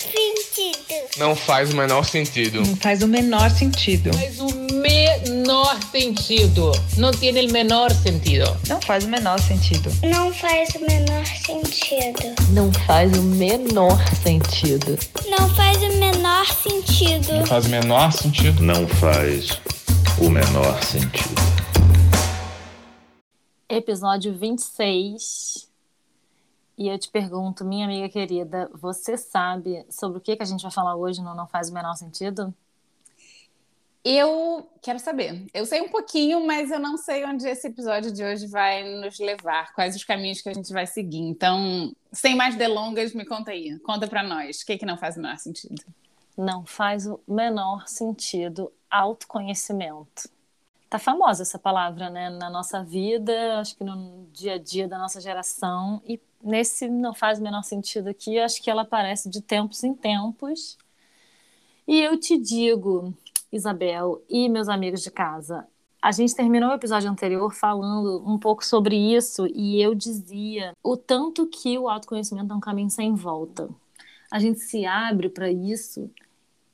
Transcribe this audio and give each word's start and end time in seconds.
sentido. 0.00 1.18
Não 1.18 1.36
faz 1.36 1.72
o 1.72 1.76
menor 1.76 2.04
sentido. 2.04 2.60
Não 2.62 2.76
faz 2.76 3.02
o 3.02 3.08
menor 3.08 3.50
sentido. 3.50 4.12
Faz 4.12 4.40
o 4.40 4.48
menor 4.74 5.78
sentido. 5.90 6.72
Não 6.96 7.10
tem 7.10 7.30
o 7.30 7.52
menor 7.52 7.90
sentido. 7.92 8.56
Não 8.68 8.80
faz 8.80 9.04
o 9.04 9.08
menor 9.08 9.38
sentido. 9.38 9.90
Não 10.02 10.32
faz 10.32 10.74
o 10.74 10.80
menor 10.80 11.26
sentido. 11.26 12.34
Não 12.52 12.72
faz 12.72 13.12
o 13.12 13.22
menor 13.22 13.96
sentido. 14.22 14.98
Não 15.28 15.48
faz 15.54 15.82
o 15.82 15.92
menor 15.98 16.46
sentido. 16.46 17.32
Não 17.34 17.46
faz 17.46 17.66
o 17.66 17.68
menor 17.68 18.12
sentido. 18.12 18.62
Não 18.62 18.88
faz 18.88 19.60
o 20.18 20.30
menor 20.30 20.82
sentido. 20.82 21.40
Episódio 23.68 24.34
26. 24.34 25.69
E 26.80 26.88
eu 26.88 26.98
te 26.98 27.10
pergunto, 27.10 27.62
minha 27.62 27.84
amiga 27.84 28.08
querida, 28.08 28.70
você 28.72 29.14
sabe 29.14 29.84
sobre 29.90 30.16
o 30.16 30.20
que, 30.20 30.34
que 30.34 30.42
a 30.42 30.46
gente 30.46 30.62
vai 30.62 30.70
falar 30.70 30.96
hoje 30.96 31.20
no 31.20 31.34
Não 31.34 31.46
Faz 31.46 31.68
o 31.68 31.74
Menor 31.74 31.94
Sentido? 31.94 32.54
Eu 34.02 34.66
quero 34.80 34.98
saber. 34.98 35.44
Eu 35.52 35.66
sei 35.66 35.82
um 35.82 35.90
pouquinho, 35.90 36.46
mas 36.46 36.70
eu 36.70 36.80
não 36.80 36.96
sei 36.96 37.22
onde 37.26 37.46
esse 37.46 37.66
episódio 37.66 38.10
de 38.10 38.24
hoje 38.24 38.46
vai 38.46 38.82
nos 38.82 39.18
levar, 39.18 39.74
quais 39.74 39.94
os 39.94 40.04
caminhos 40.04 40.40
que 40.40 40.48
a 40.48 40.54
gente 40.54 40.72
vai 40.72 40.86
seguir. 40.86 41.20
Então, 41.20 41.94
sem 42.10 42.34
mais 42.34 42.56
delongas, 42.56 43.12
me 43.12 43.26
conta 43.26 43.50
aí. 43.50 43.78
Conta 43.80 44.08
para 44.08 44.22
nós. 44.22 44.62
O 44.62 44.64
que, 44.64 44.78
que 44.78 44.86
não 44.86 44.96
faz 44.96 45.18
o 45.18 45.20
menor 45.20 45.36
sentido? 45.36 45.84
Não 46.34 46.64
faz 46.64 47.06
o 47.06 47.20
menor 47.28 47.86
sentido 47.88 48.72
autoconhecimento. 48.90 50.30
Tá 50.90 50.98
famosa 50.98 51.42
essa 51.42 51.56
palavra, 51.56 52.10
né, 52.10 52.28
na 52.30 52.50
nossa 52.50 52.82
vida, 52.82 53.60
acho 53.60 53.76
que 53.76 53.84
no 53.84 54.26
dia 54.32 54.54
a 54.54 54.58
dia 54.58 54.88
da 54.88 54.98
nossa 54.98 55.20
geração 55.20 56.02
e 56.04 56.20
nesse 56.42 56.88
não 56.88 57.14
faz 57.14 57.38
o 57.38 57.42
menor 57.42 57.62
sentido 57.62 58.08
aqui, 58.08 58.40
acho 58.40 58.60
que 58.60 58.68
ela 58.68 58.82
aparece 58.82 59.30
de 59.30 59.40
tempos 59.40 59.84
em 59.84 59.94
tempos. 59.94 60.76
E 61.86 62.00
eu 62.00 62.18
te 62.18 62.36
digo, 62.36 63.14
Isabel 63.52 64.20
e 64.28 64.48
meus 64.48 64.68
amigos 64.68 65.00
de 65.00 65.12
casa, 65.12 65.64
a 66.02 66.10
gente 66.10 66.34
terminou 66.34 66.70
o 66.70 66.74
episódio 66.74 67.08
anterior 67.08 67.54
falando 67.54 68.24
um 68.26 68.36
pouco 68.36 68.64
sobre 68.64 68.96
isso 68.96 69.46
e 69.54 69.80
eu 69.80 69.94
dizia 69.94 70.72
o 70.82 70.96
tanto 70.96 71.46
que 71.46 71.78
o 71.78 71.88
autoconhecimento 71.88 72.52
é 72.52 72.56
um 72.56 72.60
caminho 72.60 72.90
sem 72.90 73.14
volta. 73.14 73.68
A 74.28 74.40
gente 74.40 74.58
se 74.58 74.84
abre 74.86 75.28
para 75.28 75.50
isso 75.52 76.10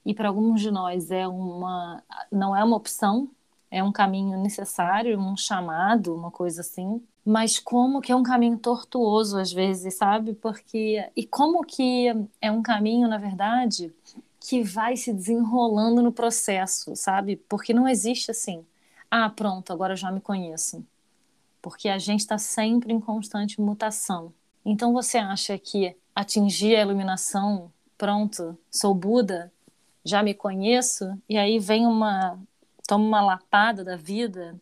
e 0.07 0.15
para 0.15 0.29
alguns 0.29 0.63
de 0.63 0.71
nós 0.71 1.11
é 1.11 1.29
uma 1.29 2.03
não 2.31 2.57
é 2.57 2.63
uma 2.63 2.77
opção, 2.77 3.29
é 3.71 3.83
um 3.83 3.93
caminho 3.93 4.39
necessário, 4.39 5.19
um 5.19 5.37
chamado, 5.37 6.15
uma 6.15 6.31
coisa 6.31 6.61
assim, 6.61 7.03
mas 7.25 7.59
como 7.59 8.01
que 8.01 8.13
é 8.13 8.17
um 8.17 8.23
caminho 8.23 8.59
tortuoso 8.59 9.39
às 9.39 9.53
vezes, 9.53 9.95
sabe? 9.95 10.33
Porque 10.35 11.05
e 11.17 11.27
como 11.27 11.65
que 11.65 12.07
é 12.41 12.51
um 12.53 12.63
caminho, 12.63 13.09
na 13.09 13.19
verdade, 13.19 13.93
que 14.41 14.63
vai 14.63 14.97
se 14.97 15.13
desenrolando 15.13 16.01
no 16.01 16.13
processo, 16.13 16.95
sabe? 16.95 17.37
Porque 17.49 17.75
não 17.75 17.89
existe 17.89 18.31
assim, 18.31 18.65
ah, 19.11 19.29
pronto, 19.29 19.73
agora 19.73 19.95
eu 19.95 19.97
já 19.97 20.13
me 20.13 20.21
conheço. 20.21 20.87
Porque 21.61 21.89
a 21.89 21.99
gente 21.99 22.21
está 22.21 22.39
sempre 22.39 22.93
em 22.93 23.01
constante 23.01 23.61
mutação. 23.61 24.33
Então 24.65 24.93
você 24.93 25.19
acha 25.19 25.59
que 25.59 25.97
atingir 26.15 26.77
a 26.77 26.83
iluminação, 26.83 27.73
pronto, 27.99 28.57
sou 28.71 28.95
Buda, 28.95 29.53
já 30.05 30.23
me 30.23 30.33
conheço, 30.33 31.21
e 31.29 31.37
aí 31.37 31.59
vem 31.59 31.85
uma 31.85 32.39
toma 32.87 33.05
uma 33.05 33.21
lapada 33.21 33.85
da 33.85 33.97
vida, 33.97 34.55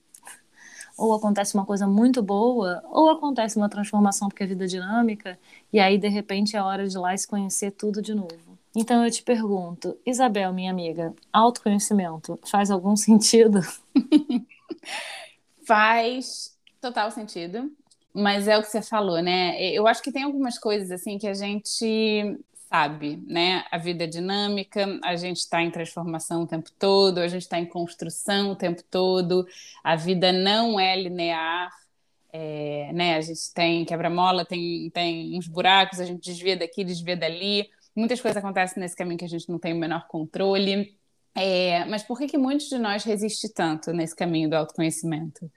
ou 0.97 1.13
acontece 1.13 1.55
uma 1.55 1.67
coisa 1.67 1.87
muito 1.87 2.23
boa, 2.23 2.83
ou 2.91 3.11
acontece 3.11 3.57
uma 3.57 3.69
transformação 3.69 4.29
porque 4.29 4.45
a 4.45 4.47
vida 4.47 4.65
é 4.65 4.69
dinâmica, 4.69 5.39
e 5.73 5.81
aí 5.81 5.99
de 5.99 6.09
repente 6.09 6.57
é 6.57 6.63
hora 6.63 6.87
de 6.87 6.97
ir 6.97 7.01
lá 7.01 7.15
e 7.15 7.19
se 7.19 7.27
conhecer 7.27 7.73
tudo 7.73 8.01
de 8.01 8.15
novo. 8.15 8.59
Então 8.77 9.05
eu 9.05 9.11
te 9.11 9.23
pergunto, 9.23 9.97
Isabel, 10.05 10.53
minha 10.53 10.71
amiga, 10.71 11.15
autoconhecimento 11.33 12.39
faz 12.45 12.71
algum 12.71 12.97
sentido? 12.97 13.61
faz 15.67 16.57
total 16.81 17.11
sentido, 17.11 17.73
mas 18.13 18.49
é 18.49 18.59
o 18.59 18.63
que 18.63 18.69
você 18.69 18.83
falou, 18.83 19.21
né? 19.23 19.61
Eu 19.73 19.87
acho 19.87 20.03
que 20.03 20.13
tem 20.13 20.23
algumas 20.23 20.59
coisas 20.59 20.91
assim 20.91 21.19
que 21.19 21.27
a 21.27 21.35
gente 21.35 22.39
sabe, 22.75 23.23
né? 23.29 23.65
A 23.71 23.79
vida 23.79 24.03
é 24.03 24.07
dinâmica, 24.09 24.99
a 25.05 25.15
gente 25.15 25.37
está 25.37 25.63
em 25.63 25.71
transformação 25.71 26.43
o 26.43 26.47
tempo 26.47 26.73
todo, 26.77 27.19
a 27.19 27.29
gente 27.29 27.43
está 27.43 27.57
em 27.57 27.67
construção 27.67 28.51
o 28.51 28.57
tempo 28.57 28.83
todo, 28.91 29.47
a 29.85 29.95
vida 29.95 30.33
não 30.33 30.81
é 30.81 31.01
linear, 31.01 31.71
é, 32.33 32.91
né? 32.93 33.15
A 33.15 33.21
gente 33.21 33.55
tem 33.55 33.85
quebra-mola, 33.85 34.45
tem, 34.45 34.91
tem 34.91 35.39
uns 35.39 35.47
buracos, 35.47 36.01
a 36.01 36.05
gente 36.05 36.21
desvia 36.21 36.57
daqui, 36.57 36.83
desvia 36.83 37.17
dali, 37.17 37.71
muitas 37.95 38.21
coisas 38.21 38.37
acontecem 38.37 38.83
nesse 38.83 38.97
caminho 38.97 39.19
que 39.19 39.25
a 39.25 39.29
gente 39.29 39.49
não 39.49 39.59
tem 39.61 39.73
o 39.73 39.77
menor 39.77 40.09
controle. 40.09 40.97
É, 41.33 41.85
mas 41.85 42.03
por 42.03 42.19
que, 42.19 42.27
que 42.27 42.39
muitos 42.39 42.69
de 42.69 42.79
nós 42.79 43.05
resistem 43.05 43.53
tanto 43.53 43.93
nesse 43.93 44.17
caminho 44.17 44.51
do 44.51 44.57
autoconhecimento? 44.57 45.49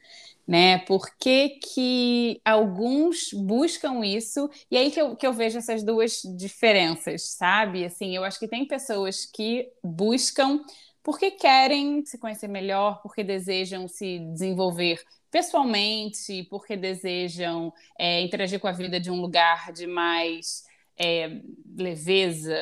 Né? 0.47 0.79
Por 0.79 1.09
que, 1.17 1.59
que 1.59 2.41
alguns 2.45 3.33
buscam 3.33 4.05
isso? 4.05 4.49
E 4.71 4.77
aí 4.77 4.89
que 4.89 5.01
eu, 5.01 5.15
que 5.15 5.27
eu 5.27 5.33
vejo 5.33 5.57
essas 5.57 5.83
duas 5.83 6.21
diferenças, 6.37 7.35
sabe? 7.35 7.83
Assim, 7.83 8.15
eu 8.15 8.23
acho 8.23 8.39
que 8.39 8.47
tem 8.47 8.65
pessoas 8.65 9.25
que 9.25 9.69
buscam 9.83 10.61
porque 11.03 11.31
querem 11.31 12.05
se 12.05 12.17
conhecer 12.17 12.47
melhor, 12.47 13.01
porque 13.01 13.23
desejam 13.23 13.87
se 13.87 14.19
desenvolver 14.19 15.01
pessoalmente, 15.31 16.43
porque 16.49 16.75
desejam 16.77 17.73
é, 17.97 18.21
interagir 18.21 18.59
com 18.59 18.67
a 18.67 18.71
vida 18.71 18.99
de 18.99 19.11
um 19.11 19.21
lugar 19.21 19.71
de 19.71 19.87
mais 19.87 20.63
é, 20.97 21.41
leveza, 21.77 22.57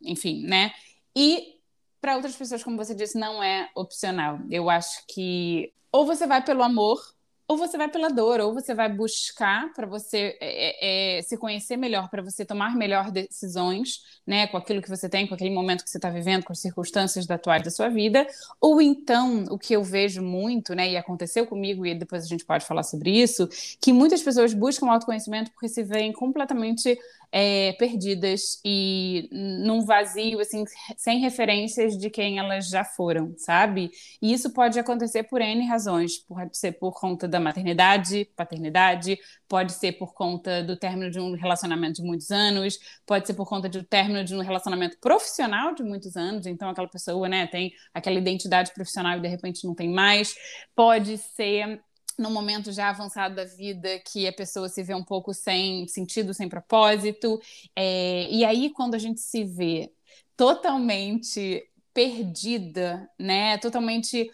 enfim, 0.00 0.44
né? 0.44 0.72
E 1.16 1.54
para 2.00 2.16
outras 2.16 2.36
pessoas, 2.36 2.62
como 2.62 2.76
você 2.76 2.94
disse, 2.94 3.18
não 3.18 3.42
é 3.42 3.70
opcional. 3.74 4.38
Eu 4.50 4.68
acho 4.68 5.04
que 5.08 5.72
ou 5.92 6.04
você 6.04 6.26
vai 6.26 6.44
pelo 6.44 6.62
amor 6.64 7.13
ou 7.46 7.56
você 7.58 7.76
vai 7.76 7.88
pela 7.88 8.08
dor, 8.08 8.40
ou 8.40 8.54
você 8.54 8.74
vai 8.74 8.88
buscar 8.88 9.72
para 9.74 9.86
você 9.86 10.36
é, 10.40 11.16
é, 11.16 11.18
é, 11.18 11.22
se 11.22 11.36
conhecer 11.36 11.76
melhor, 11.76 12.08
para 12.08 12.22
você 12.22 12.44
tomar 12.44 12.74
melhor 12.74 13.10
decisões, 13.10 14.00
né, 14.26 14.46
com 14.46 14.56
aquilo 14.56 14.80
que 14.80 14.88
você 14.88 15.08
tem, 15.08 15.26
com 15.26 15.34
aquele 15.34 15.50
momento 15.50 15.84
que 15.84 15.90
você 15.90 15.98
está 15.98 16.08
vivendo, 16.08 16.44
com 16.44 16.52
as 16.52 16.60
circunstâncias 16.60 17.30
atuais 17.30 17.62
da 17.62 17.70
sua 17.70 17.88
vida, 17.88 18.26
ou 18.60 18.80
então, 18.80 19.44
o 19.50 19.58
que 19.58 19.74
eu 19.74 19.84
vejo 19.84 20.22
muito, 20.22 20.74
né, 20.74 20.90
e 20.90 20.96
aconteceu 20.96 21.46
comigo, 21.46 21.84
e 21.84 21.94
depois 21.94 22.24
a 22.24 22.26
gente 22.26 22.44
pode 22.44 22.64
falar 22.64 22.82
sobre 22.82 23.10
isso, 23.10 23.46
que 23.80 23.92
muitas 23.92 24.22
pessoas 24.22 24.54
buscam 24.54 24.90
autoconhecimento 24.90 25.50
porque 25.50 25.68
se 25.68 25.82
veem 25.82 26.12
completamente 26.12 26.98
é, 27.36 27.72
perdidas 27.72 28.60
e 28.64 29.28
num 29.32 29.84
vazio, 29.84 30.38
assim, 30.38 30.64
sem 30.96 31.18
referências 31.18 31.98
de 31.98 32.08
quem 32.08 32.38
elas 32.38 32.68
já 32.68 32.84
foram, 32.84 33.34
sabe? 33.36 33.90
E 34.22 34.32
isso 34.32 34.52
pode 34.52 34.78
acontecer 34.78 35.24
por 35.24 35.40
N 35.40 35.66
razões. 35.66 36.16
Pode 36.16 36.56
ser 36.56 36.78
por 36.78 36.92
conta 36.92 37.26
da 37.26 37.40
maternidade, 37.40 38.30
paternidade, 38.36 39.18
pode 39.48 39.72
ser 39.72 39.92
por 39.98 40.14
conta 40.14 40.62
do 40.62 40.76
término 40.76 41.10
de 41.10 41.18
um 41.18 41.34
relacionamento 41.34 42.00
de 42.00 42.06
muitos 42.06 42.30
anos, 42.30 42.78
pode 43.04 43.26
ser 43.26 43.34
por 43.34 43.48
conta 43.48 43.68
do 43.68 43.82
término 43.82 44.22
de 44.22 44.36
um 44.36 44.40
relacionamento 44.40 44.96
profissional 45.00 45.74
de 45.74 45.82
muitos 45.82 46.16
anos, 46.16 46.46
então 46.46 46.68
aquela 46.68 46.88
pessoa, 46.88 47.28
né, 47.28 47.48
tem 47.48 47.72
aquela 47.92 48.16
identidade 48.16 48.72
profissional 48.72 49.18
e 49.18 49.20
de 49.20 49.28
repente 49.28 49.66
não 49.66 49.74
tem 49.74 49.88
mais, 49.88 50.36
pode 50.76 51.18
ser 51.18 51.82
num 52.18 52.30
momento 52.30 52.72
já 52.72 52.90
avançado 52.90 53.34
da 53.34 53.44
vida 53.44 53.98
que 54.00 54.26
a 54.26 54.32
pessoa 54.32 54.68
se 54.68 54.82
vê 54.82 54.94
um 54.94 55.04
pouco 55.04 55.32
sem 55.32 55.86
sentido, 55.88 56.34
sem 56.34 56.48
propósito. 56.48 57.40
É, 57.74 58.28
e 58.30 58.44
aí, 58.44 58.70
quando 58.70 58.94
a 58.94 58.98
gente 58.98 59.20
se 59.20 59.44
vê 59.44 59.92
totalmente 60.36 61.68
perdida, 61.92 63.08
né? 63.18 63.56
Totalmente 63.58 64.30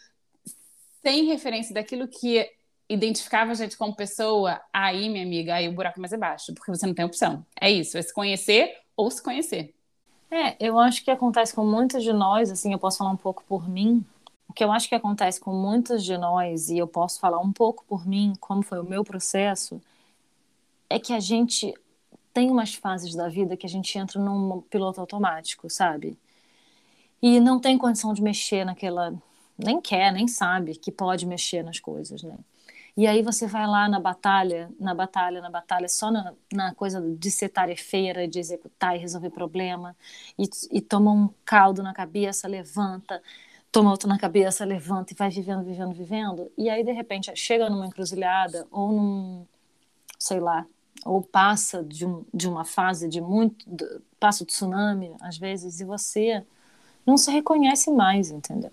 sem 1.02 1.24
referência 1.26 1.74
daquilo 1.74 2.08
que 2.08 2.48
identificava 2.88 3.52
a 3.52 3.54
gente 3.54 3.76
como 3.76 3.94
pessoa, 3.94 4.60
aí, 4.72 5.08
minha 5.08 5.24
amiga, 5.24 5.54
aí 5.54 5.68
o 5.68 5.72
buraco 5.72 6.00
mais 6.00 6.12
é 6.12 6.16
baixo, 6.16 6.52
porque 6.54 6.70
você 6.70 6.86
não 6.86 6.94
tem 6.94 7.04
opção. 7.04 7.46
É 7.60 7.70
isso, 7.70 7.96
é 7.96 8.02
se 8.02 8.12
conhecer 8.12 8.74
ou 8.96 9.10
se 9.10 9.22
conhecer. 9.22 9.72
É, 10.30 10.56
eu 10.58 10.78
acho 10.78 11.04
que 11.04 11.10
acontece 11.10 11.54
com 11.54 11.64
muitos 11.64 12.02
de 12.02 12.12
nós, 12.12 12.50
assim, 12.50 12.72
eu 12.72 12.78
posso 12.78 12.98
falar 12.98 13.10
um 13.10 13.16
pouco 13.16 13.44
por 13.48 13.68
mim, 13.68 14.04
o 14.50 14.52
que 14.52 14.64
eu 14.64 14.72
acho 14.72 14.88
que 14.88 14.96
acontece 14.96 15.38
com 15.38 15.52
muitos 15.54 16.04
de 16.04 16.18
nós, 16.18 16.70
e 16.70 16.76
eu 16.76 16.88
posso 16.88 17.20
falar 17.20 17.38
um 17.38 17.52
pouco 17.52 17.84
por 17.86 18.04
mim, 18.04 18.32
como 18.40 18.62
foi 18.62 18.80
o 18.80 18.84
meu 18.84 19.04
processo, 19.04 19.80
é 20.88 20.98
que 20.98 21.12
a 21.12 21.20
gente 21.20 21.72
tem 22.34 22.50
umas 22.50 22.74
fases 22.74 23.14
da 23.14 23.28
vida 23.28 23.56
que 23.56 23.64
a 23.64 23.68
gente 23.68 23.96
entra 23.96 24.20
num 24.20 24.60
piloto 24.62 25.00
automático, 25.00 25.70
sabe? 25.70 26.18
E 27.22 27.38
não 27.38 27.60
tem 27.60 27.78
condição 27.78 28.12
de 28.12 28.20
mexer 28.20 28.64
naquela. 28.64 29.14
Nem 29.56 29.80
quer, 29.80 30.12
nem 30.12 30.26
sabe 30.26 30.74
que 30.74 30.90
pode 30.90 31.26
mexer 31.26 31.62
nas 31.62 31.78
coisas, 31.78 32.24
né? 32.24 32.36
E 32.96 33.06
aí 33.06 33.22
você 33.22 33.46
vai 33.46 33.68
lá 33.68 33.88
na 33.88 34.00
batalha, 34.00 34.68
na 34.80 34.92
batalha, 34.92 35.40
na 35.40 35.48
batalha, 35.48 35.88
só 35.88 36.10
na, 36.10 36.34
na 36.52 36.74
coisa 36.74 37.00
de 37.00 37.30
ser 37.30 37.50
tarefeira, 37.50 38.26
de 38.26 38.40
executar 38.40 38.96
e 38.96 38.98
resolver 38.98 39.30
problema, 39.30 39.96
e, 40.36 40.50
e 40.72 40.80
toma 40.80 41.12
um 41.12 41.28
caldo 41.44 41.84
na 41.84 41.94
cabeça, 41.94 42.48
levanta, 42.48 43.22
toma 43.72 43.90
outro 43.90 44.08
na 44.08 44.18
cabeça, 44.18 44.64
levanta 44.64 45.12
e 45.12 45.16
vai 45.16 45.30
vivendo, 45.30 45.64
vivendo, 45.64 45.92
vivendo. 45.92 46.52
E 46.56 46.68
aí, 46.68 46.84
de 46.84 46.92
repente, 46.92 47.34
chega 47.36 47.70
numa 47.70 47.86
encruzilhada 47.86 48.66
ou 48.70 48.92
num, 48.92 49.46
sei 50.18 50.40
lá, 50.40 50.66
ou 51.04 51.22
passa 51.22 51.82
de, 51.82 52.04
um, 52.04 52.24
de 52.32 52.48
uma 52.48 52.64
fase 52.64 53.08
de 53.08 53.20
muito, 53.20 53.64
passa 54.18 54.42
o 54.42 54.46
tsunami, 54.46 55.12
às 55.20 55.38
vezes, 55.38 55.80
e 55.80 55.84
você 55.84 56.44
não 57.06 57.16
se 57.16 57.30
reconhece 57.30 57.90
mais, 57.90 58.30
entendeu? 58.30 58.72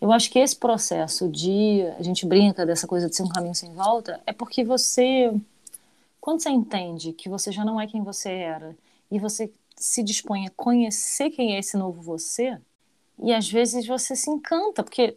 Eu 0.00 0.10
acho 0.12 0.30
que 0.30 0.38
esse 0.38 0.56
processo 0.56 1.28
de 1.28 1.82
a 1.98 2.02
gente 2.02 2.26
brinca 2.26 2.66
dessa 2.66 2.88
coisa 2.88 3.08
de 3.08 3.14
ser 3.14 3.22
um 3.22 3.28
caminho 3.28 3.54
sem 3.54 3.72
volta 3.72 4.20
é 4.26 4.32
porque 4.32 4.64
você 4.64 5.32
quando 6.20 6.42
você 6.42 6.50
entende 6.50 7.12
que 7.12 7.28
você 7.28 7.52
já 7.52 7.64
não 7.64 7.80
é 7.80 7.86
quem 7.86 8.02
você 8.02 8.30
era 8.30 8.76
e 9.10 9.18
você 9.18 9.52
se 9.76 10.02
dispõe 10.02 10.46
a 10.46 10.50
conhecer 10.50 11.30
quem 11.30 11.54
é 11.54 11.58
esse 11.60 11.76
novo 11.76 12.02
você 12.02 12.58
e 13.22 13.32
às 13.32 13.50
vezes 13.50 13.86
você 13.86 14.16
se 14.16 14.30
encanta 14.30 14.82
porque 14.82 15.16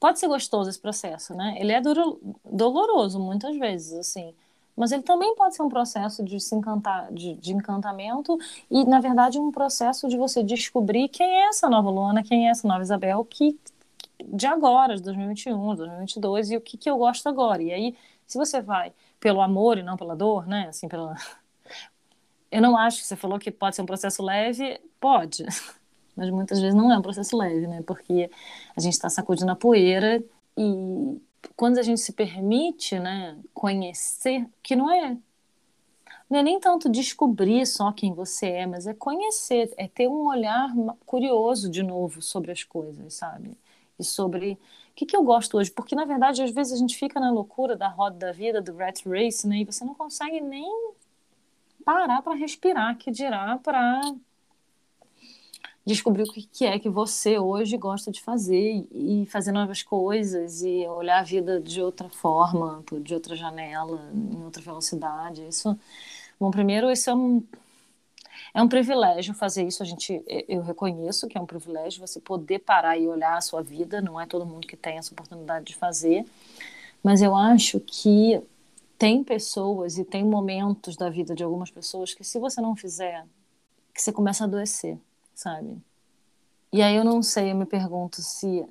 pode 0.00 0.18
ser 0.18 0.28
gostoso 0.28 0.70
esse 0.70 0.80
processo, 0.80 1.34
né? 1.34 1.56
Ele 1.58 1.72
é 1.72 1.80
duro, 1.80 2.20
doloroso 2.44 3.18
muitas 3.18 3.56
vezes, 3.56 3.92
assim 3.94 4.34
mas 4.78 4.92
ele 4.92 5.02
também 5.02 5.34
pode 5.34 5.56
ser 5.56 5.62
um 5.64 5.68
processo 5.68 6.22
de 6.22 6.38
se 6.38 6.54
encantar, 6.54 7.12
de, 7.12 7.34
de, 7.34 7.52
encantamento 7.52 8.38
e, 8.70 8.84
na 8.84 9.00
verdade, 9.00 9.36
um 9.36 9.50
processo 9.50 10.08
de 10.08 10.16
você 10.16 10.40
descobrir 10.40 11.08
quem 11.08 11.26
é 11.26 11.48
essa 11.48 11.68
nova 11.68 11.90
Luana, 11.90 12.22
quem 12.22 12.46
é 12.46 12.50
essa 12.52 12.66
nova 12.68 12.80
Isabel, 12.80 13.24
que 13.24 13.58
de 14.24 14.46
agora, 14.46 14.94
de 14.94 15.02
2021, 15.02 15.74
2022, 15.74 16.50
e 16.52 16.56
o 16.56 16.60
que, 16.60 16.76
que 16.76 16.88
eu 16.88 16.96
gosto 16.96 17.28
agora. 17.28 17.60
E 17.60 17.72
aí, 17.72 17.96
se 18.24 18.38
você 18.38 18.62
vai 18.62 18.92
pelo 19.18 19.40
amor 19.40 19.78
e 19.78 19.82
não 19.82 19.96
pela 19.96 20.14
dor, 20.14 20.46
né, 20.46 20.68
assim, 20.68 20.88
pela... 20.88 21.16
Eu 22.50 22.62
não 22.62 22.76
acho 22.78 22.98
que 22.98 23.04
você 23.04 23.16
falou 23.16 23.38
que 23.38 23.50
pode 23.50 23.76
ser 23.76 23.82
um 23.82 23.86
processo 23.86 24.22
leve, 24.22 24.80
pode, 25.00 25.44
mas 26.18 26.30
muitas 26.30 26.60
vezes 26.60 26.74
não 26.74 26.92
é 26.92 26.98
um 26.98 27.02
processo 27.02 27.36
leve, 27.36 27.68
né, 27.68 27.80
porque 27.86 28.28
a 28.76 28.80
gente 28.80 28.94
está 28.94 29.08
sacudindo 29.08 29.52
a 29.52 29.56
poeira 29.56 30.22
e 30.56 31.20
quando 31.56 31.78
a 31.78 31.82
gente 31.82 32.00
se 32.00 32.12
permite, 32.12 32.98
né, 32.98 33.38
conhecer, 33.54 34.44
que 34.62 34.74
não 34.74 34.90
é 34.90 35.16
não 36.28 36.40
é 36.40 36.42
nem 36.42 36.60
tanto 36.60 36.90
descobrir 36.90 37.64
só 37.66 37.90
quem 37.90 38.12
você 38.12 38.48
é, 38.48 38.66
mas 38.66 38.86
é 38.86 38.92
conhecer, 38.92 39.72
é 39.78 39.88
ter 39.88 40.08
um 40.08 40.26
olhar 40.26 40.70
curioso 41.06 41.70
de 41.70 41.82
novo 41.82 42.20
sobre 42.20 42.52
as 42.52 42.62
coisas, 42.62 43.14
sabe? 43.14 43.56
E 43.98 44.04
sobre 44.04 44.52
o 44.52 44.94
que, 44.94 45.06
que 45.06 45.16
eu 45.16 45.22
gosto 45.22 45.56
hoje, 45.56 45.70
porque 45.70 45.94
na 45.94 46.04
verdade 46.04 46.42
às 46.42 46.50
vezes 46.50 46.74
a 46.74 46.76
gente 46.76 46.98
fica 46.98 47.18
na 47.18 47.30
loucura 47.30 47.76
da 47.76 47.88
roda 47.88 48.26
da 48.26 48.32
vida, 48.32 48.60
do 48.60 48.76
rat 48.76 49.06
race, 49.06 49.46
né? 49.48 49.58
E 49.58 49.64
você 49.64 49.84
não 49.84 49.94
consegue 49.94 50.40
nem 50.40 50.92
parar 51.82 52.20
para 52.20 52.34
respirar, 52.34 52.98
que 52.98 53.10
dirá 53.10 53.58
para 53.62 54.02
descobrir 55.88 56.22
o 56.22 56.26
que 56.26 56.66
é 56.66 56.78
que 56.78 56.90
você 56.90 57.38
hoje 57.38 57.78
gosta 57.78 58.10
de 58.10 58.20
fazer 58.20 58.86
e 58.92 59.24
fazer 59.24 59.52
novas 59.52 59.82
coisas 59.82 60.60
e 60.62 60.86
olhar 60.86 61.20
a 61.20 61.22
vida 61.22 61.58
de 61.58 61.80
outra 61.80 62.10
forma, 62.10 62.84
de 63.00 63.14
outra 63.14 63.34
janela, 63.34 63.98
em 64.12 64.44
outra 64.44 64.62
velocidade. 64.62 65.48
Isso, 65.48 65.78
bom, 66.38 66.50
primeiro 66.50 66.90
isso 66.90 67.08
é 67.08 67.14
um 67.14 67.42
é 68.54 68.62
um 68.62 68.68
privilégio 68.68 69.34
fazer 69.34 69.66
isso. 69.66 69.82
A 69.82 69.86
gente, 69.86 70.22
eu 70.46 70.62
reconheço 70.62 71.26
que 71.26 71.38
é 71.38 71.40
um 71.40 71.46
privilégio 71.46 72.06
você 72.06 72.20
poder 72.20 72.60
parar 72.60 72.98
e 72.98 73.08
olhar 73.08 73.36
a 73.36 73.40
sua 73.40 73.62
vida. 73.62 74.00
Não 74.00 74.20
é 74.20 74.26
todo 74.26 74.46
mundo 74.46 74.66
que 74.66 74.76
tem 74.76 74.98
essa 74.98 75.12
oportunidade 75.12 75.66
de 75.66 75.74
fazer, 75.74 76.24
mas 77.02 77.22
eu 77.22 77.34
acho 77.34 77.80
que 77.80 78.40
tem 78.98 79.24
pessoas 79.24 79.96
e 79.96 80.04
tem 80.04 80.24
momentos 80.24 80.96
da 80.96 81.08
vida 81.08 81.34
de 81.34 81.42
algumas 81.42 81.70
pessoas 81.70 82.12
que 82.12 82.24
se 82.24 82.38
você 82.38 82.60
não 82.60 82.76
fizer, 82.76 83.24
que 83.94 84.02
você 84.02 84.12
começa 84.12 84.44
a 84.44 84.46
adoecer 84.46 84.98
sabe? 85.38 85.80
E 86.72 86.82
aí 86.82 86.96
eu 86.96 87.04
não 87.04 87.22
sei, 87.22 87.52
eu 87.52 87.54
me 87.54 87.64
pergunto 87.64 88.20
se 88.20 88.66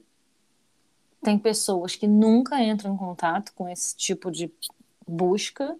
tem 1.23 1.39
pessoas 1.39 1.95
que 1.95 2.05
nunca 2.05 2.61
entram 2.61 2.93
em 2.93 2.97
contato 2.97 3.53
com 3.55 3.69
esse 3.69 3.95
tipo 3.95 4.29
de 4.29 4.51
busca 5.07 5.75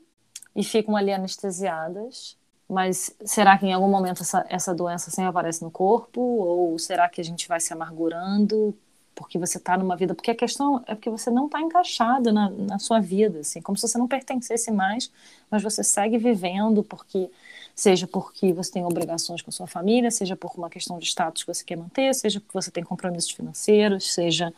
e 0.55 0.63
ficam 0.63 0.95
ali 0.95 1.11
anestesiadas. 1.11 2.37
Mas 2.69 3.13
será 3.25 3.57
que 3.57 3.65
em 3.65 3.73
algum 3.73 3.89
momento 3.89 4.21
essa, 4.21 4.45
essa 4.49 4.73
doença 4.73 5.11
sempre 5.11 5.29
aparece 5.29 5.61
no 5.61 5.69
corpo? 5.69 6.21
Ou 6.21 6.79
será 6.79 7.09
que 7.09 7.19
a 7.19 7.23
gente 7.23 7.49
vai 7.49 7.59
se 7.59 7.73
amargurando 7.73 8.73
porque 9.13 9.37
você 9.37 9.57
está 9.57 9.77
numa 9.77 9.97
vida? 9.97 10.15
Porque 10.15 10.31
a 10.31 10.35
questão 10.35 10.81
é 10.87 10.95
porque 10.95 11.09
você 11.09 11.29
não 11.29 11.47
está 11.47 11.59
encaixada 11.59 12.31
na, 12.31 12.49
na 12.49 12.79
sua 12.79 13.01
vida, 13.01 13.39
assim, 13.39 13.61
como 13.61 13.77
se 13.77 13.85
você 13.87 13.97
não 13.97 14.07
pertencesse 14.07 14.71
mais, 14.71 15.11
mas 15.51 15.61
você 15.61 15.83
segue 15.83 16.17
vivendo 16.17 16.81
porque 16.81 17.29
seja 17.77 18.07
porque 18.07 18.51
você 18.51 18.71
tem 18.71 18.83
obrigações 18.83 19.39
com 19.43 19.51
a 19.51 19.53
sua 19.53 19.67
família, 19.67 20.09
seja 20.09 20.35
por 20.35 20.51
uma 20.57 20.67
questão 20.67 20.97
de 20.97 21.05
status 21.05 21.43
que 21.43 21.53
você 21.53 21.63
quer 21.63 21.77
manter, 21.77 22.11
seja 22.15 22.41
porque 22.41 22.53
você 22.53 22.71
tem 22.71 22.83
compromissos 22.83 23.29
financeiros, 23.29 24.11
seja 24.13 24.51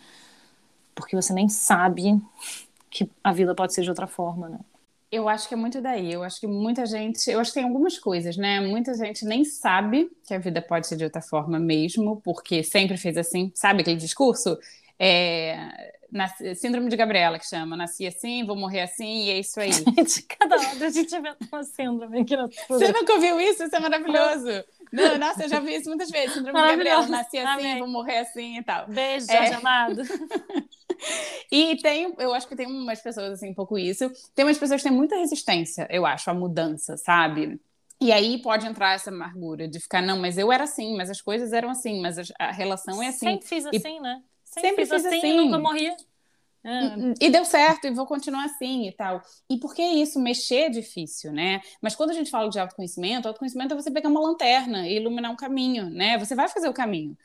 porque 0.96 1.18
você 1.18 1.34
nem 1.34 1.50
sabe 1.50 2.18
que 2.90 3.10
a 3.22 3.34
vida 3.34 3.54
pode 3.54 3.74
ser 3.74 3.82
de 3.82 3.90
outra 3.90 4.08
forma, 4.08 4.48
né? 4.48 4.60
Eu 5.12 5.28
acho 5.28 5.50
que 5.50 5.54
é 5.54 5.58
muito 5.58 5.82
daí. 5.82 6.14
Eu 6.14 6.24
acho 6.24 6.40
que 6.40 6.48
muita 6.48 6.86
gente. 6.86 7.30
Eu 7.30 7.40
acho 7.42 7.52
que 7.52 7.60
tem 7.60 7.68
algumas 7.68 8.00
coisas, 8.00 8.38
né? 8.38 8.62
Muita 8.62 8.94
gente 8.94 9.26
nem 9.26 9.44
sabe 9.44 10.10
que 10.26 10.34
a 10.34 10.40
vida 10.40 10.62
pode 10.62 10.88
ser 10.88 10.96
de 10.96 11.04
outra 11.04 11.22
forma 11.22 11.60
mesmo, 11.60 12.22
porque 12.22 12.64
sempre 12.64 12.96
fez 12.96 13.18
assim. 13.18 13.52
Sabe 13.54 13.82
aquele 13.82 13.98
discurso? 13.98 14.58
É, 14.98 15.99
síndrome 16.56 16.90
de 16.90 16.96
Gabriela, 16.96 17.40
que 17.40 17.48
chama. 17.48 17.76
Nasci 17.76 18.08
assim, 18.08 18.46
vou 18.46 18.56
morrer 18.56 18.82
assim, 18.82 19.26
e 19.26 19.30
é 19.32 19.40
isso 19.40 19.60
aí. 19.60 19.72
Gente, 19.74 20.24
cada 20.24 20.56
hora 20.56 20.86
a 20.86 20.90
gente 20.90 21.16
inventa 21.16 21.38
uma 21.52 21.64
síndrome 21.64 22.22
aqui 22.22 22.36
no 22.36 22.50
Você 22.68 22.92
nunca 22.92 23.14
ouviu 23.14 23.40
isso? 23.40 23.64
Isso 23.64 23.76
é 23.76 23.80
maravilhoso. 23.80 24.64
Não, 24.92 25.18
nossa, 25.18 25.44
eu 25.44 25.50
já 25.50 25.60
vi 25.60 25.76
isso 25.76 25.90
muitas 25.90 26.10
vezes. 26.10 26.34
Síndrome 26.34 26.60
de 26.60 26.68
Gabriela, 26.68 27.08
nasci 27.08 27.38
assim, 27.38 27.68
Amém. 27.68 27.80
vou 27.80 27.88
morrer 27.88 28.20
assim 28.20 28.58
e 28.58 28.64
tal. 28.64 28.88
Beijo, 28.88 29.32
é... 29.32 29.54
amado. 29.54 30.02
E 31.52 31.78
tem, 31.78 32.14
eu 32.18 32.34
acho 32.34 32.48
que 32.48 32.56
tem 32.56 32.68
umas 32.68 33.02
pessoas 33.02 33.32
assim, 33.32 33.52
um 33.52 33.54
pouco 33.54 33.78
isso. 33.78 34.12
Tem 34.36 34.46
umas 34.46 34.58
pessoas 34.58 34.82
que 34.82 34.90
têm 34.90 34.98
muita 34.98 35.16
resistência, 35.16 35.88
eu 35.90 36.06
acho, 36.06 36.30
à 36.30 36.34
mudança, 36.34 36.98
sabe? 36.98 37.60
E 38.02 38.12
aí 38.14 38.42
pode 38.42 38.66
entrar 38.66 38.94
essa 38.94 39.10
amargura 39.10 39.68
de 39.68 39.80
ficar, 39.80 40.02
não, 40.02 40.18
mas 40.18 40.38
eu 40.38 40.52
era 40.52 40.64
assim, 40.64 40.96
mas 40.96 41.10
as 41.10 41.22
coisas 41.22 41.52
eram 41.52 41.70
assim, 41.70 42.02
mas 42.02 42.18
a 42.40 42.52
relação 42.52 43.04
é 43.04 43.08
assim. 43.08 43.26
Sempre 43.26 43.48
fiz 43.48 43.66
assim, 43.66 43.98
e... 43.98 44.00
né? 44.00 44.22
Sempre, 44.50 44.86
fiz 44.86 44.92
assim, 45.06 45.18
assim. 45.18 45.38
nunca 45.38 45.60
morri. 45.60 45.92
E, 46.64 47.28
e, 47.28 47.30
deu 47.30 47.46
certo, 47.46 47.88
e 47.88 47.92
vou 47.92 48.06
continuar 48.06 48.44
assim 48.46 48.88
e 48.88 48.92
tal. 48.92 49.22
E 49.50 49.58
por 49.58 49.74
que 49.74 49.82
isso? 49.82 50.20
Mexer 50.20 50.66
é 50.66 50.70
difícil, 50.70 51.32
né? 51.32 51.62
Mas 51.82 51.96
quando 51.96 52.10
a 52.10 52.14
gente 52.14 52.30
fala 52.30 52.50
de 52.50 52.60
autoconhecimento, 52.60 53.28
autoconhecimento 53.28 53.74
é 53.74 53.78
você 53.78 53.90
pegar 53.90 54.10
uma 54.10 54.20
lanterna 54.20 54.88
e 54.88 54.98
iluminar 54.98 55.32
um 55.32 55.38
caminho, 55.38 55.90
né? 55.90 56.18
Você 56.18 56.36
vai 56.36 56.50
fazer 56.50 56.68
o 56.68 56.74
caminho 56.74 57.18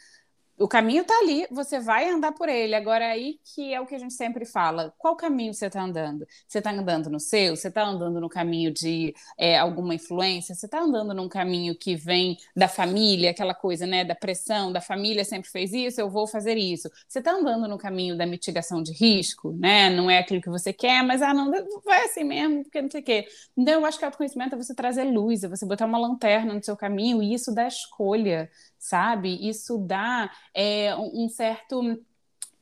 o 0.56 0.68
caminho 0.68 1.02
está 1.02 1.14
ali, 1.18 1.46
você 1.50 1.80
vai 1.80 2.08
andar 2.08 2.32
por 2.32 2.48
ele. 2.48 2.74
Agora, 2.74 3.06
aí 3.06 3.38
que 3.54 3.74
é 3.74 3.80
o 3.80 3.86
que 3.86 3.94
a 3.94 3.98
gente 3.98 4.14
sempre 4.14 4.44
fala: 4.44 4.94
qual 4.98 5.16
caminho 5.16 5.52
você 5.52 5.66
está 5.66 5.82
andando? 5.82 6.26
Você 6.46 6.58
está 6.58 6.70
andando 6.70 7.10
no 7.10 7.18
seu? 7.18 7.56
Você 7.56 7.68
está 7.68 7.84
andando 7.84 8.20
no 8.20 8.28
caminho 8.28 8.72
de 8.72 9.14
é, 9.36 9.58
alguma 9.58 9.94
influência? 9.94 10.54
Você 10.54 10.66
está 10.66 10.80
andando 10.80 11.12
num 11.12 11.28
caminho 11.28 11.76
que 11.76 11.96
vem 11.96 12.36
da 12.56 12.68
família, 12.68 13.30
aquela 13.30 13.54
coisa, 13.54 13.86
né? 13.86 14.04
Da 14.04 14.14
pressão, 14.14 14.72
da 14.72 14.80
família 14.80 15.24
sempre 15.24 15.50
fez 15.50 15.72
isso, 15.72 16.00
eu 16.00 16.08
vou 16.08 16.26
fazer 16.26 16.56
isso. 16.56 16.88
Você 17.08 17.18
está 17.18 17.32
andando 17.32 17.66
no 17.68 17.76
caminho 17.76 18.16
da 18.16 18.26
mitigação 18.26 18.82
de 18.82 18.92
risco, 18.92 19.52
né? 19.52 19.90
Não 19.90 20.08
é 20.08 20.18
aquilo 20.18 20.40
que 20.40 20.50
você 20.50 20.72
quer, 20.72 21.02
mas 21.02 21.20
ah, 21.20 21.34
não, 21.34 21.50
vai 21.84 22.04
assim 22.04 22.24
mesmo, 22.24 22.62
porque 22.62 22.80
não 22.80 22.90
sei 22.90 23.00
o 23.00 23.04
quê. 23.04 23.26
Então, 23.56 23.74
eu 23.74 23.86
acho 23.86 23.98
que 23.98 24.04
autoconhecimento 24.04 24.54
é 24.54 24.58
você 24.58 24.74
trazer 24.74 25.04
luz, 25.04 25.42
é 25.42 25.48
você 25.48 25.66
botar 25.66 25.86
uma 25.86 25.98
lanterna 25.98 26.54
no 26.54 26.62
seu 26.62 26.76
caminho, 26.76 27.22
e 27.22 27.34
isso 27.34 27.52
dá 27.54 27.66
escolha 27.66 28.50
sabe? 28.84 29.48
Isso 29.48 29.78
dá 29.78 30.30
é, 30.52 30.94
um 30.94 31.26
certo 31.26 31.98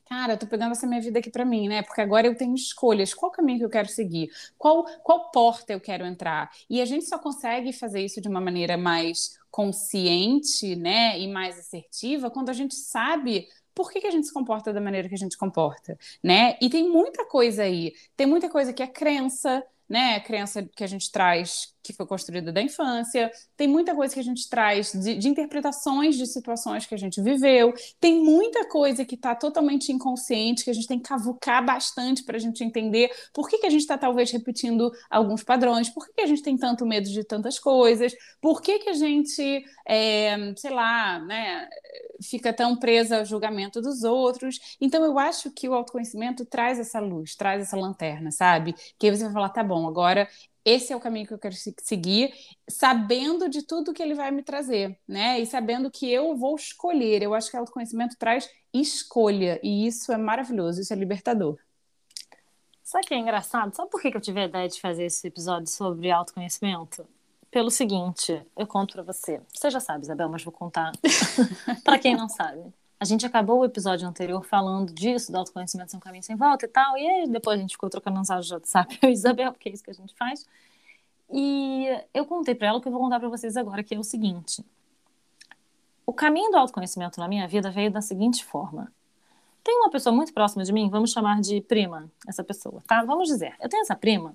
cara, 0.08 0.34
eu 0.34 0.38
tô 0.38 0.46
pegando 0.46 0.72
essa 0.72 0.86
minha 0.86 1.00
vida 1.00 1.18
aqui 1.18 1.30
para 1.30 1.44
mim, 1.44 1.68
né? 1.68 1.82
Porque 1.82 2.00
agora 2.00 2.26
eu 2.26 2.36
tenho 2.36 2.54
escolhas. 2.54 3.14
Qual 3.14 3.32
caminho 3.32 3.60
que 3.60 3.64
eu 3.64 3.70
quero 3.70 3.88
seguir? 3.88 4.30
Qual, 4.58 4.84
qual 5.02 5.30
porta 5.30 5.72
eu 5.72 5.80
quero 5.80 6.04
entrar? 6.04 6.50
E 6.68 6.80
a 6.80 6.84
gente 6.84 7.06
só 7.06 7.18
consegue 7.18 7.72
fazer 7.72 8.04
isso 8.04 8.20
de 8.20 8.28
uma 8.28 8.40
maneira 8.40 8.76
mais 8.76 9.38
consciente, 9.50 10.76
né? 10.76 11.18
E 11.18 11.26
mais 11.26 11.58
assertiva 11.58 12.30
quando 12.30 12.50
a 12.50 12.52
gente 12.52 12.74
sabe 12.74 13.48
por 13.74 13.90
que, 13.90 14.02
que, 14.02 14.06
a 14.06 14.10
gente 14.10 14.26
se 14.26 14.34
comporta 14.34 14.70
da 14.70 14.82
maneira 14.82 15.08
que 15.08 15.14
a 15.14 15.18
gente 15.18 15.36
comporta, 15.36 15.98
né? 16.22 16.58
E 16.60 16.68
tem 16.68 16.88
muita 16.88 17.26
coisa 17.26 17.62
aí. 17.62 17.94
Tem 18.14 18.26
muita 18.26 18.50
coisa 18.50 18.72
que 18.72 18.82
é 18.82 18.86
crença, 18.86 19.64
né? 19.88 20.16
A 20.16 20.20
crença 20.20 20.62
que 20.62 20.84
a 20.84 20.86
gente 20.86 21.10
traz 21.10 21.71
que 21.82 21.92
foi 21.92 22.06
construída 22.06 22.52
da 22.52 22.62
infância, 22.62 23.30
tem 23.56 23.66
muita 23.66 23.94
coisa 23.94 24.14
que 24.14 24.20
a 24.20 24.24
gente 24.24 24.48
traz 24.48 24.92
de, 24.92 25.16
de 25.16 25.28
interpretações 25.28 26.16
de 26.16 26.26
situações 26.26 26.86
que 26.86 26.94
a 26.94 26.98
gente 26.98 27.20
viveu, 27.20 27.74
tem 28.00 28.22
muita 28.22 28.68
coisa 28.68 29.04
que 29.04 29.14
está 29.14 29.34
totalmente 29.34 29.90
inconsciente, 29.90 30.64
que 30.64 30.70
a 30.70 30.74
gente 30.74 30.86
tem 30.86 30.98
que 30.98 31.08
cavucar 31.08 31.64
bastante 31.64 32.22
para 32.24 32.36
a 32.36 32.40
gente 32.40 32.62
entender 32.62 33.10
por 33.32 33.48
que, 33.48 33.58
que 33.58 33.66
a 33.66 33.70
gente 33.70 33.80
está 33.80 33.98
talvez 33.98 34.30
repetindo 34.30 34.90
alguns 35.10 35.42
padrões, 35.42 35.88
por 35.88 36.06
que, 36.06 36.14
que 36.14 36.22
a 36.22 36.26
gente 36.26 36.42
tem 36.42 36.56
tanto 36.56 36.86
medo 36.86 37.08
de 37.08 37.24
tantas 37.24 37.58
coisas, 37.58 38.14
por 38.40 38.62
que, 38.62 38.78
que 38.78 38.90
a 38.90 38.94
gente, 38.94 39.64
é, 39.86 40.54
sei 40.56 40.70
lá, 40.70 41.18
né, 41.20 41.68
fica 42.22 42.52
tão 42.52 42.76
presa 42.76 43.18
ao 43.18 43.24
julgamento 43.24 43.80
dos 43.80 44.04
outros. 44.04 44.58
Então, 44.80 45.04
eu 45.04 45.18
acho 45.18 45.50
que 45.50 45.68
o 45.68 45.74
autoconhecimento 45.74 46.44
traz 46.44 46.78
essa 46.78 47.00
luz, 47.00 47.34
traz 47.34 47.62
essa 47.62 47.76
lanterna, 47.76 48.30
sabe? 48.30 48.74
Que 48.98 49.06
aí 49.06 49.16
você 49.16 49.24
vai 49.24 49.32
falar, 49.32 49.48
tá 49.50 49.62
bom, 49.64 49.86
agora 49.86 50.28
esse 50.64 50.92
é 50.92 50.96
o 50.96 51.00
caminho 51.00 51.26
que 51.26 51.34
eu 51.34 51.38
quero 51.38 51.54
seguir, 51.54 52.32
sabendo 52.68 53.48
de 53.48 53.62
tudo 53.62 53.92
que 53.92 54.02
ele 54.02 54.14
vai 54.14 54.30
me 54.30 54.42
trazer, 54.42 54.98
né? 55.06 55.40
E 55.40 55.46
sabendo 55.46 55.90
que 55.90 56.10
eu 56.10 56.36
vou 56.36 56.54
escolher. 56.54 57.22
Eu 57.22 57.34
acho 57.34 57.50
que 57.50 57.56
o 57.56 57.60
autoconhecimento 57.60 58.16
traz 58.16 58.48
escolha, 58.72 59.60
e 59.62 59.86
isso 59.86 60.12
é 60.12 60.16
maravilhoso, 60.16 60.80
isso 60.80 60.92
é 60.92 60.96
libertador. 60.96 61.58
Sabe 62.82 63.04
o 63.04 63.08
que 63.08 63.14
é 63.14 63.18
engraçado? 63.18 63.74
Sabe 63.74 63.90
por 63.90 64.00
que 64.00 64.14
eu 64.14 64.20
tive 64.20 64.40
a 64.40 64.44
ideia 64.44 64.68
de 64.68 64.80
fazer 64.80 65.04
esse 65.04 65.26
episódio 65.26 65.68
sobre 65.68 66.10
autoconhecimento? 66.10 67.06
Pelo 67.50 67.70
seguinte, 67.70 68.44
eu 68.56 68.66
conto 68.66 68.94
para 68.94 69.02
você. 69.02 69.40
Você 69.52 69.70
já 69.70 69.80
sabe, 69.80 70.04
Isabel, 70.04 70.28
mas 70.28 70.42
vou 70.42 70.52
contar 70.52 70.92
para 71.84 71.98
quem 71.98 72.16
não 72.16 72.28
sabe. 72.28 72.72
A 73.02 73.04
gente 73.04 73.26
acabou 73.26 73.58
o 73.58 73.64
episódio 73.64 74.06
anterior 74.06 74.44
falando 74.44 74.92
disso, 74.92 75.32
do 75.32 75.36
autoconhecimento 75.36 75.90
sem 75.90 75.98
um 75.98 76.00
caminho 76.00 76.22
sem 76.22 76.36
volta 76.36 76.66
e 76.66 76.68
tal, 76.68 76.96
e 76.96 77.04
aí 77.04 77.28
depois 77.28 77.58
a 77.58 77.60
gente 77.60 77.72
ficou 77.72 77.90
trocando 77.90 78.16
mensagem 78.16 78.46
de 78.46 78.54
WhatsApp, 78.54 78.96
eu 79.02 79.08
e 79.10 79.12
Isabel, 79.12 79.50
porque 79.50 79.68
é 79.68 79.72
isso 79.72 79.82
que 79.82 79.90
a 79.90 79.92
gente 79.92 80.14
faz. 80.14 80.46
E 81.28 81.88
eu 82.14 82.24
contei 82.24 82.54
para 82.54 82.68
ela 82.68 82.78
o 82.78 82.80
que 82.80 82.86
eu 82.86 82.92
vou 82.92 83.00
contar 83.00 83.18
para 83.18 83.28
vocês 83.28 83.56
agora, 83.56 83.82
que 83.82 83.92
é 83.92 83.98
o 83.98 84.04
seguinte. 84.04 84.64
O 86.06 86.12
caminho 86.12 86.52
do 86.52 86.56
autoconhecimento 86.58 87.18
na 87.18 87.26
minha 87.26 87.48
vida 87.48 87.72
veio 87.72 87.90
da 87.90 88.00
seguinte 88.00 88.44
forma. 88.44 88.92
Tem 89.64 89.74
uma 89.78 89.90
pessoa 89.90 90.14
muito 90.14 90.32
próxima 90.32 90.62
de 90.62 90.72
mim, 90.72 90.88
vamos 90.88 91.10
chamar 91.10 91.40
de 91.40 91.60
prima, 91.60 92.08
essa 92.28 92.44
pessoa, 92.44 92.84
tá? 92.86 93.02
Vamos 93.02 93.26
dizer, 93.26 93.56
eu 93.60 93.68
tenho 93.68 93.80
essa 93.80 93.96
prima 93.96 94.32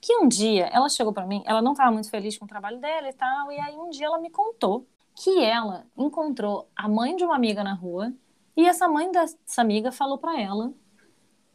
que 0.00 0.16
um 0.18 0.28
dia 0.28 0.66
ela 0.66 0.88
chegou 0.88 1.12
para 1.12 1.26
mim, 1.26 1.42
ela 1.44 1.60
não 1.60 1.72
estava 1.72 1.90
muito 1.90 2.08
feliz 2.10 2.38
com 2.38 2.44
o 2.44 2.48
trabalho 2.48 2.78
dela 2.78 3.08
e 3.08 3.12
tal, 3.12 3.50
e 3.50 3.58
aí 3.58 3.76
um 3.76 3.90
dia 3.90 4.06
ela 4.06 4.20
me 4.20 4.30
contou 4.30 4.86
que 5.16 5.42
ela 5.42 5.86
encontrou 5.96 6.68
a 6.76 6.86
mãe 6.86 7.16
de 7.16 7.24
uma 7.24 7.34
amiga 7.34 7.64
na 7.64 7.72
rua 7.72 8.12
e 8.54 8.66
essa 8.66 8.86
mãe 8.86 9.10
dessa 9.10 9.62
amiga 9.62 9.90
falou 9.90 10.18
para 10.18 10.38
ela 10.38 10.72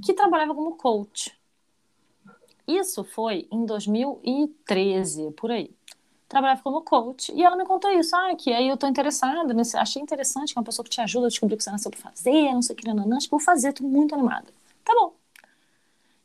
que 0.04 0.14
trabalhava 0.14 0.56
como 0.56 0.76
coach. 0.76 1.40
Isso 2.68 3.04
foi 3.04 3.48
em 3.52 3.66
2013, 3.66 5.32
por 5.32 5.52
aí. 5.52 5.72
Trabalhava 6.28 6.64
como 6.64 6.82
coach 6.82 7.32
e 7.34 7.44
ela 7.44 7.56
me 7.56 7.66
contou 7.66 7.92
isso. 7.92 8.16
Ah, 8.16 8.36
que 8.36 8.52
aí 8.52 8.68
eu 8.68 8.78
tô 8.78 8.88
interessada, 8.88 9.54
nesse, 9.54 9.78
achei 9.78 10.02
interessante 10.02 10.54
que 10.54 10.58
é 10.58 10.60
uma 10.60 10.66
pessoa 10.66 10.84
que 10.84 10.90
te 10.90 11.02
ajuda 11.02 11.28
a 11.28 11.30
descobrir 11.30 11.54
o 11.54 11.58
que 11.58 11.64
você 11.64 11.72
nasceu 11.72 11.92
pra 11.92 12.00
fazer, 12.00 12.54
não 12.54 12.62
sei 12.64 12.76
o 12.76 12.78
que, 12.78 12.88
nananã. 12.88 13.18
Tipo, 13.20 13.38
vou 13.38 13.46
fazer, 13.46 13.74
tô 13.74 13.84
muito 13.84 14.16
animada. 14.16 14.48
Tá 14.84 14.94
bom. 14.96 15.14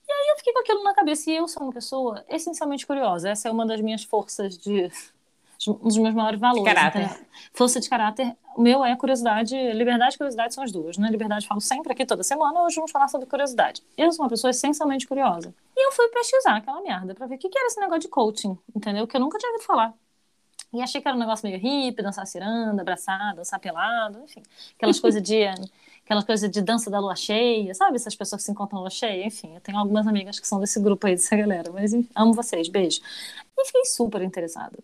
E 0.08 0.12
aí 0.12 0.28
eu 0.30 0.36
fiquei 0.38 0.52
com 0.52 0.60
aquilo 0.60 0.84
na 0.84 0.94
cabeça 0.94 1.30
e 1.30 1.36
eu 1.36 1.48
sou 1.48 1.64
uma 1.64 1.72
pessoa 1.72 2.24
essencialmente 2.28 2.86
curiosa. 2.86 3.28
Essa 3.28 3.48
é 3.48 3.50
uma 3.50 3.66
das 3.66 3.80
minhas 3.80 4.04
forças 4.04 4.56
de 4.56 4.90
um 5.68 5.74
dos 5.74 5.96
meus 5.98 6.14
maiores 6.14 6.40
valores. 6.40 6.64
Caráter. 6.64 7.26
Força 7.52 7.80
de 7.80 7.88
caráter, 7.88 8.36
o 8.56 8.62
meu 8.62 8.84
é 8.84 8.94
curiosidade, 8.96 9.54
liberdade 9.72 10.14
e 10.14 10.18
curiosidade 10.18 10.54
são 10.54 10.64
as 10.64 10.72
duas, 10.72 10.96
né? 10.96 11.08
Liberdade 11.10 11.46
falo 11.46 11.60
sempre 11.60 11.92
aqui 11.92 12.04
toda 12.04 12.22
semana, 12.22 12.62
hoje 12.62 12.76
vamos 12.76 12.90
falar 12.90 13.08
sobre 13.08 13.26
curiosidade. 13.26 13.82
Eu 13.96 14.12
sou 14.12 14.24
uma 14.24 14.30
pessoa 14.30 14.50
essencialmente 14.50 15.06
curiosa. 15.06 15.54
E 15.76 15.86
eu 15.86 15.92
fui 15.92 16.08
pesquisar 16.08 16.56
aquela 16.56 16.80
merda 16.80 17.14
pra 17.14 17.26
ver 17.26 17.34
o 17.34 17.38
que, 17.38 17.48
que 17.48 17.58
era 17.58 17.66
esse 17.66 17.80
negócio 17.80 18.00
de 18.00 18.08
coaching, 18.08 18.58
entendeu? 18.74 19.06
Que 19.06 19.16
eu 19.16 19.20
nunca 19.20 19.38
tinha 19.38 19.50
ouvido 19.52 19.66
falar. 19.66 19.94
E 20.72 20.82
achei 20.82 21.00
que 21.00 21.08
era 21.08 21.16
um 21.16 21.20
negócio 21.20 21.48
meio 21.48 21.58
hippie, 21.58 22.02
dançar 22.02 22.26
ciranda, 22.26 22.82
abraçar, 22.82 23.34
dançar 23.34 23.60
pelado, 23.60 24.20
enfim. 24.24 24.42
Aquelas 24.76 24.98
coisas 24.98 25.22
de 25.22 25.44
aquelas 26.06 26.22
coisas 26.24 26.48
de 26.48 26.62
dança 26.62 26.88
da 26.88 27.00
lua 27.00 27.16
cheia, 27.16 27.74
sabe? 27.74 27.96
Essas 27.96 28.14
pessoas 28.14 28.40
que 28.40 28.46
se 28.46 28.52
encontram 28.52 28.76
na 28.76 28.82
lua 28.82 28.90
cheia, 28.90 29.26
enfim. 29.26 29.54
Eu 29.56 29.60
tenho 29.60 29.76
algumas 29.76 30.06
amigas 30.06 30.38
que 30.38 30.46
são 30.46 30.60
desse 30.60 30.80
grupo 30.80 31.04
aí, 31.04 31.16
dessa 31.16 31.36
galera, 31.36 31.70
mas 31.72 31.92
enfim, 31.92 32.08
amo 32.14 32.32
vocês, 32.32 32.68
beijo. 32.68 33.00
E 33.58 33.66
fiquei 33.66 33.84
super 33.86 34.22
interessada. 34.22 34.78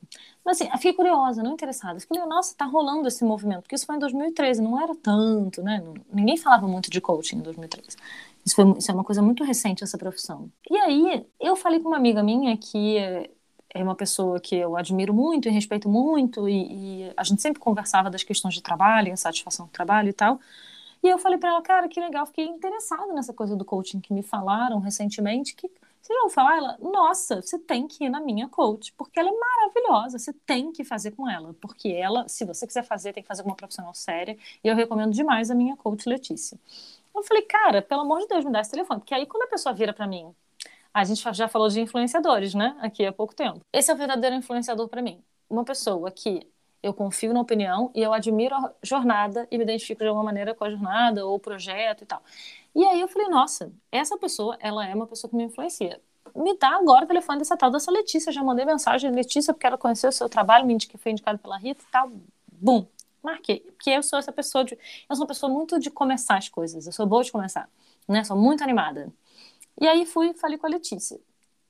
Mas 0.44 0.60
assim, 0.60 0.68
fiquei 0.72 0.92
curiosa, 0.92 1.40
não 1.40 1.52
interessada. 1.52 2.00
Fiquei, 2.00 2.18
nossa, 2.26 2.56
tá 2.56 2.64
rolando 2.64 3.06
esse 3.06 3.24
movimento, 3.24 3.62
porque 3.62 3.76
isso 3.76 3.86
foi 3.86 3.94
em 3.94 3.98
2013, 4.00 4.60
não 4.60 4.82
era 4.82 4.96
tanto, 4.96 5.62
né? 5.62 5.80
Ninguém 6.12 6.36
falava 6.36 6.66
muito 6.66 6.90
de 6.90 7.00
coaching 7.00 7.36
em 7.36 7.42
2013. 7.42 7.96
Isso, 8.44 8.56
foi, 8.56 8.72
isso 8.76 8.90
é 8.90 8.94
uma 8.94 9.04
coisa 9.04 9.22
muito 9.22 9.44
recente, 9.44 9.84
essa 9.84 9.96
profissão. 9.96 10.50
E 10.68 10.76
aí, 10.76 11.24
eu 11.38 11.54
falei 11.54 11.78
com 11.78 11.88
uma 11.88 11.96
amiga 11.98 12.20
minha 12.20 12.56
que 12.56 12.98
é 13.74 13.82
uma 13.82 13.94
pessoa 13.94 14.40
que 14.40 14.56
eu 14.56 14.76
admiro 14.76 15.14
muito 15.14 15.48
e 15.48 15.52
respeito 15.52 15.88
muito, 15.88 16.48
e, 16.48 17.06
e 17.06 17.12
a 17.16 17.22
gente 17.22 17.40
sempre 17.40 17.60
conversava 17.60 18.10
das 18.10 18.24
questões 18.24 18.54
de 18.54 18.62
trabalho, 18.62 19.12
insatisfação 19.12 19.66
do 19.66 19.72
trabalho 19.72 20.08
e 20.08 20.12
tal. 20.12 20.40
E 21.02 21.08
eu 21.08 21.18
falei 21.18 21.36
para 21.38 21.50
ela, 21.50 21.62
cara, 21.62 21.88
que 21.88 22.00
legal, 22.00 22.24
fiquei 22.26 22.46
interessada 22.46 23.12
nessa 23.12 23.32
coisa 23.32 23.56
do 23.56 23.64
coaching 23.64 24.00
que 24.00 24.12
me 24.12 24.22
falaram 24.22 24.78
recentemente, 24.78 25.54
que 25.54 25.68
você 26.00 26.14
já 26.14 26.20
ouviu 26.20 26.34
falar? 26.34 26.56
Ela, 26.56 26.78
nossa, 26.80 27.42
você 27.42 27.58
tem 27.58 27.86
que 27.86 28.04
ir 28.04 28.08
na 28.08 28.20
minha 28.20 28.48
coach, 28.48 28.92
porque 28.94 29.18
ela 29.18 29.28
é 29.28 29.32
maravilhosa, 29.32 30.18
você 30.18 30.32
tem 30.32 30.72
que 30.72 30.84
fazer 30.84 31.12
com 31.12 31.28
ela, 31.28 31.54
porque 31.60 31.88
ela, 31.88 32.28
se 32.28 32.44
você 32.44 32.66
quiser 32.66 32.84
fazer, 32.84 33.12
tem 33.12 33.22
que 33.22 33.28
fazer 33.28 33.42
com 33.42 33.48
uma 33.50 33.56
profissional 33.56 33.94
séria, 33.94 34.36
e 34.62 34.68
eu 34.68 34.74
recomendo 34.74 35.12
demais 35.12 35.50
a 35.50 35.54
minha 35.54 35.76
coach 35.76 36.08
Letícia. 36.08 36.58
Eu 37.14 37.22
falei, 37.22 37.42
cara, 37.42 37.82
pelo 37.82 38.02
amor 38.02 38.20
de 38.20 38.28
Deus, 38.28 38.44
me 38.44 38.50
dá 38.52 38.60
esse 38.60 38.70
telefone, 38.70 39.00
porque 39.00 39.14
aí 39.14 39.26
quando 39.26 39.44
a 39.44 39.46
pessoa 39.48 39.72
vira 39.74 39.92
para 39.92 40.06
mim, 40.06 40.34
a 40.94 41.04
gente 41.04 41.22
já 41.32 41.48
falou 41.48 41.68
de 41.68 41.80
influenciadores, 41.80 42.54
né, 42.54 42.76
aqui 42.80 43.04
há 43.06 43.12
pouco 43.12 43.34
tempo. 43.34 43.60
Esse 43.72 43.90
é 43.90 43.94
o 43.94 43.96
verdadeiro 43.96 44.36
influenciador 44.36 44.88
para 44.88 45.02
mim. 45.02 45.22
Uma 45.48 45.64
pessoa 45.64 46.10
que 46.10 46.46
eu 46.82 46.92
confio 46.92 47.32
na 47.32 47.40
opinião 47.40 47.90
e 47.94 48.02
eu 48.02 48.12
admiro 48.12 48.54
a 48.54 48.72
jornada 48.82 49.46
e 49.50 49.56
me 49.56 49.64
identifico 49.64 50.00
de 50.00 50.08
alguma 50.08 50.24
maneira 50.24 50.54
com 50.54 50.64
a 50.64 50.70
jornada 50.70 51.24
ou 51.24 51.36
o 51.36 51.38
projeto 51.38 52.02
e 52.02 52.06
tal. 52.06 52.22
E 52.74 52.84
aí 52.84 53.00
eu 53.00 53.08
falei, 53.08 53.28
nossa, 53.28 53.72
essa 53.90 54.18
pessoa, 54.18 54.56
ela 54.60 54.86
é 54.86 54.94
uma 54.94 55.06
pessoa 55.06 55.30
que 55.30 55.36
me 55.36 55.44
influencia. 55.44 56.00
Me 56.34 56.56
dá 56.56 56.76
agora 56.76 57.04
o 57.04 57.08
telefone 57.08 57.38
dessa 57.38 57.56
tal 57.56 57.70
dessa 57.70 57.90
Letícia. 57.90 58.32
Já 58.32 58.42
mandei 58.42 58.64
mensagem, 58.64 59.10
Letícia, 59.10 59.52
porque 59.52 59.66
ela 59.66 59.78
conheceu 59.78 60.08
o 60.10 60.12
seu 60.12 60.28
trabalho, 60.28 60.66
me 60.66 60.76
que 60.78 60.96
foi 60.98 61.12
indicado 61.12 61.38
pela 61.38 61.58
Rita 61.58 61.84
e 61.86 61.92
tal. 61.92 62.10
Bum, 62.50 62.86
marquei. 63.22 63.60
Porque 63.60 63.90
eu 63.90 64.02
sou 64.02 64.18
essa 64.18 64.32
pessoa 64.32 64.64
de. 64.64 64.74
Eu 64.74 65.14
sou 65.14 65.24
uma 65.24 65.28
pessoa 65.28 65.52
muito 65.52 65.78
de 65.78 65.90
começar 65.90 66.38
as 66.38 66.48
coisas. 66.48 66.86
Eu 66.86 66.92
sou 66.92 67.06
boa 67.06 67.22
de 67.22 67.30
começar. 67.30 67.68
Né? 68.08 68.24
Sou 68.24 68.36
muito 68.36 68.64
animada. 68.64 69.12
E 69.80 69.86
aí 69.86 70.06
fui 70.06 70.32
falei 70.34 70.56
com 70.56 70.66
a 70.66 70.70
Letícia 70.70 71.20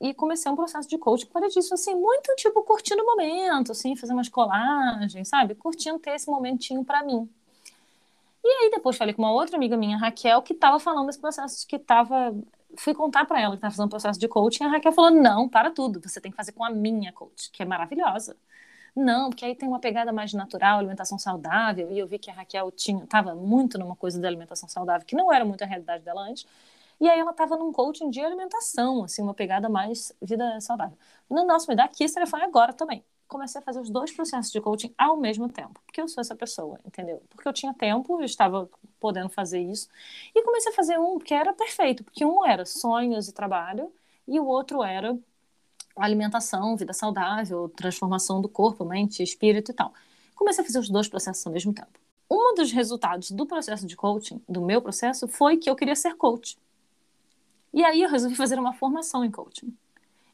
e 0.03 0.13
comecei 0.13 0.51
um 0.51 0.57
processo 0.57 0.89
de 0.89 0.99
coaching 0.99 1.27
para 1.27 1.49
disso, 1.49 1.73
assim, 1.73 1.95
muito 1.95 2.35
tipo 2.35 2.63
curtindo 2.65 3.03
o 3.03 3.07
momento, 3.07 3.71
assim, 3.71 3.95
fazer 3.95 4.13
umas 4.13 4.29
colagens, 4.29 5.29
sabe? 5.29 5.55
Curtindo 5.55 5.99
ter 6.01 6.17
esse 6.17 6.29
momentinho 6.29 6.85
para 6.85 7.05
mim. 7.05 7.29
E 8.45 8.49
aí 8.49 8.71
depois 8.71 8.97
falei 8.97 9.15
com 9.15 9.23
uma 9.23 9.33
outra 9.33 9.57
amiga 9.57 9.77
minha, 9.77 9.97
Raquel, 9.97 10.43
que 10.43 10.55
estava 10.55 10.81
falando 10.81 11.07
desse 11.07 11.21
processo, 11.21 11.65
que 11.69 11.77
estava 11.77 12.35
fui 12.77 12.95
contar 12.95 13.27
para 13.27 13.41
ela 13.41 13.53
que 13.53 13.59
estava 13.59 13.71
fazendo 13.71 13.87
um 13.87 13.91
processo 13.91 14.19
de 14.19 14.27
coaching, 14.27 14.65
a 14.65 14.69
Raquel 14.69 14.93
falou: 14.93 15.11
"Não, 15.11 15.49
para 15.49 15.71
tudo, 15.71 16.01
você 16.03 16.21
tem 16.21 16.33
que 16.33 16.37
fazer 16.37 16.53
com 16.53 16.65
a 16.65 16.71
minha 16.71 17.13
coach, 17.13 17.51
que 17.53 17.63
é 17.63 17.67
maravilhosa". 17.67 18.37
Não, 18.95 19.31
porque 19.31 19.45
aí 19.45 19.55
tem 19.55 19.69
uma 19.69 19.79
pegada 19.79 20.13
mais 20.13 20.33
natural, 20.35 20.79
alimentação 20.79 21.19
saudável, 21.19 21.91
e 21.93 21.99
eu 21.99 22.07
vi 22.07 22.19
que 22.19 22.31
a 22.31 22.35
Raquel 22.35 22.71
tinha 22.73 23.05
estava 23.05 23.35
muito 23.35 23.79
numa 23.79 23.97
coisa 23.97 24.21
da 24.21 24.29
alimentação 24.29 24.69
saudável, 24.69 25.07
que 25.07 25.17
não 25.17 25.33
era 25.33 25.45
muito 25.45 25.63
a 25.63 25.67
realidade 25.67 26.05
dela 26.05 26.23
antes. 26.23 26.47
E 27.03 27.09
aí 27.09 27.19
ela 27.19 27.33
estava 27.33 27.57
num 27.57 27.73
coaching 27.73 28.11
de 28.11 28.21
alimentação, 28.21 29.03
assim, 29.03 29.23
uma 29.23 29.35
pegada 29.35 29.69
mais 29.69 30.13
vida 30.23 30.61
saudável. 30.61 30.97
No 31.29 31.45
nosso, 31.45 31.69
me 31.69 31.75
dá 31.75 31.83
aqui 31.83 32.05
esse 32.05 32.15
telefone 32.15 32.45
agora 32.45 32.73
também. 32.73 33.05
Comecei 33.27 33.61
a 33.61 33.65
fazer 33.65 33.81
os 33.81 33.91
dois 33.91 34.13
processos 34.13 34.53
de 34.53 34.61
coaching 34.61 34.95
ao 34.97 35.17
mesmo 35.17 35.49
tempo, 35.49 35.81
porque 35.85 36.01
eu 36.01 36.07
sou 36.07 36.21
essa 36.21 36.37
pessoa, 36.37 36.79
entendeu? 36.87 37.21
Porque 37.29 37.49
eu 37.49 37.53
tinha 37.53 37.75
tempo, 37.75 38.21
eu 38.21 38.25
estava 38.25 38.71
podendo 39.01 39.29
fazer 39.31 39.61
isso. 39.61 39.89
E 40.33 40.45
comecei 40.45 40.71
a 40.71 40.75
fazer 40.77 40.97
um 40.97 41.19
que 41.19 41.35
era 41.35 41.53
perfeito, 41.53 42.05
porque 42.05 42.25
um 42.25 42.47
era 42.47 42.65
sonhos 42.65 43.27
e 43.27 43.33
trabalho, 43.33 43.93
e 44.29 44.39
o 44.39 44.47
outro 44.47 44.85
era 44.85 45.19
alimentação, 45.97 46.77
vida 46.77 46.93
saudável, 46.93 47.69
transformação 47.71 48.41
do 48.41 48.49
corpo, 48.49 48.85
mente, 48.85 49.25
espírito 49.25 49.73
e 49.73 49.75
tal. 49.75 49.93
Comecei 50.37 50.63
a 50.63 50.67
fazer 50.69 50.79
os 50.79 50.89
dois 50.89 51.09
processos 51.09 51.45
ao 51.45 51.53
mesmo 51.53 51.75
tempo. 51.75 51.99
Um 52.31 52.55
dos 52.55 52.71
resultados 52.71 53.33
do 53.33 53.45
processo 53.45 53.89
de 53.89 53.97
coaching, 53.97 54.41
do 54.49 54.63
meu 54.63 54.81
processo, 54.81 55.27
foi 55.27 55.57
que 55.57 55.69
eu 55.69 55.75
queria 55.75 55.97
ser 55.97 56.15
coach. 56.15 56.57
E 57.73 57.85
aí 57.85 58.03
eu 58.03 58.11
resolvi 58.11 58.35
fazer 58.35 58.59
uma 58.59 58.73
formação 58.73 59.25
em 59.25 59.31
coaching. 59.31 59.75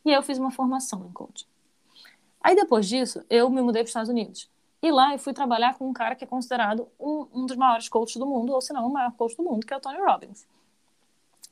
E 0.05 0.11
aí 0.11 0.17
eu 0.17 0.23
fiz 0.23 0.39
uma 0.39 0.51
formação 0.51 1.07
em 1.07 1.13
coaching. 1.13 1.47
Aí 2.41 2.55
depois 2.55 2.89
disso, 2.89 3.23
eu 3.29 3.51
me 3.51 3.61
mudei 3.61 3.83
para 3.83 3.87
os 3.87 3.91
Estados 3.91 4.09
Unidos. 4.09 4.51
E 4.83 4.91
lá 4.91 5.13
eu 5.13 5.19
fui 5.19 5.33
trabalhar 5.33 5.77
com 5.77 5.89
um 5.89 5.93
cara 5.93 6.15
que 6.15 6.25
é 6.25 6.27
considerado 6.27 6.89
um, 6.99 7.27
um 7.35 7.47
dos 7.47 7.57
maiores 7.57 7.89
coaches 7.89 8.17
do 8.17 8.27
mundo, 8.27 8.53
ou 8.53 8.61
se 8.61 8.73
não, 8.73 8.87
o 8.87 8.93
maior 8.93 9.13
coach 9.13 9.37
do 9.37 9.43
mundo, 9.43 9.67
que 9.67 9.75
é 9.75 9.77
o 9.77 9.81
Tony 9.81 9.99
Robbins. 9.99 10.47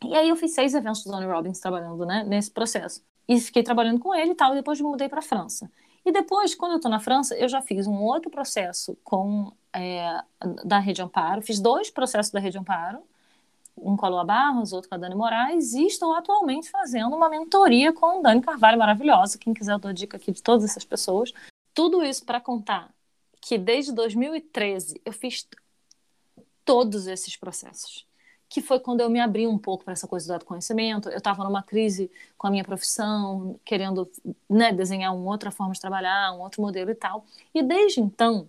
E 0.04 0.14
aí 0.14 0.28
eu 0.28 0.36
fiz 0.36 0.54
seis 0.54 0.74
eventos 0.74 1.02
do 1.02 1.10
Tony 1.10 1.26
Robbins 1.26 1.58
trabalhando 1.58 2.04
né, 2.06 2.24
nesse 2.24 2.50
processo. 2.50 3.02
E 3.28 3.40
fiquei 3.40 3.62
trabalhando 3.62 3.98
com 3.98 4.14
ele 4.14 4.32
e 4.32 4.34
tal, 4.34 4.52
e 4.52 4.56
depois 4.56 4.80
me 4.80 4.86
mudei 4.86 5.08
para 5.08 5.18
a 5.18 5.22
França. 5.22 5.70
E 6.04 6.12
depois, 6.12 6.54
quando 6.54 6.72
eu 6.72 6.76
estou 6.76 6.90
na 6.90 7.00
França, 7.00 7.34
eu 7.36 7.48
já 7.48 7.60
fiz 7.60 7.88
um 7.88 8.00
outro 8.00 8.30
processo 8.30 8.96
com 9.02 9.52
é, 9.72 10.22
da 10.64 10.78
Rede 10.78 11.02
Amparo, 11.02 11.42
fiz 11.42 11.58
dois 11.58 11.90
processos 11.90 12.30
da 12.30 12.38
Rede 12.38 12.56
Amparo, 12.56 13.00
um 13.76 13.96
com 13.96 14.06
a 14.06 14.08
Lua 14.08 14.24
Barros, 14.24 14.72
outro 14.72 14.88
com 14.88 14.94
a 14.94 14.98
Dani 14.98 15.14
Moraes, 15.14 15.74
e 15.74 15.86
estou 15.86 16.14
atualmente 16.14 16.70
fazendo 16.70 17.14
uma 17.14 17.28
mentoria 17.28 17.92
com 17.92 18.22
Dani 18.22 18.40
Carvalho, 18.40 18.78
maravilhosa. 18.78 19.38
Quem 19.38 19.52
quiser, 19.52 19.72
eu 19.72 19.78
dou 19.78 19.92
dica 19.92 20.16
aqui 20.16 20.32
de 20.32 20.42
todas 20.42 20.64
essas 20.64 20.84
pessoas. 20.84 21.32
Tudo 21.74 22.02
isso 22.02 22.24
para 22.24 22.40
contar 22.40 22.90
que 23.40 23.58
desde 23.58 23.92
2013 23.92 25.00
eu 25.04 25.12
fiz 25.12 25.46
todos 26.64 27.06
esses 27.06 27.36
processos. 27.36 28.04
Que 28.48 28.60
foi 28.60 28.80
quando 28.80 29.00
eu 29.00 29.10
me 29.10 29.20
abri 29.20 29.46
um 29.46 29.58
pouco 29.58 29.84
para 29.84 29.92
essa 29.92 30.06
coisa 30.06 30.26
do 30.26 30.32
autoconhecimento. 30.34 31.08
Eu 31.08 31.18
estava 31.18 31.44
numa 31.44 31.62
crise 31.62 32.10
com 32.38 32.46
a 32.46 32.50
minha 32.50 32.64
profissão, 32.64 33.58
querendo 33.64 34.10
né, 34.48 34.72
desenhar 34.72 35.14
uma 35.14 35.30
outra 35.30 35.50
forma 35.50 35.72
de 35.72 35.80
trabalhar, 35.80 36.32
um 36.32 36.40
outro 36.40 36.62
modelo 36.62 36.90
e 36.90 36.94
tal. 36.94 37.24
E 37.54 37.62
desde 37.62 38.00
então, 38.00 38.48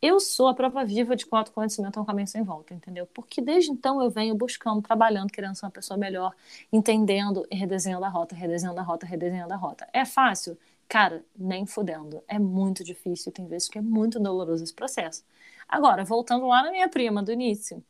eu 0.00 0.20
sou 0.20 0.48
a 0.48 0.54
prova 0.54 0.84
viva 0.84 1.16
de 1.16 1.24
que 1.24 1.34
o 1.34 1.36
autoconhecimento 1.36 1.98
é 1.98 2.02
um 2.02 2.04
caminho 2.04 2.28
sem 2.28 2.42
volta, 2.42 2.74
entendeu? 2.74 3.06
Porque 3.06 3.40
desde 3.40 3.70
então 3.70 4.00
eu 4.02 4.10
venho 4.10 4.34
buscando, 4.34 4.82
trabalhando, 4.82 5.30
querendo 5.30 5.54
ser 5.54 5.64
uma 5.64 5.70
pessoa 5.70 5.96
melhor, 5.96 6.34
entendendo 6.72 7.46
e 7.50 7.56
redesenhando 7.56 8.04
a 8.04 8.08
rota, 8.08 8.34
redesenhando 8.34 8.78
a 8.78 8.82
rota, 8.82 9.06
redesenhando 9.06 9.52
a 9.52 9.56
rota. 9.56 9.88
É 9.92 10.04
fácil? 10.04 10.58
Cara, 10.88 11.24
nem 11.36 11.66
fudendo. 11.66 12.22
É 12.28 12.38
muito 12.38 12.84
difícil, 12.84 13.32
tem 13.32 13.46
vezes 13.46 13.68
que 13.68 13.78
é 13.78 13.82
muito 13.82 14.20
doloroso 14.20 14.62
esse 14.62 14.74
processo. 14.74 15.24
Agora, 15.68 16.04
voltando 16.04 16.46
lá 16.46 16.62
na 16.62 16.70
minha 16.70 16.88
prima 16.88 17.22
do 17.22 17.32
início. 17.32 17.82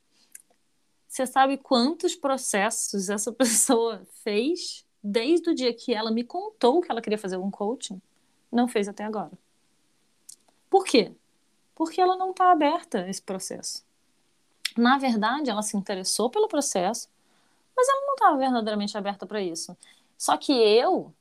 Você 1.09 1.27
sabe 1.27 1.57
quantos 1.57 2.15
processos 2.15 3.09
essa 3.09 3.33
pessoa 3.33 4.07
fez 4.23 4.85
desde 5.03 5.51
o 5.51 5.55
dia 5.55 5.73
que 5.73 5.95
ela 5.95 6.11
me 6.11 6.25
contou 6.25 6.81
que 6.81 6.91
ela 6.91 7.03
queria 7.03 7.19
fazer 7.19 7.37
um 7.37 7.51
coaching? 7.51 8.01
Não 8.51 8.69
fez 8.69 8.89
até 8.89 9.05
agora. 9.05 9.33
Por 10.71 10.85
quê? 10.85 11.13
Porque 11.77 12.01
ela 12.01 12.17
não 12.17 12.31
está 12.31 12.51
aberta 12.51 13.03
a 13.03 13.09
esse 13.09 13.23
processo. 13.23 13.85
Na 14.77 14.99
verdade, 14.99 15.51
ela 15.51 15.63
se 15.63 15.77
interessou 15.77 16.29
pelo 16.31 16.49
processo, 16.49 17.09
mas 17.77 17.87
ela 17.89 18.07
não 18.07 18.15
estava 18.15 18.37
verdadeiramente 18.39 18.97
aberta 18.97 19.27
para 19.27 19.41
isso. 19.41 19.77
Só 20.17 20.37
que 20.39 20.53
eu 20.53 21.15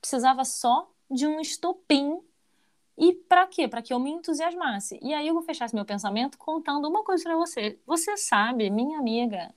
precisava 0.00 0.44
só 0.44 0.90
de 1.08 1.26
um 1.26 1.40
estopim. 1.40 2.20
E 2.96 3.14
para 3.14 3.46
quê? 3.46 3.68
Para 3.68 3.80
que 3.80 3.92
eu 3.94 4.00
me 4.00 4.10
entusiasmasse. 4.10 4.98
E 5.00 5.14
aí 5.14 5.28
eu 5.28 5.34
vou 5.34 5.42
fechar 5.44 5.72
meu 5.72 5.84
pensamento 5.84 6.36
contando 6.36 6.88
uma 6.88 7.04
coisa 7.04 7.22
para 7.22 7.36
você. 7.36 7.78
Você 7.86 8.16
sabe, 8.16 8.68
minha 8.70 8.98
amiga, 8.98 9.54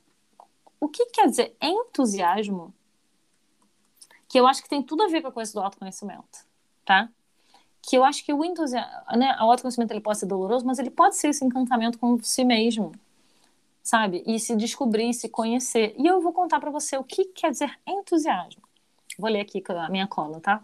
o 0.80 0.88
que 0.88 1.08
quer 1.08 1.28
dizer 1.28 1.56
entusiasmo? 1.60 2.72
Que 4.28 4.40
eu 4.40 4.46
acho 4.46 4.62
que 4.62 4.70
tem 4.70 4.84
tudo 4.84 5.02
a 5.02 5.08
ver 5.08 5.24
com 5.24 5.30
a 5.30 5.32
coisa 5.32 5.52
do 5.52 5.60
autoconhecimento, 5.60 6.46
tá? 6.86 7.10
Que 7.82 7.98
eu 7.98 8.04
acho 8.04 8.24
que 8.24 8.34
o 8.34 8.44
entusiasmo, 8.46 8.92
né, 9.18 9.36
o 9.40 9.50
autoconhecimento 9.50 9.92
ele 9.92 10.02
pode 10.02 10.20
ser 10.20 10.26
doloroso, 10.28 10.66
mas 10.66 10.78
ele 10.78 10.92
pode 10.92 11.16
ser 11.16 11.30
esse 11.30 11.44
encantamento 11.44 11.98
com 11.98 12.22
si 12.22 12.44
mesmo, 12.44 12.92
sabe? 13.82 14.24
E 14.26 14.40
se 14.40 14.56
descobrir, 14.56 15.14
se 15.14 15.28
conhecer. 15.28 15.96
E 15.98 16.06
eu 16.06 16.22
vou 16.22 16.32
contar 16.32 16.60
para 16.60 16.70
você 16.70 16.98
o 16.98 17.04
que 17.04 17.26
quer 17.26 17.52
dizer 17.52 17.72
entusiasmo. 17.88 18.62
Vou 19.18 19.30
ler 19.30 19.42
aqui 19.42 19.64
a 19.68 19.90
minha 19.90 20.08
cola, 20.08 20.40
tá? 20.40 20.64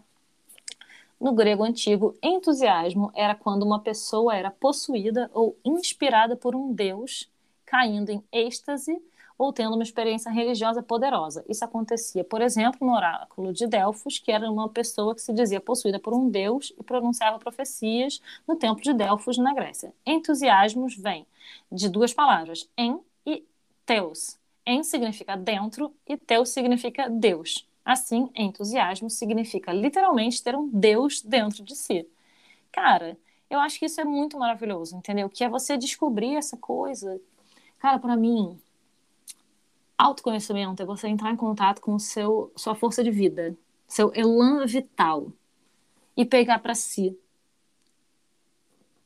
No 1.20 1.32
grego 1.32 1.64
antigo, 1.64 2.16
entusiasmo 2.22 3.10
era 3.14 3.34
quando 3.34 3.64
uma 3.64 3.80
pessoa 3.80 4.36
era 4.36 4.52
possuída 4.52 5.28
ou 5.34 5.58
inspirada 5.64 6.36
por 6.36 6.54
um 6.54 6.72
deus, 6.72 7.28
caindo 7.66 8.10
em 8.10 8.22
êxtase 8.32 9.02
ou 9.38 9.52
tendo 9.52 9.74
uma 9.74 9.84
experiência 9.84 10.30
religiosa 10.30 10.82
poderosa. 10.82 11.44
Isso 11.48 11.64
acontecia, 11.64 12.24
por 12.24 12.42
exemplo, 12.42 12.84
no 12.84 12.92
oráculo 12.92 13.52
de 13.52 13.66
Delfos, 13.68 14.18
que 14.18 14.32
era 14.32 14.50
uma 14.50 14.68
pessoa 14.68 15.14
que 15.14 15.22
se 15.22 15.32
dizia 15.32 15.60
possuída 15.60 16.00
por 16.00 16.12
um 16.12 16.28
deus 16.28 16.72
e 16.76 16.82
pronunciava 16.82 17.38
profecias 17.38 18.20
no 18.46 18.56
templo 18.56 18.82
de 18.82 18.92
Delfos, 18.92 19.38
na 19.38 19.54
Grécia. 19.54 19.94
Entusiasmos 20.04 20.96
vem 20.96 21.24
de 21.70 21.88
duas 21.88 22.12
palavras, 22.12 22.68
en 22.76 22.98
e 23.24 23.44
teos. 23.86 24.36
En 24.66 24.82
significa 24.82 25.36
dentro 25.36 25.94
e 26.06 26.16
teos 26.16 26.48
significa 26.50 27.08
Deus. 27.08 27.66
Assim, 27.84 28.28
entusiasmo 28.34 29.08
significa 29.08 29.72
literalmente 29.72 30.42
ter 30.42 30.54
um 30.54 30.68
Deus 30.68 31.22
dentro 31.22 31.64
de 31.64 31.74
si. 31.74 32.06
Cara, 32.70 33.16
eu 33.48 33.58
acho 33.60 33.78
que 33.78 33.86
isso 33.86 34.00
é 34.00 34.04
muito 34.04 34.38
maravilhoso, 34.38 34.94
entendeu? 34.96 35.30
Que 35.30 35.44
é 35.44 35.48
você 35.48 35.78
descobrir 35.78 36.36
essa 36.36 36.56
coisa. 36.56 37.18
Cara, 37.78 37.98
para 37.98 38.14
mim, 38.14 38.60
Autoconhecimento 39.98 40.80
é 40.80 40.86
você 40.86 41.08
entrar 41.08 41.32
em 41.32 41.36
contato 41.36 41.80
com 41.80 41.98
seu 41.98 42.52
sua 42.56 42.76
força 42.76 43.02
de 43.02 43.10
vida, 43.10 43.56
seu 43.86 44.12
elan 44.14 44.64
vital 44.64 45.32
e 46.16 46.24
pegar 46.24 46.60
para 46.60 46.74
si. 46.74 47.18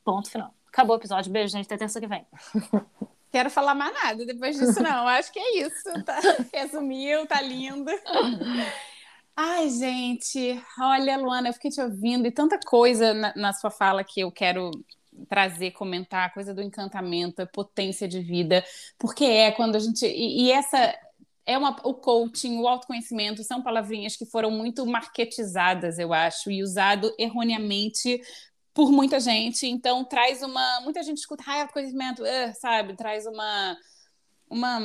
Ponto 0.05 0.31
final. 0.31 0.55
Acabou 0.69 0.97
o 0.97 0.99
episódio. 0.99 1.33
Beijo, 1.33 1.53
gente. 1.53 1.65
Até 1.65 1.79
terça 1.79 2.01
que 2.01 2.07
vem. 2.07 2.27
Quero 3.33 3.49
falar 3.49 3.75
mais 3.75 3.95
nada 3.95 4.27
depois 4.27 4.59
disso, 4.59 4.83
não. 4.83 5.09
Acho 5.09 5.33
que 5.33 5.39
é 5.39 5.67
isso. 5.67 6.05
Tá? 6.05 6.19
Resumiu, 6.53 7.27
tá 7.27 7.41
lindo. 7.41 7.91
Ai, 9.35 9.71
gente, 9.71 10.63
olha, 10.79 11.17
Luana, 11.17 11.49
eu 11.49 11.53
fiquei 11.55 11.71
te 11.71 11.81
ouvindo 11.81 12.27
e 12.27 12.31
tanta 12.31 12.59
coisa 12.67 13.15
na, 13.15 13.33
na 13.35 13.53
sua 13.55 13.71
fala 13.71 14.05
que 14.05 14.21
eu 14.21 14.31
quero 14.31 14.71
trazer, 15.29 15.73
comentar, 15.73 16.27
a 16.27 16.31
coisa 16.31 16.55
do 16.55 16.63
encantamento, 16.63 17.43
a 17.43 17.47
potência 17.47 18.09
de 18.09 18.21
vida, 18.21 18.65
porque 18.99 19.25
é 19.25 19.53
quando 19.53 19.77
a 19.77 19.79
gente. 19.79 20.07
E, 20.07 20.47
e 20.47 20.53
essa 20.53 20.95
é 21.45 21.59
uma, 21.59 21.77
o 21.85 21.95
coaching, 21.95 22.59
o 22.59 22.69
autoconhecimento 22.69 23.43
são 23.43 23.63
palavrinhas 23.63 24.17
que 24.17 24.27
foram 24.27 24.51
muito 24.51 24.87
marketizadas, 24.87 25.99
eu 25.99 26.13
acho, 26.13 26.51
e 26.51 26.63
usado 26.63 27.13
erroneamente 27.19 28.21
por 28.75 28.91
muita 28.91 29.21
gente. 29.21 29.67
Então 29.67 30.05
traz 30.05 30.43
uma, 30.43 30.81
muita 30.83 31.03
gente 31.03 31.19
escuta, 31.19 31.45
ah, 31.47 31.63
autoconhecimento, 31.63 32.23
uh, 32.23 32.53
sabe, 32.61 32.97
traz 32.97 33.27
uma 33.27 33.77
uma 34.53 34.79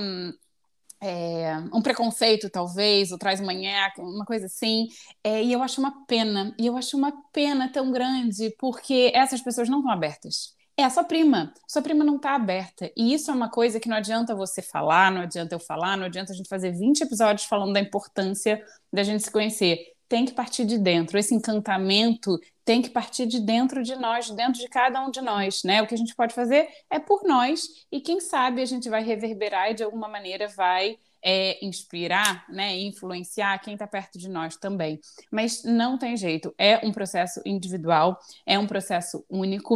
é, 1.01 1.57
um 1.73 1.81
preconceito, 1.81 2.49
talvez, 2.49 3.11
ou 3.11 3.17
traz 3.17 3.39
uma 3.39 3.53
nhaca, 3.53 4.01
uma 4.01 4.25
coisa 4.25 4.47
assim. 4.47 4.87
É, 5.23 5.43
e 5.43 5.53
eu 5.53 5.61
acho 5.61 5.79
uma 5.79 6.05
pena, 6.05 6.55
e 6.59 6.65
eu 6.65 6.77
acho 6.77 6.97
uma 6.97 7.11
pena 7.31 7.71
tão 7.71 7.91
grande, 7.91 8.53
porque 8.59 9.11
essas 9.13 9.41
pessoas 9.41 9.69
não 9.69 9.79
estão 9.79 9.91
abertas. 9.91 10.55
É 10.79 10.83
a 10.83 10.89
sua 10.91 11.03
prima, 11.03 11.53
sua 11.67 11.81
prima 11.81 12.03
não 12.03 12.17
está 12.17 12.35
aberta. 12.35 12.91
E 12.95 13.13
isso 13.13 13.31
é 13.31 13.33
uma 13.33 13.49
coisa 13.49 13.79
que 13.79 13.89
não 13.89 13.97
adianta 13.97 14.35
você 14.35 14.61
falar, 14.61 15.11
não 15.11 15.21
adianta 15.21 15.55
eu 15.55 15.59
falar, 15.59 15.97
não 15.97 16.05
adianta 16.05 16.31
a 16.33 16.35
gente 16.35 16.47
fazer 16.47 16.71
20 16.71 17.01
episódios 17.01 17.47
falando 17.47 17.73
da 17.73 17.79
importância 17.79 18.63
da 18.93 19.01
gente 19.01 19.23
se 19.23 19.31
conhecer 19.31 19.96
tem 20.07 20.25
que 20.25 20.33
partir 20.33 20.65
de 20.65 20.77
dentro. 20.77 21.17
Esse 21.17 21.33
encantamento 21.33 22.39
tem 22.63 22.81
que 22.81 22.89
partir 22.89 23.25
de 23.25 23.39
dentro 23.39 23.81
de 23.81 23.95
nós, 23.95 24.29
dentro 24.29 24.59
de 24.59 24.67
cada 24.67 25.05
um 25.05 25.09
de 25.09 25.21
nós, 25.21 25.63
né? 25.63 25.81
O 25.81 25.87
que 25.87 25.95
a 25.95 25.97
gente 25.97 26.15
pode 26.15 26.33
fazer 26.33 26.67
é 26.89 26.99
por 26.99 27.23
nós 27.23 27.85
e 27.91 28.01
quem 28.01 28.19
sabe 28.19 28.61
a 28.61 28.65
gente 28.65 28.89
vai 28.89 29.03
reverberar 29.03 29.71
e 29.71 29.73
de 29.73 29.83
alguma 29.83 30.07
maneira 30.07 30.47
vai 30.49 30.97
é, 31.23 31.63
inspirar, 31.65 32.45
né, 32.49 32.77
influenciar 32.77 33.57
quem 33.59 33.73
está 33.73 33.87
perto 33.87 34.17
de 34.17 34.29
nós 34.29 34.55
também. 34.55 34.99
Mas 35.31 35.63
não 35.63 35.97
tem 35.97 36.15
jeito, 36.15 36.53
é 36.57 36.85
um 36.85 36.91
processo 36.91 37.41
individual, 37.45 38.19
é 38.45 38.57
um 38.57 38.67
processo 38.67 39.25
único. 39.29 39.75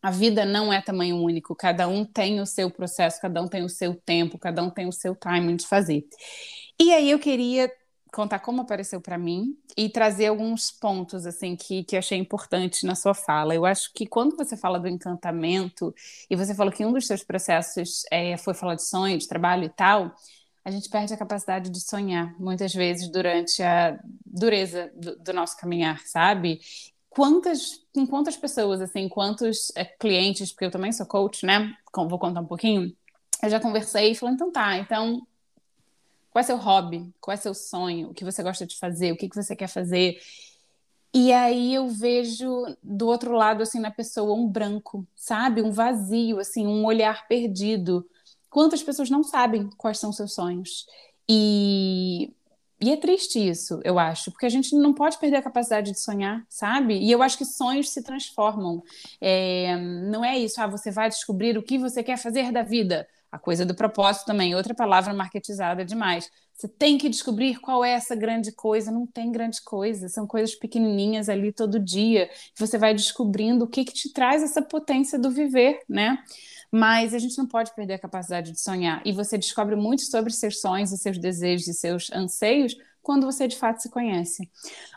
A 0.00 0.10
vida 0.10 0.44
não 0.44 0.72
é 0.72 0.80
tamanho 0.80 1.16
único, 1.16 1.54
cada 1.54 1.88
um 1.88 2.04
tem 2.04 2.40
o 2.40 2.46
seu 2.46 2.70
processo, 2.70 3.20
cada 3.20 3.42
um 3.42 3.48
tem 3.48 3.64
o 3.64 3.68
seu 3.68 3.94
tempo, 3.94 4.38
cada 4.38 4.62
um 4.62 4.70
tem 4.70 4.86
o 4.86 4.92
seu 4.92 5.14
timing 5.14 5.56
de 5.56 5.66
fazer. 5.66 6.04
E 6.80 6.92
aí 6.92 7.10
eu 7.10 7.18
queria 7.18 7.70
contar 8.12 8.38
como 8.40 8.62
apareceu 8.62 9.00
para 9.00 9.18
mim 9.18 9.56
e 9.76 9.88
trazer 9.88 10.26
alguns 10.26 10.70
pontos 10.70 11.26
assim 11.26 11.56
que, 11.56 11.84
que 11.84 11.96
achei 11.96 12.18
importantes 12.18 12.82
na 12.82 12.94
sua 12.94 13.14
fala. 13.14 13.54
Eu 13.54 13.64
acho 13.64 13.92
que 13.92 14.06
quando 14.06 14.36
você 14.36 14.56
fala 14.56 14.78
do 14.78 14.88
encantamento 14.88 15.94
e 16.28 16.36
você 16.36 16.54
falou 16.54 16.72
que 16.72 16.84
um 16.84 16.92
dos 16.92 17.06
seus 17.06 17.22
processos 17.22 18.04
é, 18.10 18.36
foi 18.36 18.54
falar 18.54 18.74
de 18.74 18.84
sonho, 18.84 19.18
de 19.18 19.28
trabalho 19.28 19.64
e 19.64 19.68
tal, 19.68 20.14
a 20.64 20.70
gente 20.70 20.88
perde 20.90 21.14
a 21.14 21.16
capacidade 21.16 21.70
de 21.70 21.80
sonhar 21.80 22.34
muitas 22.38 22.74
vezes 22.74 23.08
durante 23.10 23.62
a 23.62 23.98
dureza 24.24 24.92
do, 24.94 25.16
do 25.18 25.32
nosso 25.32 25.56
caminhar, 25.56 26.00
sabe? 26.06 26.60
Quantas, 27.08 27.82
com 27.94 28.06
quantas 28.06 28.36
pessoas, 28.36 28.80
assim, 28.80 29.08
quantos 29.08 29.72
é, 29.74 29.84
clientes, 29.84 30.52
porque 30.52 30.66
eu 30.66 30.70
também 30.70 30.92
sou 30.92 31.06
coach, 31.06 31.46
né? 31.46 31.74
Vou 31.94 32.18
contar 32.18 32.40
um 32.40 32.46
pouquinho. 32.46 32.94
Eu 33.42 33.48
já 33.48 33.58
conversei 33.58 34.12
e 34.12 34.14
falei, 34.14 34.34
então 34.34 34.52
tá, 34.52 34.76
então 34.76 35.26
qual 36.38 36.40
é 36.40 36.42
seu 36.44 36.56
hobby? 36.56 37.12
Qual 37.20 37.34
é 37.34 37.36
seu 37.36 37.52
sonho? 37.52 38.10
O 38.10 38.14
que 38.14 38.24
você 38.24 38.42
gosta 38.44 38.64
de 38.64 38.78
fazer? 38.78 39.10
O 39.10 39.16
que, 39.16 39.28
que 39.28 39.34
você 39.34 39.56
quer 39.56 39.66
fazer? 39.66 40.18
E 41.12 41.32
aí 41.32 41.74
eu 41.74 41.88
vejo 41.88 42.64
do 42.80 43.08
outro 43.08 43.32
lado, 43.32 43.62
assim, 43.62 43.80
na 43.80 43.90
pessoa, 43.90 44.38
um 44.38 44.46
branco, 44.46 45.04
sabe? 45.16 45.62
Um 45.62 45.72
vazio, 45.72 46.38
assim, 46.38 46.64
um 46.64 46.84
olhar 46.84 47.26
perdido. 47.26 48.06
Quantas 48.48 48.82
pessoas 48.82 49.10
não 49.10 49.24
sabem 49.24 49.68
quais 49.76 49.98
são 49.98 50.12
seus 50.12 50.34
sonhos? 50.34 50.86
E, 51.28 52.32
e 52.80 52.90
é 52.92 52.96
triste 52.96 53.38
isso, 53.38 53.80
eu 53.82 53.98
acho, 53.98 54.30
porque 54.30 54.46
a 54.46 54.50
gente 54.50 54.76
não 54.76 54.94
pode 54.94 55.18
perder 55.18 55.38
a 55.38 55.42
capacidade 55.42 55.90
de 55.90 55.98
sonhar, 55.98 56.46
sabe? 56.48 56.98
E 56.98 57.10
eu 57.10 57.22
acho 57.22 57.36
que 57.36 57.44
sonhos 57.44 57.90
se 57.90 58.02
transformam. 58.02 58.82
É, 59.20 59.76
não 59.76 60.24
é 60.24 60.38
isso, 60.38 60.60
ah, 60.60 60.68
você 60.68 60.90
vai 60.90 61.08
descobrir 61.08 61.58
o 61.58 61.62
que 61.62 61.78
você 61.78 62.02
quer 62.02 62.16
fazer 62.16 62.52
da 62.52 62.62
vida. 62.62 63.08
A 63.30 63.38
coisa 63.38 63.64
do 63.66 63.74
propósito 63.74 64.26
também, 64.26 64.54
outra 64.54 64.74
palavra 64.74 65.12
marketizada 65.12 65.84
demais. 65.84 66.30
Você 66.54 66.66
tem 66.66 66.98
que 66.98 67.08
descobrir 67.08 67.60
qual 67.60 67.84
é 67.84 67.92
essa 67.92 68.16
grande 68.16 68.50
coisa. 68.50 68.90
Não 68.90 69.06
tem 69.06 69.30
grande 69.30 69.62
coisa, 69.62 70.08
são 70.08 70.26
coisas 70.26 70.54
pequenininhas 70.54 71.28
ali 71.28 71.52
todo 71.52 71.78
dia. 71.78 72.28
Você 72.56 72.76
vai 72.76 72.94
descobrindo 72.94 73.64
o 73.64 73.68
que, 73.68 73.84
que 73.84 73.92
te 73.92 74.12
traz 74.12 74.42
essa 74.42 74.60
potência 74.60 75.18
do 75.18 75.30
viver, 75.30 75.80
né? 75.88 76.18
Mas 76.72 77.14
a 77.14 77.18
gente 77.18 77.38
não 77.38 77.46
pode 77.46 77.74
perder 77.74 77.94
a 77.94 77.98
capacidade 77.98 78.52
de 78.52 78.60
sonhar. 78.60 79.00
E 79.04 79.12
você 79.12 79.38
descobre 79.38 79.76
muito 79.76 80.02
sobre 80.02 80.32
seus 80.32 80.60
sonhos 80.60 80.90
e 80.90 80.98
seus 80.98 81.18
desejos 81.18 81.68
e 81.68 81.74
seus 81.74 82.10
anseios 82.10 82.74
quando 83.02 83.24
você 83.24 83.46
de 83.46 83.56
fato 83.56 83.80
se 83.80 83.88
conhece. 83.88 84.50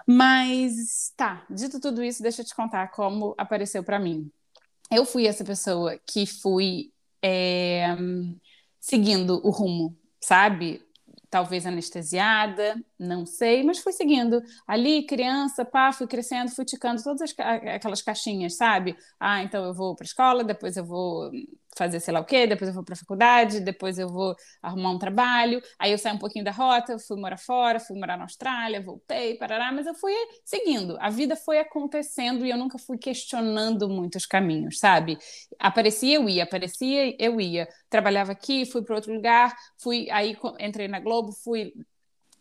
Mas 0.07 1.13
tá, 1.15 1.45
dito 1.49 1.79
tudo 1.79 2.03
isso, 2.03 2.23
deixa 2.23 2.41
eu 2.41 2.45
te 2.45 2.55
contar 2.55 2.89
como 2.91 3.35
apareceu 3.37 3.83
para 3.83 3.99
mim. 3.99 4.29
Eu 4.91 5.05
fui 5.05 5.27
essa 5.27 5.45
pessoa 5.45 5.97
que 6.05 6.25
fui 6.25 6.91
é, 7.23 7.95
seguindo 8.79 9.41
o 9.45 9.49
rumo, 9.51 9.97
sabe? 10.21 10.81
Talvez 11.29 11.65
anestesiada, 11.65 12.75
não 12.99 13.25
sei, 13.25 13.63
mas 13.63 13.79
fui 13.79 13.93
seguindo. 13.93 14.41
Ali, 14.67 15.05
criança, 15.05 15.63
pá, 15.63 15.91
fui 15.93 16.05
crescendo, 16.07 16.51
fui 16.51 16.65
ticando 16.65 17.01
todas 17.03 17.21
as, 17.21 17.33
aquelas 17.75 18.01
caixinhas, 18.01 18.55
sabe? 18.57 18.97
Ah, 19.19 19.41
então 19.43 19.63
eu 19.65 19.73
vou 19.73 19.95
para 19.95 20.03
a 20.03 20.07
escola, 20.07 20.43
depois 20.43 20.75
eu 20.77 20.85
vou 20.85 21.31
fazer 21.77 21.99
sei 21.99 22.13
lá 22.13 22.19
o 22.19 22.25
quê, 22.25 22.45
depois 22.45 22.67
eu 22.67 22.73
vou 22.73 22.83
para 22.83 22.93
a 22.93 22.97
faculdade, 22.97 23.59
depois 23.61 23.97
eu 23.97 24.07
vou 24.07 24.35
arrumar 24.61 24.91
um 24.91 24.99
trabalho, 24.99 25.61
aí 25.79 25.91
eu 25.91 25.97
saio 25.97 26.15
um 26.15 26.19
pouquinho 26.19 26.43
da 26.43 26.51
rota, 26.51 26.97
fui 26.99 27.19
morar 27.19 27.37
fora, 27.37 27.79
fui 27.79 27.97
morar 27.97 28.17
na 28.17 28.23
Austrália, 28.23 28.81
voltei, 28.81 29.35
parará, 29.37 29.71
mas 29.71 29.87
eu 29.87 29.95
fui 29.95 30.13
seguindo, 30.43 30.97
a 30.99 31.09
vida 31.09 31.35
foi 31.35 31.59
acontecendo 31.59 32.45
e 32.45 32.49
eu 32.49 32.57
nunca 32.57 32.77
fui 32.77 32.97
questionando 32.97 33.89
muitos 33.89 34.25
caminhos, 34.25 34.79
sabe? 34.79 35.17
Aparecia, 35.59 36.15
eu 36.15 36.27
ia, 36.27 36.43
aparecia, 36.43 37.15
eu 37.19 37.39
ia, 37.39 37.67
trabalhava 37.89 38.31
aqui, 38.31 38.65
fui 38.65 38.83
para 38.83 38.95
outro 38.95 39.13
lugar, 39.13 39.55
fui, 39.81 40.09
aí 40.11 40.37
entrei 40.59 40.87
na 40.87 40.99
Globo, 40.99 41.31
fui 41.31 41.73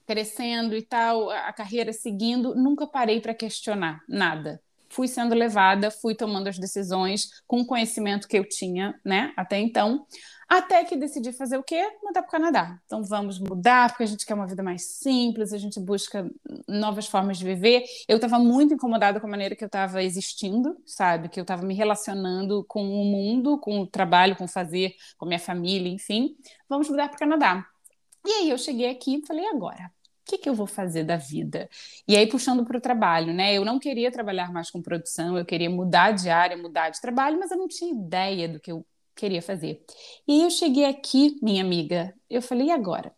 crescendo 0.07 0.77
e 0.77 0.83
tal, 0.83 1.31
a 1.31 1.53
carreira 1.53 1.93
seguindo, 1.93 2.55
nunca 2.57 2.87
parei 2.87 3.21
para 3.21 3.33
questionar 3.33 4.01
nada 4.09 4.61
fui 4.91 5.09
sendo 5.09 5.35
levada, 5.35 5.91
fui 5.91 6.15
tomando 6.15 6.49
as 6.49 6.59
decisões 6.59 7.43
com 7.47 7.61
o 7.61 7.67
conhecimento 7.67 8.29
que 8.29 8.39
eu 8.39 8.47
tinha, 8.47 8.99
né, 9.05 9.33
até 9.37 9.59
então, 9.59 10.07
até 10.51 10.85
que 10.85 10.97
decidi 10.97 11.33
fazer 11.33 11.57
o 11.59 11.63
quê? 11.63 11.81
Mudar 12.03 12.23
para 12.23 12.29
o 12.29 12.33
Canadá. 12.33 12.77
Então 12.85 13.05
vamos 13.05 13.39
mudar, 13.39 13.89
porque 13.89 14.03
a 14.03 14.07
gente 14.07 14.27
quer 14.27 14.35
uma 14.35 14.49
vida 14.49 14.65
mais 14.65 14.83
simples, 14.83 15.53
a 15.53 15.59
gente 15.59 15.79
busca 15.79 16.29
novas 16.67 17.07
formas 17.07 17.39
de 17.39 17.45
viver. 17.45 17.85
Eu 18.09 18.17
estava 18.17 18.37
muito 18.37 18.75
incomodada 18.75 19.21
com 19.21 19.29
a 19.29 19.31
maneira 19.31 19.55
que 19.55 19.63
eu 19.63 19.69
estava 19.69 20.03
existindo, 20.03 20.77
sabe? 20.85 21.29
Que 21.29 21.39
eu 21.39 21.43
estava 21.43 21.63
me 21.63 21.73
relacionando 21.73 22.65
com 22.65 22.83
o 22.83 23.05
mundo, 23.05 23.59
com 23.59 23.79
o 23.79 23.87
trabalho, 23.87 24.35
com 24.35 24.45
o 24.45 24.49
fazer, 24.49 24.97
com 25.17 25.25
a 25.25 25.29
minha 25.29 25.39
família, 25.39 25.89
enfim. 25.89 26.37
Vamos 26.69 26.89
mudar 26.91 27.07
para 27.07 27.17
o 27.17 27.21
Canadá. 27.21 27.65
E 28.27 28.31
aí 28.31 28.51
eu 28.51 28.59
cheguei 28.59 28.91
aqui 28.91 29.19
e 29.23 29.27
falei, 29.27 29.47
agora? 29.47 29.89
Que, 30.31 30.39
que 30.39 30.49
eu 30.49 30.55
vou 30.55 30.67
fazer 30.67 31.05
da 31.05 31.17
vida? 31.17 31.69
E 32.07 32.17
aí, 32.17 32.27
puxando 32.29 32.65
para 32.65 32.79
o 32.79 32.81
trabalho, 32.81 33.33
né? 33.35 33.55
Eu 33.55 33.65
não 33.65 33.79
queria 33.79 34.11
trabalhar 34.13 34.53
mais 34.53 34.71
com 34.71 34.81
produção, 34.83 35.37
eu 35.37 35.45
queria 35.45 35.71
mudar 35.71 36.13
de 36.13 36.31
área, 36.31 36.57
mudar 36.57 36.91
de 36.91 37.01
trabalho, 37.01 37.39
mas 37.39 37.51
eu 37.51 37.59
não 37.59 37.69
tinha 37.69 37.93
ideia 37.93 38.49
do 38.49 38.61
que 38.61 38.71
eu 38.73 38.87
queria 39.15 39.43
fazer. 39.43 39.85
E 40.27 40.43
eu 40.43 40.51
cheguei 40.51 40.85
aqui, 40.87 41.39
minha 41.43 41.63
amiga, 41.63 42.15
eu 42.29 42.41
falei, 42.43 42.69
e 42.69 42.71
agora? 42.73 43.15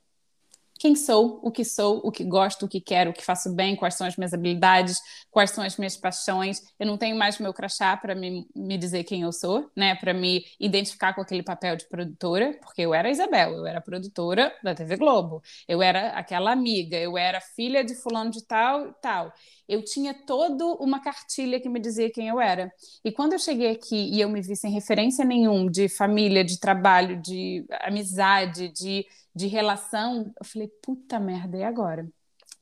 Quem 0.83 0.97
sou, 0.97 1.39
o 1.45 1.53
que 1.53 1.65
sou, 1.65 2.01
o 2.03 2.11
que 2.11 2.25
gosto, 2.25 2.67
o 2.67 2.69
que 2.69 2.81
quero, 2.81 3.11
o 3.11 3.13
que 3.13 3.25
faço 3.25 3.55
bem, 3.55 3.77
quais 3.77 3.95
são 3.95 4.05
as 4.05 4.17
minhas 4.17 4.35
habilidades, 4.35 4.99
quais 5.31 5.53
são 5.53 5.63
as 5.63 5.77
minhas 5.77 5.97
paixões. 5.97 6.61
Eu 6.77 6.89
não 6.89 6.99
tenho 6.99 7.17
mais 7.17 7.39
meu 7.39 7.55
crachá 7.55 7.97
para 7.97 8.17
me, 8.17 8.49
me 8.53 8.77
dizer 8.77 9.05
quem 9.05 9.23
eu 9.23 9.31
sou, 9.31 9.71
né? 9.77 9.95
Para 9.95 10.13
me 10.13 10.45
identificar 10.59 11.15
com 11.15 11.21
aquele 11.21 11.45
papel 11.45 11.77
de 11.77 11.87
produtora, 11.89 12.59
porque 12.61 12.83
eu 12.83 12.93
era 12.93 13.09
Isabel, 13.09 13.53
eu 13.59 13.65
era 13.65 13.81
produtora 13.81 14.53
da 14.61 14.75
TV 14.75 14.97
Globo, 14.97 15.41
eu 15.69 15.81
era 15.81 16.09
aquela 16.19 16.51
amiga, 16.51 16.97
eu 16.97 17.17
era 17.17 17.41
filha 17.41 17.85
de 17.85 17.95
fulano 17.95 18.33
de 18.33 18.45
tal 18.45 18.89
e 18.89 18.93
tal. 19.01 19.33
Eu 19.69 19.85
tinha 19.85 20.13
toda 20.13 20.65
uma 20.83 21.01
cartilha 21.01 21.61
que 21.61 21.69
me 21.69 21.81
dizia 21.81 22.11
quem 22.11 22.29
eu 22.29 22.41
era. 22.41 22.73
E 23.05 23.13
quando 23.13 23.33
eu 23.33 23.39
cheguei 23.39 23.71
aqui 23.71 24.11
e 24.13 24.21
eu 24.21 24.29
me 24.29 24.41
vi 24.41 24.57
sem 24.57 24.73
referência 24.73 25.25
nenhum 25.25 25.71
de 25.71 25.89
família, 25.89 26.45
de 26.45 26.59
trabalho, 26.59 27.21
de 27.21 27.65
amizade, 27.83 28.69
de 28.69 29.07
de 29.35 29.47
relação, 29.47 30.33
eu 30.39 30.45
falei, 30.45 30.69
puta 30.83 31.19
merda, 31.19 31.57
e 31.57 31.65
agora? 31.65 32.09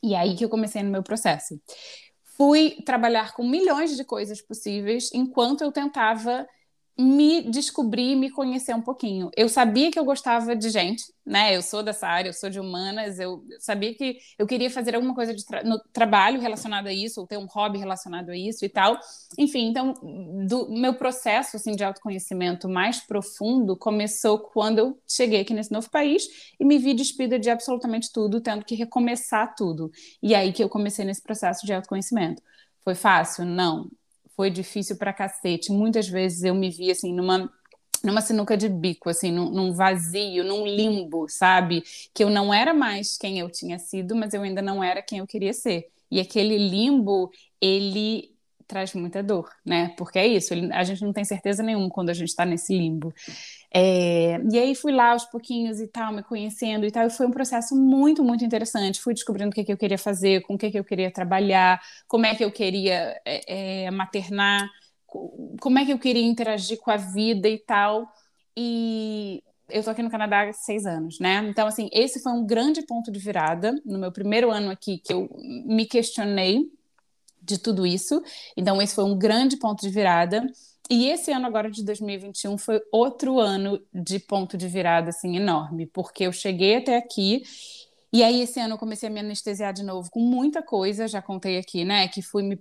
E 0.03 0.15
aí 0.15 0.37
que 0.37 0.45
eu 0.45 0.49
comecei 0.49 0.83
no 0.83 0.91
meu 0.91 1.03
processo. 1.03 1.61
Fui 2.37 2.77
trabalhar 2.87 3.35
com 3.35 3.47
milhões 3.47 3.97
de 3.97 4.05
coisas 4.05 4.41
possíveis 4.41 5.11
enquanto 5.13 5.63
eu 5.63 5.73
tentava 5.73 6.47
me 7.01 7.51
descobrir, 7.51 8.15
me 8.15 8.31
conhecer 8.31 8.75
um 8.75 8.83
pouquinho. 8.83 9.31
Eu 9.37 9.49
sabia 9.49 9.91
que 9.91 9.99
eu 9.99 10.05
gostava 10.05 10.55
de 10.55 10.69
gente, 10.69 11.05
né? 11.25 11.57
Eu 11.57 11.63
sou 11.63 11.83
dessa 11.83 12.07
área, 12.07 12.29
eu 12.29 12.33
sou 12.33 12.51
de 12.51 12.61
humanas, 12.61 13.19
eu 13.19 13.43
sabia 13.59 13.95
que 13.95 14.19
eu 14.39 14.47
queria 14.47 14.71
fazer 14.71 14.95
alguma 14.95 15.15
coisa 15.15 15.35
tra 15.47 15.65
no 15.65 15.79
trabalho 15.93 16.41
relacionado 16.41 16.89
a 16.89 16.93
isso, 16.93 17.21
ou 17.21 17.27
ter 17.27 17.39
um 17.39 17.47
hobby 17.47 17.79
relacionado 17.79 18.31
a 18.31 18.37
isso 18.37 18.65
e 18.65 18.69
tal. 18.69 18.99
Enfim, 19.39 19.69
então, 19.69 19.95
do 20.47 20.69
meu 20.71 20.95
processo 20.95 21.57
assim 21.57 21.75
de 21.75 21.83
autoconhecimento 21.83 22.69
mais 22.69 23.01
profundo 23.01 23.77
começou 23.77 24.39
quando 24.39 24.79
eu 24.79 24.99
cheguei 25.09 25.41
aqui 25.41 25.55
nesse 25.55 25.73
novo 25.73 25.91
país 25.91 26.29
e 26.59 26.65
me 26.65 26.79
vi 26.79 26.93
despida 26.93 27.39
de 27.39 27.49
absolutamente 27.51 28.13
tudo, 28.13 28.41
tendo 28.41 28.65
que 28.65 28.75
recomeçar 28.75 29.55
tudo. 29.55 29.91
E 30.23 30.35
aí 30.35 30.53
que 30.53 30.63
eu 30.63 30.69
comecei 30.69 31.05
nesse 31.05 31.23
processo 31.23 31.65
de 31.65 31.73
autoconhecimento. 31.73 32.43
Foi 32.85 32.95
fácil? 32.95 33.45
Não 33.45 33.89
foi 34.37 34.51
difícil 34.51 34.97
pra 34.97 35.13
cacete. 35.13 35.73
Muitas 35.73 36.09
vezes 36.09 36.43
eu 36.43 36.55
me 36.55 36.71
vi 36.71 36.91
assim 36.91 37.13
numa 37.13 37.51
numa 38.03 38.23
sinuca 38.23 38.57
de 38.57 38.69
bico, 38.69 39.11
assim, 39.11 39.31
num, 39.31 39.51
num, 39.51 39.75
vazio, 39.75 40.43
num 40.43 40.67
limbo, 40.67 41.29
sabe? 41.29 41.83
Que 42.15 42.25
eu 42.25 42.31
não 42.31 42.53
era 42.53 42.73
mais 42.73 43.17
quem 43.19 43.39
eu 43.39 43.51
tinha 43.51 43.79
sido, 43.79 44.17
mas 44.17 44.33
eu 44.33 44.43
ainda 44.43 44.63
não 44.63 44.83
era 44.83 45.03
quem 45.03 45.19
eu 45.19 45.27
queria 45.27 45.53
ser. 45.53 45.91
E 46.11 46.19
aquele 46.19 46.57
limbo, 46.57 47.31
ele 47.61 48.35
traz 48.71 48.95
muita 48.95 49.21
dor, 49.21 49.51
né? 49.67 49.93
Porque 49.99 50.17
é 50.17 50.27
isso, 50.27 50.55
a 50.73 50.85
gente 50.85 51.05
não 51.05 51.13
tem 51.13 51.25
certeza 51.25 51.61
nenhuma 51.61 51.91
quando 51.91 52.11
a 52.11 52.15
gente 52.15 52.29
está 52.29 52.47
nesse 52.47 52.73
limbo. 52.73 53.13
É, 53.75 54.41
e 54.51 54.59
aí 54.59 54.75
fui 54.77 54.93
lá 54.93 55.11
aos 55.11 55.25
pouquinhos 55.25 55.81
e 55.81 55.89
tal, 55.89 56.13
me 56.13 56.23
conhecendo 56.23 56.87
e 56.87 56.91
tal, 56.91 57.05
e 57.05 57.11
foi 57.11 57.27
um 57.27 57.33
processo 57.33 57.75
muito, 57.75 58.23
muito 58.23 58.45
interessante. 58.45 59.01
Fui 59.01 59.13
descobrindo 59.13 59.51
o 59.51 59.53
que, 59.53 59.65
que 59.65 59.73
eu 59.73 59.77
queria 59.77 59.99
fazer, 59.99 60.43
com 60.43 60.55
o 60.55 60.59
que, 60.59 60.71
que 60.71 60.79
eu 60.79 60.85
queria 60.85 61.11
trabalhar, 61.11 61.81
como 62.07 62.27
é 62.27 62.35
que 62.35 62.45
eu 62.45 62.53
queria 62.53 63.21
é, 63.27 63.87
é, 63.87 63.91
maternar, 63.91 64.69
como 65.61 65.79
é 65.79 65.85
que 65.85 65.93
eu 65.93 65.99
queria 65.99 66.25
interagir 66.25 66.79
com 66.79 66.93
a 66.93 66.97
vida 66.97 67.49
e 67.49 67.59
tal. 67.59 68.09
E 68.57 69.43
eu 69.69 69.83
tô 69.83 69.91
aqui 69.91 70.03
no 70.03 70.11
Canadá 70.11 70.49
há 70.49 70.53
seis 70.53 70.87
anos, 70.87 71.19
né? 71.19 71.45
Então, 71.49 71.67
assim, 71.67 71.89
esse 71.93 72.23
foi 72.23 72.33
um 72.33 72.47
grande 72.47 72.83
ponto 72.87 73.11
de 73.11 73.19
virada 73.19 73.75
no 73.85 73.99
meu 73.99 74.13
primeiro 74.13 74.51
ano 74.51 74.71
aqui, 74.71 74.99
que 74.99 75.13
eu 75.13 75.29
me 75.67 75.87
questionei 75.87 76.71
de 77.43 77.59
tudo 77.59 77.87
isso. 77.87 78.23
Então, 78.57 78.81
esse 78.81 78.95
foi 78.95 79.05
um 79.05 79.19
grande 79.19 79.57
ponto 79.57 79.81
de 79.81 79.91
virada. 79.91 80.45
E 80.89 81.09
esse 81.09 81.31
ano 81.31 81.47
agora 81.47 81.71
de 81.71 81.85
2021 81.85 82.59
foi 82.59 82.81
outro 82.93 83.39
ano 83.39 83.81
de 83.95 84.19
ponto 84.19 84.57
de 84.57 84.67
virada 84.67 85.11
assim 85.11 85.37
enorme, 85.37 85.87
porque 85.87 86.25
eu 86.25 86.33
cheguei 86.33 86.77
até 86.77 86.97
aqui 86.97 87.43
e 88.13 88.25
aí 88.25 88.41
esse 88.41 88.59
ano 88.59 88.75
eu 88.75 88.79
comecei 88.79 89.09
a 89.09 89.13
me 89.13 89.21
anestesiar 89.21 89.73
de 89.73 89.85
novo 89.85 90.11
com 90.11 90.21
muita 90.21 90.63
coisa, 90.63 91.07
já 91.07 91.23
contei 91.23 91.59
aqui, 91.59 91.85
né, 91.85 92.09
que 92.09 92.21
fui 92.23 92.43
me 92.43 92.59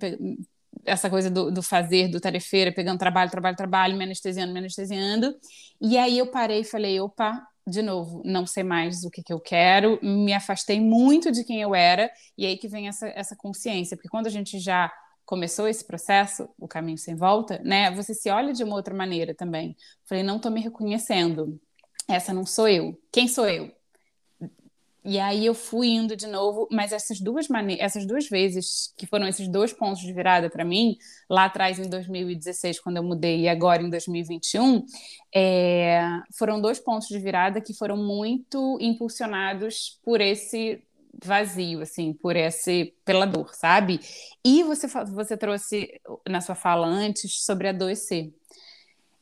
essa 0.85 1.09
coisa 1.09 1.29
do, 1.29 1.51
do, 1.51 1.61
fazer, 1.61 2.07
do 2.07 2.21
tarefeira, 2.21 2.71
pegando 2.71 2.99
trabalho, 2.99 3.29
trabalho, 3.29 3.55
trabalho, 3.55 3.97
me 3.97 4.03
anestesiando, 4.05 4.53
me 4.53 4.59
anestesiando. 4.59 5.35
E 5.81 5.97
aí 5.97 6.17
eu 6.17 6.27
parei 6.27 6.61
e 6.61 6.63
falei, 6.63 6.99
opa, 6.99 7.45
de 7.69 7.82
novo, 7.82 8.21
não 8.25 8.45
sei 8.45 8.63
mais 8.63 9.03
o 9.03 9.10
que, 9.10 9.23
que 9.23 9.32
eu 9.32 9.39
quero, 9.39 9.99
me 10.01 10.34
afastei 10.34 10.79
muito 10.82 11.32
de 11.32 11.43
quem 11.43 11.62
eu 11.62 11.75
era, 11.75 12.12
e 12.38 12.45
aí 12.45 12.58
que 12.58 12.67
vem 12.67 12.88
essa, 12.88 13.08
essa 13.10 13.36
consciência, 13.36 13.95
porque 13.95 14.10
quando 14.10 14.27
a 14.27 14.32
gente 14.32 14.60
já 14.60 14.91
começou 15.25 15.67
esse 15.67 15.86
processo, 15.86 16.49
o 16.58 16.67
caminho 16.67 16.97
sem 16.97 17.15
volta, 17.15 17.62
né? 17.63 17.91
Você 17.91 18.15
se 18.15 18.32
olha 18.32 18.51
de 18.51 18.63
uma 18.63 18.75
outra 18.75 18.95
maneira 18.95 19.36
também. 19.36 19.75
Falei, 20.03 20.23
não 20.23 20.38
estou 20.38 20.51
me 20.51 20.60
reconhecendo. 20.60 21.62
Essa 22.08 22.34
não 22.34 22.47
sou 22.47 22.67
eu. 22.67 22.99
Quem 23.12 23.27
sou 23.27 23.47
eu? 23.47 23.71
E 25.03 25.17
aí 25.17 25.45
eu 25.45 25.53
fui 25.53 25.88
indo 25.88 26.15
de 26.15 26.27
novo, 26.27 26.67
mas 26.69 26.91
essas 26.91 27.21
duas 27.21 27.47
maneiras, 27.47 27.85
essas 27.85 28.05
duas 28.05 28.27
vezes 28.27 28.93
que 28.97 29.07
foram 29.07 29.27
esses 29.27 29.47
dois 29.47 29.71
pontos 29.71 30.01
de 30.01 30.12
virada 30.12 30.49
para 30.49 30.65
mim, 30.65 30.97
lá 31.29 31.45
atrás 31.45 31.79
em 31.79 31.89
2016 31.89 32.79
quando 32.81 32.97
eu 32.97 33.03
mudei 33.03 33.41
e 33.41 33.49
agora 33.49 33.81
em 33.81 33.89
2021, 33.89 34.85
é, 35.33 36.01
foram 36.38 36.59
dois 36.59 36.79
pontos 36.79 37.07
de 37.07 37.17
virada 37.17 37.62
que 37.62 37.73
foram 37.73 37.95
muito 37.95 38.77
impulsionados 38.81 39.99
por 40.03 40.19
esse 40.19 40.83
vazio, 41.23 41.81
assim, 41.81 42.13
por 42.13 42.35
esse, 42.35 42.93
pela 43.05 43.25
dor, 43.25 43.53
sabe? 43.55 43.99
E 44.43 44.63
você, 44.63 44.88
você 44.88 45.38
trouxe 45.38 45.99
na 46.27 46.41
sua 46.41 46.55
fala 46.55 46.88
antes 46.88 47.43
sobre 47.43 47.67
adoecer. 47.67 48.33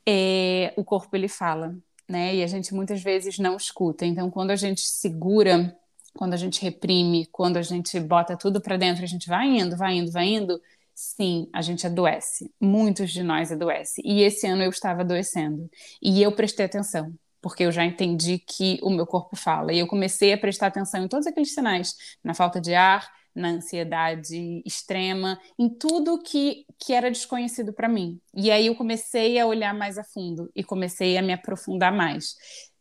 É, 0.07 0.73
o 0.77 0.83
corpo 0.83 1.15
ele 1.15 1.27
fala, 1.27 1.75
né? 2.07 2.35
E 2.35 2.43
a 2.43 2.47
gente 2.47 2.73
muitas 2.73 3.01
vezes 3.01 3.37
não 3.37 3.55
escuta. 3.55 4.05
Então, 4.05 4.29
quando 4.31 4.51
a 4.51 4.55
gente 4.55 4.81
segura, 4.81 5.75
quando 6.15 6.33
a 6.33 6.37
gente 6.37 6.61
reprime, 6.61 7.27
quando 7.31 7.57
a 7.57 7.61
gente 7.61 7.99
bota 7.99 8.37
tudo 8.37 8.61
para 8.61 8.77
dentro, 8.77 9.03
a 9.03 9.07
gente 9.07 9.27
vai 9.27 9.47
indo, 9.47 9.77
vai 9.77 9.95
indo, 9.95 10.11
vai 10.11 10.25
indo. 10.27 10.61
Sim, 10.93 11.47
a 11.53 11.61
gente 11.61 11.85
adoece. 11.85 12.51
Muitos 12.59 13.11
de 13.11 13.23
nós 13.23 13.51
adoecem. 13.51 14.03
E 14.05 14.23
esse 14.23 14.47
ano 14.47 14.63
eu 14.63 14.69
estava 14.69 15.01
adoecendo. 15.01 15.69
E 16.01 16.21
eu 16.21 16.31
prestei 16.31 16.65
atenção 16.65 17.13
porque 17.41 17.63
eu 17.63 17.71
já 17.71 17.85
entendi 17.85 18.39
que 18.39 18.79
o 18.81 18.89
meu 18.89 19.05
corpo 19.05 19.35
fala. 19.35 19.71
E 19.71 19.79
eu 19.79 19.87
comecei 19.87 20.33
a 20.33 20.37
prestar 20.37 20.67
atenção 20.67 21.03
em 21.03 21.07
todos 21.07 21.27
aqueles 21.27 21.53
sinais, 21.53 21.95
na 22.23 22.33
falta 22.33 22.59
de 22.59 22.73
ar, 22.73 23.09
na 23.37 23.49
ansiedade 23.49 24.61
extrema, 24.65 25.39
em 25.57 25.69
tudo 25.69 26.21
que, 26.21 26.65
que 26.79 26.91
era 26.93 27.11
desconhecido 27.11 27.71
para 27.71 27.87
mim. 27.87 28.19
E 28.35 28.49
aí 28.49 28.67
eu 28.67 28.75
comecei 28.75 29.39
a 29.39 29.45
olhar 29.45 29.73
mais 29.73 29.97
a 29.97 30.03
fundo 30.03 30.49
e 30.55 30.63
comecei 30.63 31.17
a 31.17 31.21
me 31.21 31.31
aprofundar 31.31 31.93
mais. 31.93 32.35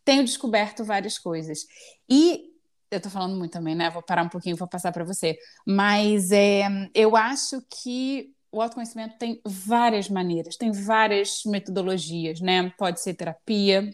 Tenho 0.04 0.24
descoberto 0.24 0.84
várias 0.84 1.18
coisas. 1.18 1.60
E 2.08 2.50
eu 2.90 2.96
estou 2.96 3.12
falando 3.12 3.36
muito 3.36 3.52
também, 3.52 3.74
né? 3.74 3.90
Vou 3.90 4.02
parar 4.02 4.22
um 4.22 4.28
pouquinho 4.28 4.56
vou 4.56 4.68
passar 4.68 4.92
para 4.92 5.04
você. 5.04 5.36
Mas 5.66 6.30
é, 6.30 6.66
eu 6.94 7.16
acho 7.16 7.62
que 7.82 8.32
o 8.50 8.62
autoconhecimento 8.62 9.18
tem 9.18 9.40
várias 9.44 10.08
maneiras, 10.08 10.56
tem 10.56 10.72
várias 10.72 11.42
metodologias, 11.44 12.40
né? 12.40 12.72
Pode 12.78 13.02
ser 13.02 13.14
terapia, 13.14 13.90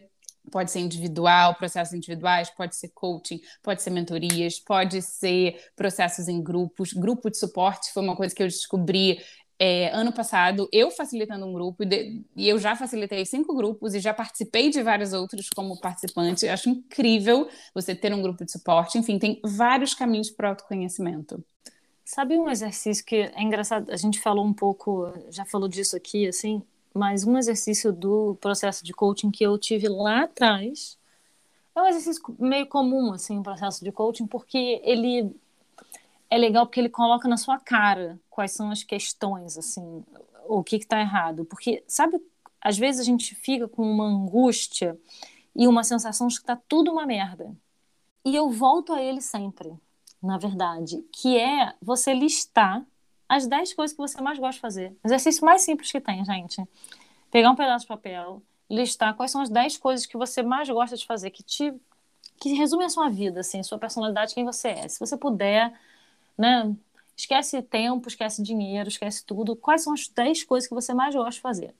pode 0.51 0.71
ser 0.71 0.81
individual, 0.81 1.55
processos 1.55 1.95
individuais, 1.95 2.51
pode 2.51 2.77
ser 2.77 2.89
coaching, 2.89 3.41
pode 3.63 3.83
ser 3.83 3.91
mentorias, 3.91 4.59
pode 4.59 5.01
ser 5.03 5.61
processos 5.77 6.29
em 6.29 6.43
grupos. 6.43 6.93
Grupo 6.93 7.31
de 7.31 7.39
suporte 7.39 7.93
foi 7.93 8.03
uma 8.03 8.17
coisa 8.17 8.35
que 8.35 8.43
eu 8.43 8.47
descobri 8.47 9.19
é, 9.59 9.91
ano 9.95 10.13
passado, 10.13 10.69
eu 10.73 10.91
facilitando 10.91 11.47
um 11.47 11.53
grupo, 11.53 11.85
e, 11.85 12.49
eu 12.49 12.59
já 12.59 12.75
facilitei 12.75 13.25
cinco 13.25 13.55
grupos 13.55 13.95
e 13.95 14.01
já 14.01 14.13
participei 14.13 14.71
de 14.71 14.83
vários 14.83 15.13
outros 15.13 15.49
como 15.51 15.79
participante. 15.81 16.45
Eu 16.45 16.53
acho 16.53 16.69
incrível 16.69 17.49
você 17.73 17.95
ter 17.95 18.13
um 18.13 18.21
grupo 18.21 18.45
de 18.45 18.51
suporte. 18.51 18.99
Enfim, 18.99 19.21
tem 19.21 19.41
vários 19.45 19.95
caminhos 19.95 20.31
para 20.31 20.47
o 20.47 20.51
autoconhecimento. 20.51 21.45
Sabe 22.05 22.37
um 22.37 22.51
exercício 22.51 23.05
que 23.05 23.17
é 23.17 23.41
engraçado? 23.41 23.93
A 23.93 23.97
gente 23.97 24.21
falou 24.21 24.45
um 24.45 24.53
pouco, 24.53 25.13
já 25.31 25.45
falou 25.45 25.69
disso 25.69 25.97
aqui, 25.97 26.27
assim, 26.27 26.61
mas 26.95 27.25
um 27.25 27.37
exercício 27.37 27.93
do 27.93 28.37
processo 28.41 28.85
de 28.85 28.93
coaching 28.93 29.31
que 29.31 29.45
eu 29.45 29.59
tive 29.59 29.89
lá 29.89 30.25
atrás 30.25 30.99
é 31.75 31.81
um 31.81 31.87
exercício 31.87 32.23
meio 32.39 32.67
comum, 32.67 33.13
assim, 33.13 33.39
o 33.39 33.43
processo 33.43 33.83
de 33.83 33.91
coaching, 33.91 34.27
porque 34.27 34.81
ele 34.85 35.35
é 36.29 36.37
legal 36.37 36.67
porque 36.67 36.81
ele 36.81 36.89
coloca 36.89 37.29
na 37.29 37.37
sua 37.37 37.59
cara 37.59 38.19
quais 38.31 38.53
são 38.53 38.71
as 38.71 38.83
questões, 38.83 39.57
assim, 39.57 40.05
o 40.47 40.63
que 40.63 40.77
está 40.77 41.01
errado. 41.01 41.45
Porque, 41.45 41.83
sabe, 41.87 42.21
às 42.61 42.79
vezes 42.79 43.01
a 43.01 43.05
gente 43.05 43.35
fica 43.35 43.69
com 43.69 43.83
uma 43.83 44.05
angústia 44.05 44.99
e 45.55 45.67
uma 45.67 45.85
sensação 45.85 46.27
de 46.29 46.37
que 46.37 46.43
está 46.43 46.57
tudo 46.69 46.93
uma 46.93 47.07
merda. 47.07 47.55
E 48.25 48.35
eu 48.37 48.51
volto 48.51 48.93
a 48.93 49.03
ele 49.03 49.21
sempre, 49.21 49.73
na 50.23 50.39
verdade, 50.39 51.05
que 51.13 51.39
é 51.39 51.75
você 51.83 52.15
listar 52.15 52.85
as 53.33 53.47
10 53.47 53.73
coisas 53.73 53.97
que 53.97 54.01
você 54.01 54.21
mais 54.21 54.39
gosta 54.39 54.55
de 54.55 54.61
fazer. 54.61 54.97
Exercício 55.03 55.45
mais 55.45 55.63
simples 55.63 55.91
que 55.91 56.01
tem, 56.01 56.23
gente. 56.25 56.63
Pegar 57.31 57.51
um 57.51 57.57
pedaço 57.57 57.85
de 57.85 57.89
papel, 57.89 58.43
listar 58.69 59.15
quais 59.15 59.31
são 59.31 59.41
as 59.41 59.49
10 59.49 59.79
coisas 59.79 60.05
que 60.05 60.19
você 60.19 60.43
mais 60.43 60.69
gosta 60.69 60.97
de 60.97 61.07
fazer, 61.07 61.31
que 61.31 61.43
te 61.43 61.73
que 62.39 62.53
resume 62.55 62.85
a 62.85 62.89
sua 62.89 63.09
vida, 63.09 63.41
assim, 63.41 63.63
sua 63.63 63.79
personalidade, 63.79 64.35
quem 64.35 64.45
você 64.45 64.69
é. 64.69 64.89
Se 64.89 64.99
você 64.99 65.17
puder, 65.17 65.73
né? 66.37 66.75
Esquece 67.17 67.63
tempo, 67.63 68.09
esquece 68.09 68.43
dinheiro, 68.43 68.89
esquece 68.89 69.25
tudo. 69.25 69.55
Quais 69.55 69.83
são 69.83 69.93
as 69.93 70.09
10 70.09 70.45
coisas 70.45 70.69
que 70.69 70.75
você 70.75 70.93
mais 70.93 71.15
gosta 71.15 71.31
de 71.31 71.41
fazer? 71.41 71.75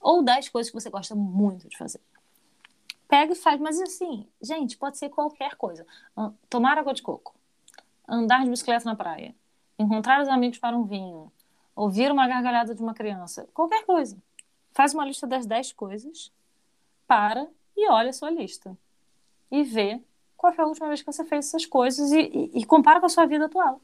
Ou 0.00 0.22
10 0.22 0.48
coisas 0.48 0.70
que 0.70 0.80
você 0.80 0.88
gosta 0.88 1.14
muito 1.14 1.68
de 1.68 1.76
fazer. 1.76 2.00
Pega 3.06 3.32
e 3.32 3.36
faz, 3.36 3.60
mas 3.60 3.80
assim, 3.80 4.26
gente, 4.40 4.76
pode 4.76 4.98
ser 4.98 5.10
qualquer 5.10 5.54
coisa. 5.54 5.86
Tomar 6.48 6.78
água 6.78 6.94
de 6.94 7.02
coco, 7.02 7.34
andar 8.08 8.42
de 8.42 8.50
bicicleta 8.50 8.84
na 8.84 8.96
praia, 8.96 9.34
encontrar 9.78 10.22
os 10.22 10.28
amigos 10.28 10.58
para 10.58 10.76
um 10.76 10.84
vinho, 10.84 11.30
ouvir 11.74 12.10
uma 12.10 12.26
gargalhada 12.26 12.74
de 12.74 12.82
uma 12.82 12.94
criança, 12.94 13.48
qualquer 13.52 13.84
coisa. 13.84 14.16
Faz 14.72 14.94
uma 14.94 15.04
lista 15.04 15.26
das 15.26 15.46
10 15.46 15.72
coisas, 15.72 16.32
para 17.06 17.46
e 17.76 17.88
olha 17.88 18.10
a 18.10 18.12
sua 18.12 18.30
lista. 18.30 18.76
E 19.50 19.62
vê 19.62 20.00
qual 20.36 20.52
foi 20.52 20.64
a 20.64 20.68
última 20.68 20.88
vez 20.88 21.00
que 21.00 21.06
você 21.06 21.24
fez 21.24 21.46
essas 21.46 21.66
coisas 21.66 22.12
e, 22.12 22.20
e, 22.20 22.60
e 22.60 22.64
compara 22.64 23.00
com 23.00 23.06
a 23.06 23.08
sua 23.08 23.26
vida 23.26 23.46
atual. 23.46 23.80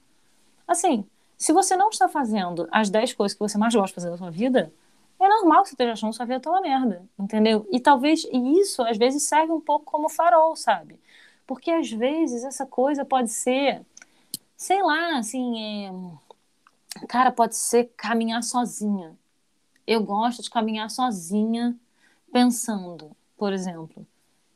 Assim, 0.66 1.06
se 1.36 1.52
você 1.52 1.76
não 1.76 1.88
está 1.88 2.08
fazendo 2.08 2.68
as 2.70 2.88
10 2.90 3.14
coisas 3.14 3.34
que 3.34 3.40
você 3.40 3.58
mais 3.58 3.74
gosta 3.74 3.88
de 3.88 3.94
fazer 3.94 4.10
na 4.10 4.16
sua 4.16 4.30
vida, 4.30 4.72
é 5.18 5.28
normal 5.28 5.62
que 5.62 5.68
você 5.68 5.74
esteja 5.74 5.92
achando 5.92 6.12
sua 6.12 6.26
vida 6.26 6.40
toda 6.40 6.60
merda, 6.60 7.04
entendeu? 7.18 7.66
E 7.70 7.80
talvez 7.80 8.24
e 8.24 8.60
isso 8.60 8.82
às 8.82 8.96
vezes 8.96 9.22
serve 9.22 9.52
um 9.52 9.60
pouco 9.60 9.84
como 9.84 10.08
farol, 10.08 10.56
sabe? 10.56 10.98
Porque 11.46 11.70
às 11.70 11.90
vezes 11.90 12.44
essa 12.44 12.66
coisa 12.66 13.04
pode 13.04 13.30
ser, 13.30 13.84
sei 14.62 14.80
lá, 14.80 15.18
assim, 15.18 15.88
é... 15.88 15.92
cara, 17.08 17.32
pode 17.32 17.56
ser 17.56 17.92
caminhar 17.96 18.42
sozinha. 18.42 19.16
Eu 19.86 20.02
gosto 20.04 20.40
de 20.42 20.50
caminhar 20.50 20.88
sozinha 20.88 21.76
pensando, 22.32 23.10
por 23.36 23.52
exemplo. 23.52 24.06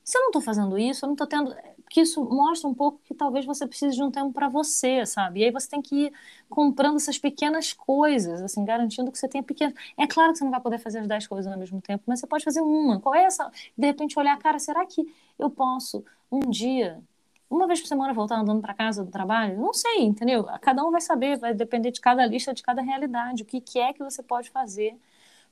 Se 0.05 0.17
eu 0.17 0.23
não 0.23 0.29
estou 0.29 0.41
fazendo 0.43 0.79
isso, 0.79 1.05
eu 1.05 1.09
não 1.09 1.15
estou 1.15 1.27
tendo 1.27 1.55
que 1.91 2.01
isso 2.01 2.25
mostra 2.25 2.69
um 2.69 2.75
pouco 2.75 3.01
que 3.05 3.15
talvez 3.15 3.45
você 3.45 3.67
precise 3.67 3.97
de 3.97 4.03
um 4.03 4.11
tempo 4.11 4.33
para 4.33 4.49
você, 4.49 5.05
sabe? 5.05 5.41
E 5.41 5.45
aí 5.45 5.51
você 5.51 5.69
tem 5.69 5.83
que 5.83 6.07
ir 6.07 6.13
comprando 6.49 6.97
essas 6.97 7.19
pequenas 7.19 7.73
coisas, 7.73 8.41
assim, 8.43 8.65
garantindo 8.65 9.11
que 9.11 9.19
você 9.19 9.29
tenha 9.29 9.43
pequenas. 9.43 9.75
É 9.99 10.07
claro 10.07 10.33
que 10.33 10.39
você 10.39 10.45
não 10.45 10.53
vai 10.53 10.61
poder 10.61 10.79
fazer 10.79 11.01
as 11.01 11.09
10 11.09 11.27
coisas 11.27 11.53
ao 11.53 11.59
mesmo 11.59 11.81
tempo, 11.81 12.05
mas 12.07 12.21
você 12.21 12.27
pode 12.29 12.45
fazer 12.45 12.61
uma. 12.61 13.01
Qual 13.01 13.15
é 13.15 13.25
essa? 13.25 13.51
De 13.77 13.87
repente 13.87 14.19
olhar, 14.19 14.39
cara, 14.39 14.61
será 14.61 14.87
que 14.87 15.13
eu 15.37 15.51
posso 15.51 16.05
um 16.31 16.41
dia 16.41 17.03
uma 17.51 17.67
vez 17.67 17.81
por 17.81 17.87
semana 17.87 18.13
voltar 18.13 18.37
andando 18.37 18.61
para 18.61 18.75
casa 18.75 19.05
do 19.05 19.11
trabalho? 19.11 19.59
Não 19.59 19.73
sei, 19.73 20.03
entendeu? 20.03 20.45
Cada 20.61 20.85
um 20.85 20.91
vai 20.91 21.01
saber, 21.01 21.39
vai 21.39 21.55
depender 21.55 21.91
de 21.91 22.01
cada 22.01 22.27
lista, 22.27 22.53
de 22.53 22.63
cada 22.63 22.83
realidade, 22.83 23.43
o 23.43 23.47
que, 23.47 23.61
que 23.61 23.79
é 23.79 23.93
que 23.93 24.03
você 24.03 24.23
pode 24.23 24.51
fazer. 24.51 24.97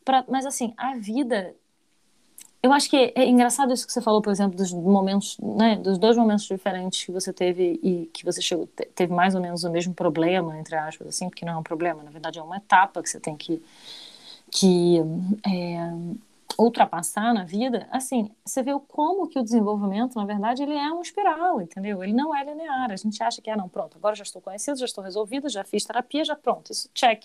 Pra... 0.04 0.24
Mas, 0.28 0.46
assim, 0.46 0.74
a 0.76 0.96
vida 0.96 1.54
eu 2.64 2.72
acho 2.72 2.88
que 2.88 3.12
é 3.14 3.26
engraçado 3.28 3.74
isso 3.74 3.86
que 3.86 3.92
você 3.92 4.00
falou, 4.00 4.22
por 4.22 4.30
exemplo, 4.30 4.56
dos 4.56 4.72
momentos, 4.72 5.36
né, 5.38 5.76
dos 5.76 5.98
dois 5.98 6.16
momentos 6.16 6.46
diferentes 6.46 7.04
que 7.04 7.12
você 7.12 7.30
teve 7.30 7.78
e 7.82 8.06
que 8.06 8.24
você 8.24 8.40
chegou, 8.40 8.66
teve 8.94 9.12
mais 9.12 9.34
ou 9.34 9.40
menos 9.42 9.64
o 9.64 9.70
mesmo 9.70 9.92
problema, 9.92 10.58
entre 10.58 10.74
aspas, 10.74 11.08
assim, 11.08 11.28
porque 11.28 11.44
não 11.44 11.52
é 11.52 11.56
um 11.58 11.62
problema, 11.62 12.02
na 12.02 12.10
verdade 12.10 12.38
é 12.38 12.42
uma 12.42 12.56
etapa 12.56 13.02
que 13.02 13.10
você 13.10 13.20
tem 13.20 13.36
que, 13.36 13.62
que 14.50 14.96
é, 15.46 15.92
ultrapassar 16.58 17.32
na 17.34 17.44
vida. 17.44 17.88
Assim, 17.90 18.30
você 18.44 18.62
vê 18.62 18.72
como 18.88 19.28
que 19.28 19.38
o 19.38 19.42
desenvolvimento, 19.42 20.16
na 20.16 20.24
verdade, 20.24 20.62
ele 20.62 20.74
é 20.74 20.90
uma 20.90 21.02
espiral, 21.02 21.60
entendeu? 21.60 22.02
Ele 22.02 22.12
não 22.12 22.34
é 22.34 22.44
linear. 22.44 22.90
A 22.90 22.96
gente 22.96 23.22
acha 23.22 23.40
que 23.40 23.50
é, 23.50 23.56
não, 23.56 23.68
pronto, 23.68 23.96
agora 23.96 24.14
já 24.14 24.22
estou 24.22 24.40
conhecido, 24.42 24.78
já 24.78 24.84
estou 24.84 25.02
resolvida, 25.02 25.48
já 25.48 25.64
fiz 25.64 25.84
terapia, 25.84 26.24
já 26.24 26.36
pronto, 26.36 26.72
isso 26.72 26.88
check. 26.94 27.24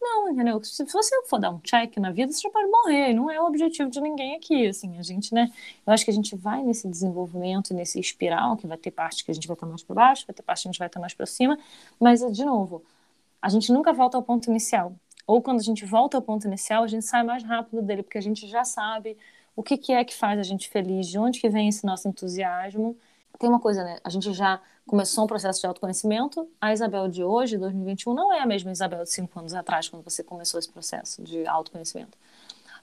Não, 0.00 0.28
entendeu? 0.30 0.62
Se 0.62 0.84
você 0.84 1.22
for 1.26 1.38
dar 1.38 1.50
um 1.50 1.58
check 1.60 1.96
na 1.96 2.10
vida, 2.10 2.32
você 2.32 2.42
já 2.42 2.50
pode 2.50 2.68
morrer. 2.70 3.14
Não 3.14 3.30
é 3.30 3.40
o 3.40 3.46
objetivo 3.46 3.88
de 3.90 4.00
ninguém 4.00 4.36
aqui, 4.36 4.66
assim. 4.66 4.98
A 4.98 5.02
gente, 5.02 5.32
né? 5.34 5.50
Eu 5.86 5.92
acho 5.92 6.04
que 6.04 6.10
a 6.10 6.14
gente 6.14 6.36
vai 6.36 6.62
nesse 6.62 6.86
desenvolvimento, 6.88 7.72
nesse 7.72 7.98
espiral, 7.98 8.56
que 8.56 8.66
vai 8.66 8.76
ter 8.76 8.90
parte 8.90 9.24
que 9.24 9.30
a 9.30 9.34
gente 9.34 9.46
vai 9.48 9.54
estar 9.54 9.66
mais 9.66 9.82
para 9.82 9.94
baixo, 9.94 10.26
vai 10.26 10.34
ter 10.34 10.42
parte 10.42 10.62
que 10.62 10.68
a 10.68 10.72
gente 10.72 10.78
vai 10.78 10.88
estar 10.88 11.00
mais 11.00 11.14
para 11.14 11.26
cima. 11.26 11.58
Mas, 11.98 12.20
de 12.20 12.44
novo, 12.44 12.84
a 13.40 13.48
gente 13.48 13.72
nunca 13.72 13.92
volta 13.92 14.16
ao 14.16 14.22
ponto 14.22 14.50
inicial. 14.50 14.94
Ou 15.26 15.42
quando 15.42 15.58
a 15.60 15.62
gente 15.62 15.84
volta 15.84 16.16
ao 16.16 16.22
ponto 16.22 16.46
inicial, 16.46 16.84
a 16.84 16.86
gente 16.86 17.04
sai 17.04 17.22
mais 17.22 17.42
rápido 17.42 17.82
dele, 17.82 18.02
porque 18.02 18.18
a 18.18 18.22
gente 18.22 18.46
já 18.46 18.64
sabe 18.64 19.16
o 19.56 19.62
que, 19.62 19.76
que 19.76 19.92
é 19.92 20.04
que 20.04 20.14
faz 20.14 20.38
a 20.38 20.42
gente 20.42 20.68
feliz, 20.68 21.06
de 21.08 21.18
onde 21.18 21.40
que 21.40 21.48
vem 21.48 21.68
esse 21.68 21.84
nosso 21.84 22.06
entusiasmo. 22.06 22.96
Tem 23.38 23.48
uma 23.48 23.58
coisa, 23.58 23.82
né? 23.82 23.98
A 24.04 24.10
gente 24.10 24.32
já 24.32 24.60
começou 24.86 25.24
um 25.24 25.26
processo 25.26 25.60
de 25.60 25.66
autoconhecimento. 25.66 26.48
A 26.60 26.72
Isabel 26.72 27.08
de 27.08 27.24
hoje, 27.24 27.58
2021, 27.58 28.14
não 28.14 28.32
é 28.32 28.40
a 28.40 28.46
mesma 28.46 28.70
Isabel 28.70 29.02
de 29.02 29.10
cinco 29.10 29.38
anos 29.38 29.54
atrás, 29.54 29.88
quando 29.88 30.04
você 30.04 30.22
começou 30.22 30.60
esse 30.60 30.70
processo 30.70 31.22
de 31.22 31.46
autoconhecimento. 31.46 32.16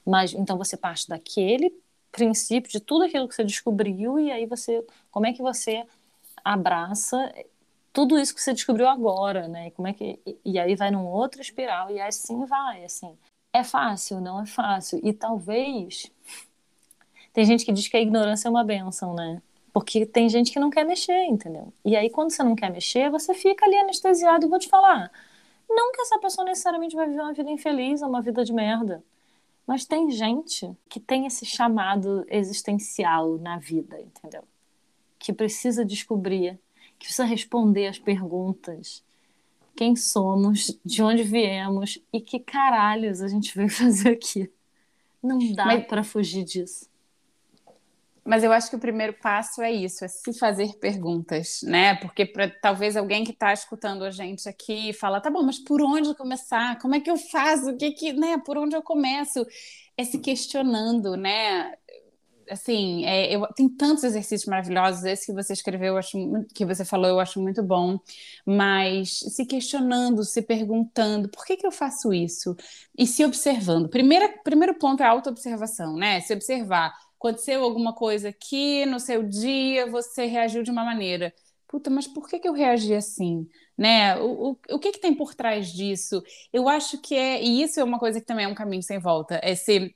Mas 0.05 0.33
então 0.33 0.57
você 0.57 0.75
parte 0.75 1.07
daquele 1.07 1.73
princípio, 2.11 2.69
de 2.69 2.79
tudo 2.79 3.05
aquilo 3.05 3.27
que 3.27 3.35
você 3.35 3.43
descobriu, 3.43 4.19
e 4.19 4.31
aí 4.31 4.45
você. 4.45 4.85
Como 5.11 5.25
é 5.25 5.33
que 5.33 5.41
você 5.41 5.85
abraça 6.43 7.33
tudo 7.93 8.19
isso 8.19 8.33
que 8.33 8.41
você 8.41 8.53
descobriu 8.53 8.87
agora, 8.89 9.47
né? 9.47 9.67
E 9.67 9.71
como 9.71 9.87
é 9.87 9.93
que. 9.93 10.19
E 10.43 10.59
aí 10.59 10.75
vai 10.75 10.89
num 10.91 11.05
outro 11.05 11.39
espiral, 11.39 11.91
e 11.91 12.01
assim 12.01 12.43
vai, 12.45 12.83
assim. 12.83 13.15
É 13.53 13.63
fácil, 13.63 14.19
não 14.19 14.41
é 14.41 14.45
fácil. 14.47 14.99
E 15.03 15.13
talvez. 15.13 16.11
Tem 17.31 17.45
gente 17.45 17.63
que 17.63 17.71
diz 17.71 17.87
que 17.87 17.95
a 17.95 18.01
ignorância 18.01 18.47
é 18.47 18.51
uma 18.51 18.63
benção, 18.63 19.13
né? 19.13 19.41
Porque 19.71 20.05
tem 20.05 20.27
gente 20.29 20.51
que 20.51 20.59
não 20.59 20.69
quer 20.69 20.83
mexer, 20.83 21.25
entendeu? 21.25 21.71
E 21.85 21.95
aí, 21.95 22.09
quando 22.09 22.31
você 22.31 22.43
não 22.43 22.55
quer 22.55 22.71
mexer, 22.71 23.09
você 23.09 23.33
fica 23.33 23.65
ali 23.65 23.75
anestesiado. 23.77 24.45
E 24.45 24.49
vou 24.49 24.59
te 24.59 24.67
falar: 24.67 25.11
não 25.69 25.91
que 25.91 26.01
essa 26.01 26.19
pessoa 26.19 26.45
necessariamente 26.45 26.95
vai 26.95 27.07
viver 27.07 27.21
uma 27.21 27.33
vida 27.33 27.49
infeliz 27.49 28.01
ou 28.01 28.09
uma 28.09 28.21
vida 28.21 28.43
de 28.43 28.53
merda. 28.53 29.03
Mas 29.65 29.85
tem 29.85 30.11
gente 30.11 30.75
que 30.89 30.99
tem 30.99 31.25
esse 31.25 31.45
chamado 31.45 32.25
existencial 32.27 33.37
na 33.37 33.57
vida, 33.57 33.99
entendeu? 33.99 34.43
Que 35.17 35.31
precisa 35.31 35.85
descobrir, 35.85 36.59
que 37.03 37.07
precisa 37.07 37.25
responder 37.25 37.87
as 37.87 37.99
perguntas. 37.99 39.03
Quem 39.75 39.93
somos, 39.93 40.79
de 40.85 41.03
onde 41.03 41.21
viemos 41.21 41.99
e 42.13 42.21
que 42.21 42.39
caralhos 42.39 43.21
a 43.21 43.27
gente 43.27 43.53
veio 43.53 43.67
fazer 43.69 44.11
aqui. 44.11 44.49
Não 45.21 45.37
dá 45.53 45.65
Mas... 45.65 45.85
para 45.85 46.03
fugir 46.03 46.45
disso. 46.45 46.89
Mas 48.25 48.41
eu 48.41 48.53
acho 48.53 48.69
que 48.69 48.75
o 48.77 48.79
primeiro 48.79 49.13
passo 49.21 49.61
é 49.61 49.69
isso, 49.69 50.05
é 50.05 50.07
se 50.07 50.31
fazer 50.31 50.77
perguntas, 50.79 51.59
né? 51.63 51.95
Porque 51.95 52.25
para 52.25 52.49
talvez 52.49 52.95
alguém 52.95 53.25
que 53.25 53.31
está 53.31 53.51
escutando 53.51 54.05
a 54.05 54.11
gente 54.11 54.47
aqui 54.47 54.93
fala, 54.93 55.19
tá 55.19 55.29
bom, 55.29 55.43
mas 55.43 55.59
por 55.59 55.81
onde 55.81 56.15
começar? 56.15 56.79
Como 56.79 56.95
é 56.95 57.01
que 57.01 57.11
eu 57.11 57.17
faço? 57.17 57.71
O 57.71 57.77
que 57.77 57.91
que, 57.91 58.13
né? 58.13 58.37
Por 58.45 58.57
onde 58.57 58.77
eu 58.77 58.81
começo? 58.81 59.45
É 59.97 60.05
se 60.05 60.19
questionando, 60.19 61.17
né? 61.17 61.73
Assim, 62.49 63.05
é, 63.05 63.35
eu, 63.35 63.45
tem 63.53 63.69
tantos 63.69 64.03
exercícios 64.03 64.45
maravilhosos. 64.45 65.03
Esse 65.03 65.27
que 65.27 65.33
você 65.33 65.53
escreveu, 65.53 65.93
eu 65.93 65.97
acho, 65.97 66.17
que 66.53 66.65
você 66.65 66.85
falou, 66.85 67.07
eu 67.09 67.19
acho 67.19 67.41
muito 67.41 67.63
bom. 67.63 67.99
Mas 68.45 69.19
se 69.19 69.45
questionando, 69.45 70.23
se 70.23 70.41
perguntando, 70.41 71.29
por 71.29 71.45
que, 71.45 71.57
que 71.57 71.65
eu 71.65 71.71
faço 71.71 72.13
isso? 72.13 72.55
E 72.97 73.07
se 73.07 73.23
observando. 73.25 73.89
Primeira, 73.89 74.29
primeiro 74.43 74.75
ponto 74.75 75.01
é 75.03 75.05
a 75.05 75.09
autoobservação, 75.11 75.95
né? 75.95 76.21
Se 76.21 76.33
observar. 76.33 76.93
Aconteceu 77.17 77.63
alguma 77.63 77.93
coisa 77.93 78.29
aqui 78.29 78.85
no 78.85 78.99
seu 78.99 79.23
dia, 79.23 79.89
você 79.89 80.25
reagiu 80.25 80.61
de 80.63 80.71
uma 80.71 80.83
maneira. 80.83 81.33
Puta, 81.67 81.89
mas 81.89 82.05
por 82.07 82.29
que, 82.29 82.37
que 82.37 82.47
eu 82.47 82.53
reagi 82.53 82.93
assim? 82.93 83.47
Né? 83.77 84.15
O, 84.19 84.51
o, 84.51 84.75
o 84.75 84.79
que, 84.79 84.91
que 84.91 84.99
tem 84.99 85.15
por 85.15 85.33
trás 85.33 85.71
disso? 85.73 86.21
Eu 86.51 86.69
acho 86.69 86.99
que 87.01 87.15
é, 87.15 87.41
e 87.41 87.63
isso 87.63 87.79
é 87.79 87.83
uma 87.83 87.97
coisa 87.97 88.19
que 88.19 88.25
também 88.27 88.45
é 88.45 88.47
um 88.47 88.53
caminho 88.53 88.83
sem 88.83 88.99
volta, 88.99 89.39
é 89.41 89.55
ser 89.55 89.95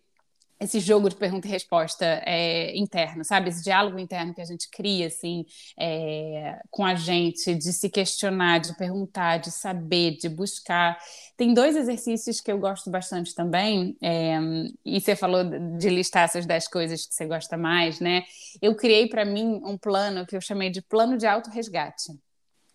esse 0.59 0.79
jogo 0.79 1.09
de 1.09 1.15
pergunta 1.15 1.47
e 1.47 1.51
resposta 1.51 2.05
é, 2.25 2.75
interno, 2.77 3.23
sabe? 3.23 3.49
Esse 3.49 3.63
diálogo 3.63 3.99
interno 3.99 4.33
que 4.33 4.41
a 4.41 4.45
gente 4.45 4.69
cria, 4.69 5.07
assim, 5.07 5.45
é, 5.79 6.59
com 6.69 6.85
a 6.85 6.95
gente, 6.95 7.53
de 7.55 7.71
se 7.73 7.89
questionar, 7.89 8.59
de 8.59 8.75
perguntar, 8.75 9.37
de 9.37 9.51
saber, 9.51 10.17
de 10.17 10.29
buscar. 10.29 10.97
Tem 11.35 11.53
dois 11.53 11.75
exercícios 11.75 12.41
que 12.41 12.51
eu 12.51 12.57
gosto 12.59 12.89
bastante 12.89 13.35
também, 13.35 13.95
é, 14.01 14.37
e 14.85 14.99
você 14.99 15.15
falou 15.15 15.43
de 15.77 15.89
listar 15.89 16.23
essas 16.23 16.45
dez 16.45 16.67
coisas 16.67 17.05
que 17.05 17.13
você 17.13 17.25
gosta 17.25 17.57
mais, 17.57 17.99
né? 17.99 18.23
Eu 18.61 18.75
criei 18.75 19.07
para 19.07 19.23
mim 19.25 19.61
um 19.63 19.77
plano 19.77 20.25
que 20.25 20.35
eu 20.35 20.41
chamei 20.41 20.69
de 20.69 20.81
plano 20.81 21.17
de 21.17 21.25
auto-resgate. 21.27 22.11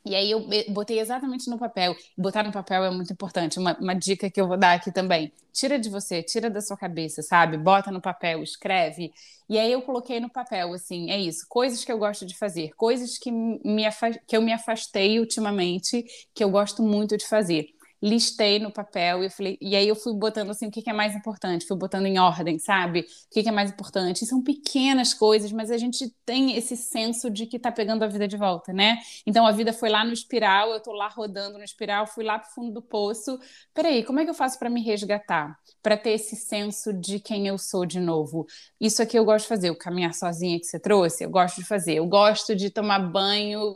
E 0.04 0.14
aí 0.14 0.30
eu 0.30 0.44
botei 0.70 0.98
exatamente 0.98 1.48
no 1.48 1.58
papel. 1.58 1.94
Botar 2.18 2.42
no 2.42 2.52
papel 2.52 2.84
é 2.84 2.90
muito 2.90 3.12
importante. 3.12 3.58
Uma, 3.58 3.76
uma, 3.78 3.94
dica 3.94 4.30
que 4.30 4.40
eu 4.40 4.48
vou 4.48 4.56
dar 4.56 4.74
aqui 4.74 4.90
também. 4.90 5.32
Tira 5.52 5.78
de 5.78 5.88
você, 5.88 6.22
tira 6.22 6.50
da 6.50 6.60
sua 6.60 6.76
cabeça, 6.76 7.22
sabe? 7.22 7.56
Bota 7.56 7.90
no 7.92 8.00
papel, 8.00 8.42
escreve. 8.42 9.12
E 9.48 9.58
aí 9.58 9.70
eu 9.70 9.82
coloquei 9.82 10.18
no 10.18 10.28
papel, 10.30 10.72
assim, 10.72 11.10
é 11.10 11.20
isso. 11.20 11.46
Coisas 11.48 11.84
que 11.84 11.92
eu 11.92 11.98
gosto 11.98 12.26
de 12.26 12.36
fazer. 12.36 12.72
Coisas 12.76 13.16
que, 13.18 13.30
me 13.30 13.84
que 14.26 14.36
eu 14.36 14.42
me 14.42 14.52
afastei 14.52 15.20
ultimamente, 15.20 16.04
que 16.34 16.42
eu 16.42 16.50
gosto 16.50 16.82
muito 16.82 17.16
de 17.16 17.26
fazer 17.26 17.68
listei 18.02 18.58
no 18.58 18.72
papel 18.72 19.22
e, 19.22 19.30
falei, 19.30 19.56
e 19.60 19.76
aí 19.76 19.86
eu 19.86 19.94
fui 19.94 20.12
botando 20.12 20.50
assim 20.50 20.66
o 20.66 20.70
que, 20.72 20.82
que, 20.82 20.90
é 20.90 20.92
mais 20.92 21.14
importante, 21.14 21.64
fui 21.64 21.76
botando 21.76 22.06
em 22.06 22.18
ordem, 22.18 22.58
sabe? 22.58 23.00
O 23.00 23.04
que, 23.30 23.44
que, 23.44 23.48
é 23.48 23.52
mais 23.52 23.70
importante. 23.70 24.24
E 24.24 24.26
são 24.26 24.42
pequenas 24.42 25.14
coisas, 25.14 25.52
mas 25.52 25.70
a 25.70 25.78
gente 25.78 26.12
tem 26.26 26.56
esse 26.56 26.76
senso 26.76 27.30
de 27.30 27.46
que 27.46 27.60
tá 27.60 27.70
pegando 27.70 28.02
a 28.02 28.08
vida 28.08 28.26
de 28.26 28.36
volta, 28.36 28.72
né? 28.72 28.98
Então 29.24 29.46
a 29.46 29.52
vida 29.52 29.72
foi 29.72 29.88
lá 29.88 30.04
no 30.04 30.12
espiral, 30.12 30.70
eu 30.72 30.80
tô 30.80 30.92
lá 30.92 31.06
rodando 31.06 31.58
no 31.58 31.64
espiral, 31.64 32.06
fui 32.08 32.24
lá 32.24 32.40
pro 32.40 32.50
fundo 32.50 32.72
do 32.72 32.82
poço. 32.82 33.38
Peraí, 33.72 34.02
como 34.02 34.18
é 34.18 34.24
que 34.24 34.30
eu 34.30 34.34
faço 34.34 34.58
para 34.58 34.68
me 34.68 34.82
resgatar? 34.82 35.56
Para 35.80 35.96
ter 35.96 36.10
esse 36.10 36.34
senso 36.34 36.92
de 36.92 37.20
quem 37.20 37.46
eu 37.46 37.56
sou 37.56 37.86
de 37.86 38.00
novo. 38.00 38.46
Isso 38.80 39.00
aqui 39.00 39.16
eu 39.16 39.24
gosto 39.24 39.44
de 39.44 39.48
fazer, 39.48 39.70
o 39.70 39.78
caminhar 39.78 40.12
sozinha 40.12 40.58
que 40.58 40.66
você 40.66 40.80
trouxe, 40.80 41.22
eu 41.22 41.30
gosto 41.30 41.60
de 41.60 41.66
fazer. 41.66 41.94
Eu 41.94 42.06
gosto 42.06 42.56
de 42.56 42.68
tomar 42.68 42.98
banho 42.98 43.74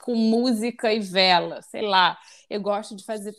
com 0.00 0.14
música 0.14 0.90
e 0.90 1.00
vela, 1.00 1.60
sei 1.60 1.82
lá 1.82 2.16
eu 2.48 2.60
gosto 2.60 2.96
de 2.96 3.04
fazer, 3.04 3.34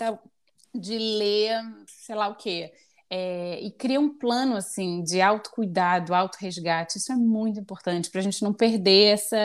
de 0.73 0.97
ler, 0.97 1.61
sei 1.87 2.15
lá 2.15 2.27
o 2.27 2.35
quê. 2.35 2.71
É, 3.09 3.59
e 3.61 3.71
cria 3.71 3.99
um 3.99 4.15
plano 4.17 4.55
assim 4.55 5.03
de 5.03 5.19
autocuidado, 5.19 6.13
autorresgate. 6.13 6.97
Isso 6.99 7.11
é 7.11 7.15
muito 7.15 7.59
importante 7.59 8.09
para 8.11 8.19
a 8.19 8.23
gente 8.23 8.43
não 8.43 8.53
perder 8.53 9.13
essa. 9.13 9.37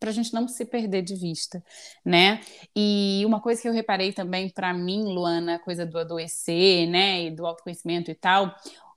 para 0.00 0.10
a 0.10 0.12
gente 0.12 0.34
não 0.34 0.46
se 0.48 0.64
perder 0.64 1.02
de 1.02 1.14
vista, 1.14 1.64
né? 2.04 2.40
E 2.76 3.22
uma 3.24 3.40
coisa 3.40 3.62
que 3.62 3.68
eu 3.68 3.72
reparei 3.72 4.12
também 4.12 4.50
para 4.50 4.74
mim, 4.74 5.04
Luana, 5.04 5.54
a 5.54 5.58
coisa 5.58 5.86
do 5.86 5.98
adoecer, 5.98 6.88
né, 6.88 7.24
e 7.24 7.30
do 7.30 7.46
autoconhecimento 7.46 8.10
e 8.10 8.14
tal, 8.14 8.54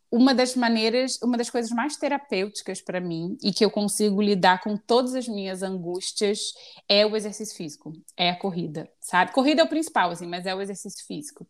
uma 0.10 0.34
das 0.34 0.56
maneiras, 0.56 1.20
uma 1.22 1.38
das 1.38 1.50
coisas 1.50 1.70
mais 1.72 1.98
terapêuticas 1.98 2.82
para 2.82 3.02
mim 3.02 3.38
e 3.43 3.52
que 3.52 3.63
eu 3.63 3.70
consigo 3.70 4.22
lidar 4.22 4.62
com 4.62 4.78
todas 4.78 5.13
as 5.13 5.28
minhas 5.28 5.62
angústias 5.62 6.54
é 6.88 7.06
o 7.06 7.15
exercício 7.15 7.56
físico, 7.58 7.91
é 8.15 8.30
a 8.30 8.36
corrida, 8.36 8.89
sabe? 9.02 9.34
Corrida 9.34 9.62
é 9.62 9.65
o 9.65 9.67
principal, 9.67 10.12
assim, 10.12 10.26
mas 10.26 10.46
é 10.46 10.56
o 10.56 10.62
exercício 10.62 11.06
físico. 11.06 11.46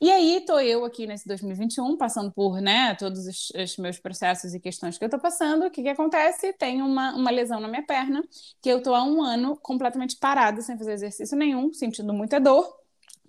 E 0.00 0.10
aí 0.10 0.44
tô 0.46 0.58
eu 0.60 0.84
aqui 0.84 1.06
nesse 1.06 1.26
2021 1.26 1.96
passando 1.96 2.30
por, 2.30 2.60
né, 2.60 2.94
todos 2.96 3.26
os, 3.26 3.50
os 3.50 3.76
meus 3.78 3.98
processos 3.98 4.52
e 4.52 4.60
questões 4.60 4.98
que 4.98 5.04
eu 5.04 5.08
tô 5.08 5.18
passando. 5.18 5.64
O 5.64 5.70
que 5.70 5.82
que 5.82 5.88
acontece? 5.88 6.52
Tem 6.52 6.82
uma, 6.82 7.14
uma 7.14 7.30
lesão 7.30 7.58
na 7.58 7.68
minha 7.68 7.86
perna 7.86 8.22
que 8.60 8.68
eu 8.68 8.82
tô 8.82 8.94
há 8.94 9.02
um 9.02 9.22
ano 9.22 9.56
completamente 9.56 10.16
parada, 10.18 10.60
sem 10.60 10.76
fazer 10.76 10.92
exercício 10.92 11.38
nenhum, 11.38 11.72
sentindo 11.72 12.12
muita 12.12 12.38
dor, 12.38 12.70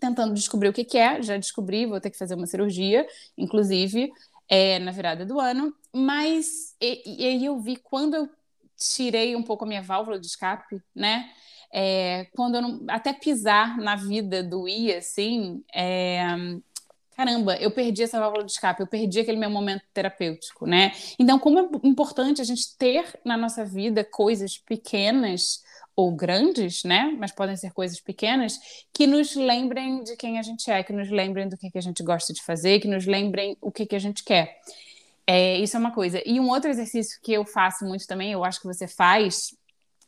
tentando 0.02 0.34
descobrir 0.34 0.68
o 0.68 0.74
que 0.74 0.84
que 0.84 0.98
é. 0.98 1.22
Já 1.22 1.38
descobri, 1.38 1.86
vou 1.86 2.02
ter 2.02 2.10
que 2.10 2.18
fazer 2.18 2.36
uma 2.36 2.46
cirurgia, 2.46 3.08
inclusive 3.38 4.12
é, 4.47 4.79
na 4.79 4.91
virada 4.91 5.25
do 5.25 5.39
ano, 5.39 5.73
mas 5.93 6.75
e, 6.79 7.23
e, 7.23 7.25
aí 7.25 7.45
eu 7.45 7.60
vi 7.60 7.77
quando 7.77 8.15
eu 8.15 8.29
tirei 8.77 9.36
um 9.36 9.43
pouco 9.43 9.65
a 9.65 9.67
minha 9.67 9.81
válvula 9.81 10.19
de 10.19 10.27
escape, 10.27 10.81
né? 10.93 11.29
É, 11.71 12.25
quando 12.36 12.55
eu 12.55 12.62
não, 12.62 12.86
até 12.88 13.12
pisar 13.12 13.77
na 13.77 13.95
vida 13.95 14.43
do 14.43 14.67
I, 14.67 14.93
assim, 14.93 15.63
é, 15.73 16.25
caramba, 17.15 17.58
eu 17.58 17.71
perdi 17.71 18.03
essa 18.03 18.19
válvula 18.19 18.43
de 18.43 18.51
escape, 18.51 18.81
eu 18.81 18.88
perdi 18.88 19.19
aquele 19.19 19.38
meu 19.38 19.49
momento 19.49 19.84
terapêutico, 19.93 20.65
né? 20.65 20.91
Então, 21.17 21.39
como 21.39 21.60
é 21.60 21.69
importante 21.84 22.41
a 22.41 22.45
gente 22.45 22.77
ter 22.77 23.19
na 23.25 23.36
nossa 23.38 23.65
vida 23.65 24.03
coisas 24.03 24.58
pequenas 24.58 25.63
ou 25.95 26.12
grandes, 26.12 26.84
né? 26.84 27.15
Mas 27.17 27.31
podem 27.31 27.55
ser 27.55 27.71
coisas 27.71 27.99
pequenas 27.99 28.60
que 28.93 29.08
nos 29.08 29.36
lembrem 29.36 30.03
de 30.03 30.15
quem 30.17 30.38
a 30.38 30.41
gente 30.41 30.69
é, 30.69 30.84
que 30.84 30.91
nos 30.91 31.10
lembrem 31.10 31.47
do 31.47 31.58
que, 31.58 31.71
que 31.71 31.77
a 31.77 31.81
gente 31.81 32.03
gosta 32.03 32.34
de 32.34 32.43
fazer, 32.43 32.79
que 32.79 32.88
nos 32.88 33.05
lembrem 33.05 33.58
o 33.62 33.71
que, 33.71 33.86
que 33.86 33.95
a 33.95 33.99
gente 33.99 34.23
quer. 34.23 34.60
É, 35.25 35.58
isso 35.58 35.75
é 35.75 35.79
uma 35.79 35.91
coisa. 35.91 36.21
E 36.25 36.39
um 36.39 36.49
outro 36.49 36.69
exercício 36.69 37.19
que 37.21 37.34
eu 37.34 37.45
faço 37.45 37.86
muito 37.86 38.05
também, 38.05 38.31
eu 38.31 38.43
acho 38.43 38.60
que 38.60 38.67
você 38.67 38.88
faz, 38.88 39.55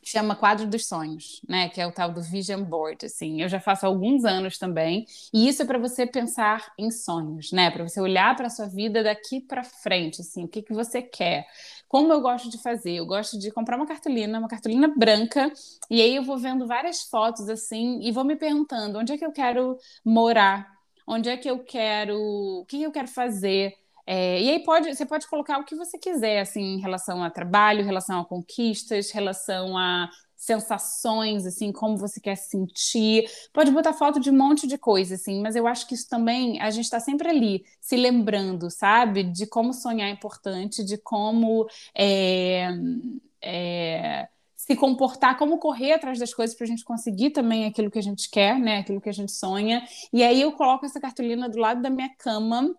chama 0.04 0.36
quadro 0.36 0.66
dos 0.66 0.86
sonhos, 0.86 1.40
né? 1.48 1.68
Que 1.68 1.80
é 1.80 1.86
o 1.86 1.92
tal 1.92 2.12
do 2.12 2.22
vision 2.22 2.62
board, 2.62 3.04
assim. 3.04 3.42
Eu 3.42 3.48
já 3.48 3.58
faço 3.58 3.84
há 3.84 3.88
alguns 3.88 4.24
anos 4.24 4.58
também, 4.58 5.06
e 5.32 5.48
isso 5.48 5.62
é 5.62 5.64
para 5.64 5.78
você 5.78 6.06
pensar 6.06 6.72
em 6.78 6.90
sonhos, 6.90 7.50
né? 7.50 7.70
Para 7.70 7.86
você 7.86 8.00
olhar 8.00 8.36
para 8.36 8.46
a 8.46 8.50
sua 8.50 8.66
vida 8.66 9.02
daqui 9.02 9.40
para 9.40 9.64
frente, 9.64 10.20
assim, 10.20 10.44
o 10.44 10.48
que 10.48 10.62
que 10.62 10.72
você 10.72 11.02
quer? 11.02 11.46
Como 11.88 12.12
eu 12.12 12.20
gosto 12.20 12.50
de 12.50 12.58
fazer? 12.62 12.92
Eu 12.92 13.06
gosto 13.06 13.38
de 13.38 13.50
comprar 13.50 13.76
uma 13.76 13.86
cartolina, 13.86 14.38
uma 14.38 14.48
cartolina 14.48 14.88
branca, 14.94 15.50
e 15.90 16.02
aí 16.02 16.14
eu 16.14 16.22
vou 16.22 16.38
vendo 16.38 16.66
várias 16.66 17.02
fotos 17.02 17.48
assim 17.48 18.00
e 18.02 18.12
vou 18.12 18.24
me 18.24 18.36
perguntando 18.36 18.98
onde 18.98 19.12
é 19.12 19.18
que 19.18 19.24
eu 19.24 19.32
quero 19.32 19.78
morar, 20.04 20.70
onde 21.06 21.28
é 21.30 21.36
que 21.36 21.50
eu 21.50 21.58
quero, 21.64 22.16
o 22.20 22.66
que 22.66 22.82
eu 22.82 22.92
quero 22.92 23.08
fazer. 23.08 23.74
É, 24.06 24.40
e 24.40 24.50
aí 24.50 24.64
pode, 24.64 24.94
você 24.94 25.04
pode 25.04 25.26
colocar 25.28 25.58
o 25.58 25.64
que 25.64 25.74
você 25.74 25.98
quiser, 25.98 26.40
assim, 26.40 26.62
em 26.76 26.80
relação 26.80 27.22
a 27.22 27.30
trabalho, 27.30 27.80
em 27.80 27.84
relação 27.84 28.20
a 28.20 28.24
conquistas, 28.24 29.10
relação 29.10 29.76
a 29.76 30.08
sensações, 30.38 31.44
assim, 31.44 31.72
como 31.72 31.96
você 31.96 32.20
quer 32.20 32.36
se 32.36 32.50
sentir. 32.50 33.28
Pode 33.52 33.72
botar 33.72 33.92
foto 33.92 34.20
de 34.20 34.30
um 34.30 34.36
monte 34.36 34.68
de 34.68 34.78
coisa, 34.78 35.16
assim, 35.16 35.42
mas 35.42 35.56
eu 35.56 35.66
acho 35.66 35.86
que 35.86 35.94
isso 35.94 36.08
também, 36.08 36.60
a 36.60 36.70
gente 36.70 36.84
está 36.84 37.00
sempre 37.00 37.28
ali, 37.28 37.64
se 37.80 37.96
lembrando, 37.96 38.70
sabe? 38.70 39.24
De 39.24 39.46
como 39.48 39.74
sonhar 39.74 40.08
é 40.08 40.12
importante, 40.12 40.84
de 40.84 40.96
como 40.96 41.66
é, 41.92 42.68
é, 43.42 44.28
se 44.54 44.76
comportar, 44.76 45.36
como 45.36 45.58
correr 45.58 45.94
atrás 45.94 46.20
das 46.20 46.32
coisas 46.32 46.56
para 46.56 46.64
a 46.64 46.68
gente 46.68 46.84
conseguir 46.84 47.30
também 47.30 47.64
aquilo 47.64 47.90
que 47.90 47.98
a 47.98 48.02
gente 48.02 48.30
quer, 48.30 48.60
né? 48.60 48.78
Aquilo 48.78 49.00
que 49.00 49.08
a 49.08 49.12
gente 49.12 49.32
sonha. 49.32 49.84
E 50.12 50.22
aí 50.22 50.40
eu 50.40 50.52
coloco 50.52 50.86
essa 50.86 51.00
cartolina 51.00 51.48
do 51.48 51.58
lado 51.58 51.82
da 51.82 51.90
minha 51.90 52.10
cama 52.16 52.76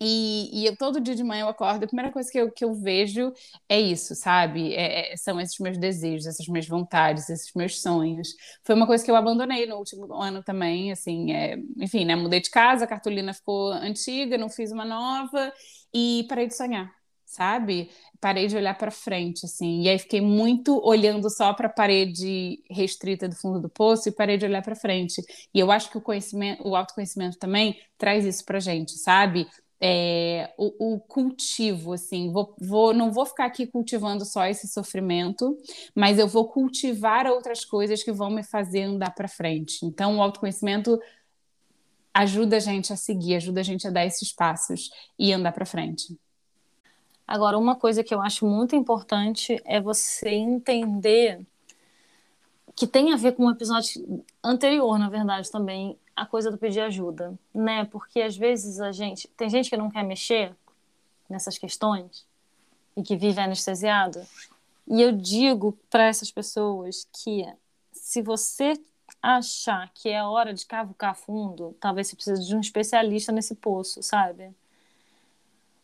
e, 0.00 0.62
e 0.62 0.66
eu, 0.66 0.76
todo 0.76 1.00
dia 1.00 1.14
de 1.14 1.24
manhã 1.24 1.42
eu 1.42 1.48
acordo, 1.48 1.82
a 1.84 1.86
primeira 1.86 2.12
coisa 2.12 2.30
que 2.30 2.38
eu, 2.38 2.52
que 2.52 2.64
eu 2.64 2.72
vejo 2.74 3.32
é 3.68 3.80
isso, 3.80 4.14
sabe? 4.14 4.72
É, 4.74 5.12
é, 5.12 5.16
são 5.16 5.40
esses 5.40 5.58
meus 5.58 5.76
desejos, 5.76 6.26
essas 6.26 6.46
minhas 6.46 6.68
vontades, 6.68 7.28
esses 7.28 7.52
meus 7.54 7.80
sonhos. 7.80 8.28
Foi 8.64 8.74
uma 8.76 8.86
coisa 8.86 9.04
que 9.04 9.10
eu 9.10 9.16
abandonei 9.16 9.66
no 9.66 9.76
último 9.76 10.12
ano 10.14 10.42
também, 10.42 10.92
assim, 10.92 11.32
é, 11.32 11.56
enfim, 11.78 12.04
né? 12.04 12.14
Mudei 12.14 12.40
de 12.40 12.50
casa, 12.50 12.84
a 12.84 12.88
cartolina 12.88 13.34
ficou 13.34 13.72
antiga, 13.72 14.38
não 14.38 14.48
fiz 14.48 14.70
uma 14.70 14.84
nova 14.84 15.52
e 15.92 16.24
parei 16.28 16.46
de 16.46 16.54
sonhar, 16.56 16.92
sabe? 17.24 17.90
Parei 18.20 18.46
de 18.46 18.56
olhar 18.56 18.76
para 18.78 18.90
frente, 18.90 19.44
assim, 19.46 19.82
e 19.82 19.88
aí 19.88 19.98
fiquei 19.98 20.20
muito 20.20 20.80
olhando 20.84 21.28
só 21.30 21.52
para 21.54 21.66
a 21.68 21.72
parede 21.72 22.62
restrita 22.70 23.28
do 23.28 23.34
fundo 23.36 23.60
do 23.60 23.68
poço 23.68 24.08
e 24.08 24.12
parei 24.12 24.36
de 24.36 24.44
olhar 24.46 24.62
para 24.62 24.74
frente. 24.76 25.22
E 25.54 25.58
eu 25.60 25.70
acho 25.70 25.90
que 25.90 25.98
o 25.98 26.00
conhecimento, 26.00 26.66
o 26.66 26.74
autoconhecimento 26.76 27.38
também 27.38 27.76
traz 27.96 28.24
isso 28.24 28.44
para 28.44 28.60
gente, 28.60 28.92
sabe? 28.98 29.46
É, 29.80 30.52
o, 30.58 30.94
o, 30.94 31.00
cultivo, 31.00 31.92
assim, 31.92 32.32
vou, 32.32 32.54
vou, 32.60 32.92
não 32.92 33.12
vou 33.12 33.24
ficar 33.24 33.44
aqui 33.46 33.66
cultivando 33.66 34.24
só 34.24 34.44
esse 34.46 34.66
sofrimento, 34.66 35.56
mas 35.94 36.18
eu 36.18 36.26
vou 36.26 36.48
cultivar 36.48 37.26
outras 37.26 37.64
coisas 37.64 38.02
que 38.02 38.10
vão 38.10 38.30
me 38.30 38.42
fazer 38.42 38.82
andar 38.82 39.14
para 39.14 39.28
frente. 39.28 39.86
Então, 39.86 40.16
o 40.16 40.22
autoconhecimento 40.22 41.00
ajuda 42.12 42.56
a 42.56 42.60
gente 42.60 42.92
a 42.92 42.96
seguir, 42.96 43.36
ajuda 43.36 43.60
a 43.60 43.64
gente 43.64 43.86
a 43.86 43.90
dar 43.90 44.04
esses 44.04 44.32
passos 44.32 44.90
e 45.16 45.32
andar 45.32 45.52
para 45.52 45.64
frente. 45.64 46.18
Agora, 47.26 47.58
uma 47.58 47.76
coisa 47.76 48.02
que 48.02 48.12
eu 48.12 48.20
acho 48.20 48.46
muito 48.46 48.74
importante 48.74 49.60
é 49.64 49.80
você 49.80 50.30
entender 50.30 51.46
que 52.74 52.86
tem 52.86 53.12
a 53.12 53.16
ver 53.16 53.32
com 53.32 53.44
um 53.44 53.50
episódio 53.50 54.24
anterior, 54.42 54.98
na 54.98 55.10
verdade, 55.10 55.50
também, 55.50 55.98
a 56.18 56.26
coisa 56.26 56.50
do 56.50 56.58
pedir 56.58 56.80
ajuda, 56.80 57.38
né? 57.54 57.84
Porque 57.84 58.20
às 58.20 58.36
vezes 58.36 58.80
a 58.80 58.90
gente 58.90 59.28
tem 59.28 59.48
gente 59.48 59.70
que 59.70 59.76
não 59.76 59.88
quer 59.88 60.02
mexer 60.02 60.54
nessas 61.28 61.56
questões 61.56 62.26
e 62.96 63.02
que 63.02 63.16
vive 63.16 63.40
anestesiado. 63.40 64.20
E 64.86 65.00
eu 65.00 65.12
digo 65.12 65.78
para 65.88 66.06
essas 66.06 66.30
pessoas 66.30 67.06
que 67.12 67.46
se 67.92 68.20
você 68.20 68.72
achar 69.22 69.90
que 69.94 70.08
é 70.08 70.22
hora 70.24 70.52
de 70.52 70.66
cavucar 70.66 71.14
fundo, 71.14 71.76
talvez 71.78 72.08
você 72.08 72.16
precise 72.16 72.46
de 72.46 72.56
um 72.56 72.60
especialista 72.60 73.30
nesse 73.30 73.54
poço, 73.54 74.02
sabe? 74.02 74.50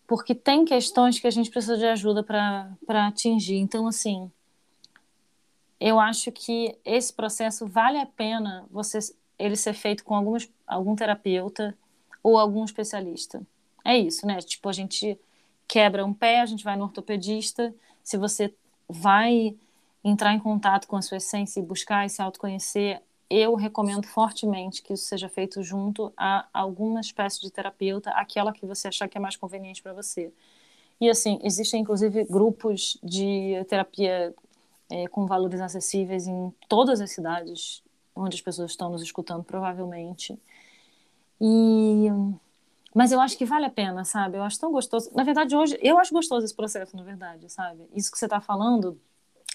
Porque 0.07 0.35
tem 0.35 0.65
questões 0.65 1.19
que 1.19 1.29
a 1.29 1.31
gente 1.31 1.51
precisa 1.51 1.77
de 1.77 1.87
ajuda 1.87 2.25
para 2.25 3.07
atingir. 3.07 3.57
Então, 3.57 3.87
assim, 3.87 4.31
eu 5.79 6.01
acho 6.01 6.33
que 6.33 6.77
esse 6.85 7.13
processo 7.13 7.67
vale 7.67 7.99
a 7.99 8.07
pena 8.07 8.67
você 8.71 8.99
ele 9.39 9.57
ser 9.57 9.75
feito 9.75 10.05
com 10.05 10.15
alguns, 10.15 10.49
algum 10.67 10.95
terapeuta 10.95 11.77
ou 12.23 12.39
algum 12.39 12.65
especialista. 12.65 13.43
É 13.85 13.97
isso, 13.97 14.27
né? 14.27 14.39
Tipo, 14.39 14.69
a 14.69 14.73
gente 14.73 15.19
quebra 15.69 16.05
um 16.05 16.15
pé, 16.15 16.41
a 16.41 16.47
gente 16.47 16.65
vai 16.65 16.77
no 16.77 16.85
ortopedista. 16.85 17.75
Se 18.03 18.17
você 18.17 18.55
vai 18.89 19.57
entrar 20.03 20.35
em 20.35 20.39
contato 20.39 20.87
com 20.87 20.97
a 20.97 21.03
sua 21.03 21.17
essência 21.17 21.61
e 21.61 21.63
buscar 21.63 22.07
e 22.07 22.11
se 22.11 22.23
autoconhecer, 22.23 23.03
eu 23.29 23.55
recomendo 23.55 24.07
fortemente 24.07 24.83
que 24.83 24.93
isso 24.93 25.05
seja 25.05 25.29
feito 25.29 25.63
junto 25.63 26.13
a 26.17 26.47
alguma 26.53 27.01
espécie 27.01 27.41
de 27.41 27.51
terapeuta, 27.51 28.11
aquela 28.11 28.53
que 28.53 28.67
você 28.67 28.89
achar 28.89 29.09
que 29.09 29.17
é 29.17 29.21
mais 29.21 29.37
conveniente 29.37 29.83
para 29.83 29.93
você. 29.93 30.33
E 31.01 31.09
assim, 31.09 31.39
existem 31.43 31.81
inclusive 31.81 32.25
grupos 32.25 32.99
de 33.03 33.55
terapia 33.69 34.35
é, 34.91 35.09
com 35.09 35.27
valores 35.27 35.61
acessíveis 35.61 36.27
em 36.27 36.53
todas 36.69 37.01
as 37.01 37.11
cidades 37.11 37.83
onde 38.15 38.37
as 38.37 38.41
pessoas 38.41 38.71
estão 38.71 38.91
nos 38.91 39.03
escutando, 39.03 39.45
provavelmente. 39.45 40.39
E 41.41 42.09
mas 42.95 43.11
eu 43.11 43.21
acho 43.21 43.37
que 43.37 43.45
vale 43.45 43.67
a 43.67 43.71
pena, 43.71 44.05
sabe? 44.05 44.39
Eu 44.39 44.45
acho 44.45 44.61
tão 44.61 44.71
gostoso. 44.71 45.11
Na 45.15 45.25
verdade, 45.25 45.57
hoje 45.57 45.77
eu 45.83 45.99
acho 45.99 46.15
gostoso 46.15 46.45
esse 46.45 46.55
processo, 46.55 46.97
na 46.97 47.03
verdade, 47.03 47.51
sabe? 47.51 47.89
Isso 47.93 48.11
que 48.11 48.17
você 48.17 48.27
está 48.27 48.41
falando, 48.41 49.01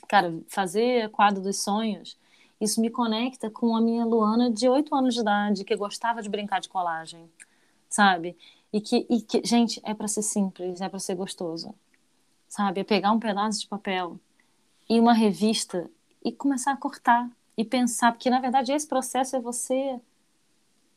cara, 0.09 0.37
fazer 0.49 1.09
quadro 1.09 1.41
dos 1.41 1.63
sonhos 1.63 2.17
isso 2.59 2.81
me 2.81 2.89
conecta 2.89 3.49
com 3.49 3.75
a 3.75 3.81
minha 3.81 4.05
Luana 4.05 4.51
de 4.51 4.67
8 4.67 4.93
anos 4.93 5.13
de 5.13 5.21
idade, 5.21 5.63
que 5.63 5.75
gostava 5.75 6.21
de 6.21 6.29
brincar 6.29 6.59
de 6.59 6.67
colagem, 6.67 7.29
sabe? 7.89 8.37
E 8.71 8.81
que, 8.81 9.07
e 9.09 9.21
que 9.21 9.41
gente, 9.45 9.79
é 9.83 9.93
para 9.93 10.07
ser 10.07 10.21
simples, 10.21 10.81
é 10.81 10.89
para 10.89 10.99
ser 10.99 11.15
gostoso, 11.15 11.73
sabe? 12.47 12.81
É 12.81 12.83
pegar 12.83 13.11
um 13.13 13.19
pedaço 13.19 13.61
de 13.61 13.67
papel 13.67 14.19
e 14.89 14.99
uma 14.99 15.13
revista 15.13 15.89
e 16.23 16.31
começar 16.31 16.73
a 16.73 16.77
cortar 16.77 17.29
e 17.59 17.65
pensar, 17.65 18.13
porque 18.13 18.29
na 18.29 18.39
verdade 18.39 18.71
esse 18.71 18.87
processo 18.87 19.35
é 19.35 19.39
você 19.41 19.99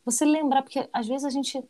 você 0.04 0.24
lembrar, 0.24 0.62
porque 0.62 0.88
às 0.92 1.08
vezes 1.08 1.24
a 1.24 1.30
gente 1.30 1.62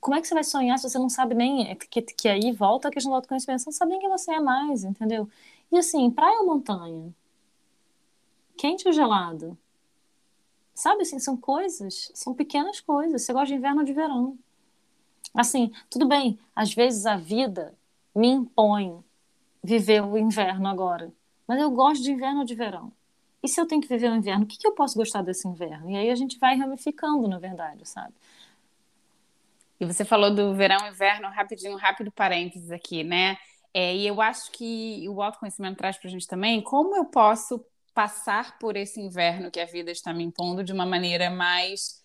como 0.00 0.16
é 0.16 0.20
que 0.20 0.28
você 0.28 0.34
vai 0.34 0.44
sonhar 0.44 0.78
se 0.78 0.88
você 0.88 0.98
não 0.98 1.08
sabe 1.08 1.34
nem 1.34 1.74
que, 1.76 2.02
que 2.02 2.28
aí 2.28 2.52
volta 2.52 2.88
a 2.88 2.90
questão 2.90 3.10
do 3.10 3.16
autoconhecimento, 3.16 3.62
você 3.62 3.70
não 3.70 3.72
sabe 3.72 3.92
nem 3.92 4.00
quem 4.00 4.10
você 4.10 4.34
é 4.34 4.40
mais, 4.40 4.84
entendeu? 4.84 5.28
E 5.72 5.78
assim, 5.78 6.10
praia 6.10 6.40
ou 6.40 6.46
montanha? 6.46 7.14
quente 8.56 8.86
ou 8.86 8.92
gelado? 8.92 9.56
Sabe, 10.74 11.02
assim, 11.02 11.18
são 11.18 11.36
coisas, 11.36 12.10
são 12.14 12.34
pequenas 12.34 12.80
coisas. 12.80 13.22
Você 13.22 13.32
gosta 13.32 13.48
de 13.48 13.54
inverno 13.54 13.80
ou 13.80 13.84
de 13.84 13.92
verão? 13.92 14.38
Assim, 15.34 15.72
tudo 15.90 16.06
bem, 16.06 16.38
às 16.54 16.74
vezes 16.74 17.06
a 17.06 17.16
vida 17.16 17.74
me 18.14 18.28
impõe 18.28 19.02
viver 19.62 20.02
o 20.02 20.16
inverno 20.16 20.68
agora, 20.68 21.12
mas 21.46 21.60
eu 21.60 21.70
gosto 21.70 22.02
de 22.02 22.12
inverno 22.12 22.40
ou 22.40 22.44
de 22.44 22.54
verão. 22.54 22.92
E 23.42 23.48
se 23.48 23.60
eu 23.60 23.66
tenho 23.66 23.80
que 23.80 23.88
viver 23.88 24.10
o 24.10 24.16
inverno, 24.16 24.44
o 24.44 24.46
que, 24.46 24.58
que 24.58 24.66
eu 24.66 24.72
posso 24.72 24.96
gostar 24.96 25.22
desse 25.22 25.46
inverno? 25.46 25.90
E 25.90 25.96
aí 25.96 26.10
a 26.10 26.14
gente 26.14 26.38
vai 26.38 26.56
ramificando, 26.56 27.28
na 27.28 27.38
verdade, 27.38 27.86
sabe? 27.88 28.14
E 29.78 29.84
você 29.84 30.04
falou 30.04 30.34
do 30.34 30.54
verão 30.54 30.86
e 30.86 30.90
inverno, 30.90 31.28
rapidinho, 31.28 31.76
rápido 31.76 32.10
parênteses 32.10 32.70
aqui, 32.70 33.04
né? 33.04 33.36
É, 33.74 33.94
e 33.94 34.06
eu 34.06 34.20
acho 34.22 34.50
que 34.52 35.06
o 35.08 35.22
autoconhecimento 35.22 35.76
traz 35.76 35.98
para 35.98 36.08
a 36.08 36.10
gente 36.10 36.26
também 36.26 36.62
como 36.62 36.96
eu 36.96 37.04
posso 37.04 37.62
passar 37.92 38.58
por 38.58 38.76
esse 38.76 39.00
inverno 39.00 39.50
que 39.50 39.60
a 39.60 39.66
vida 39.66 39.90
está 39.90 40.12
me 40.14 40.24
impondo 40.24 40.64
de 40.64 40.72
uma 40.72 40.86
maneira 40.86 41.30
mais 41.30 42.02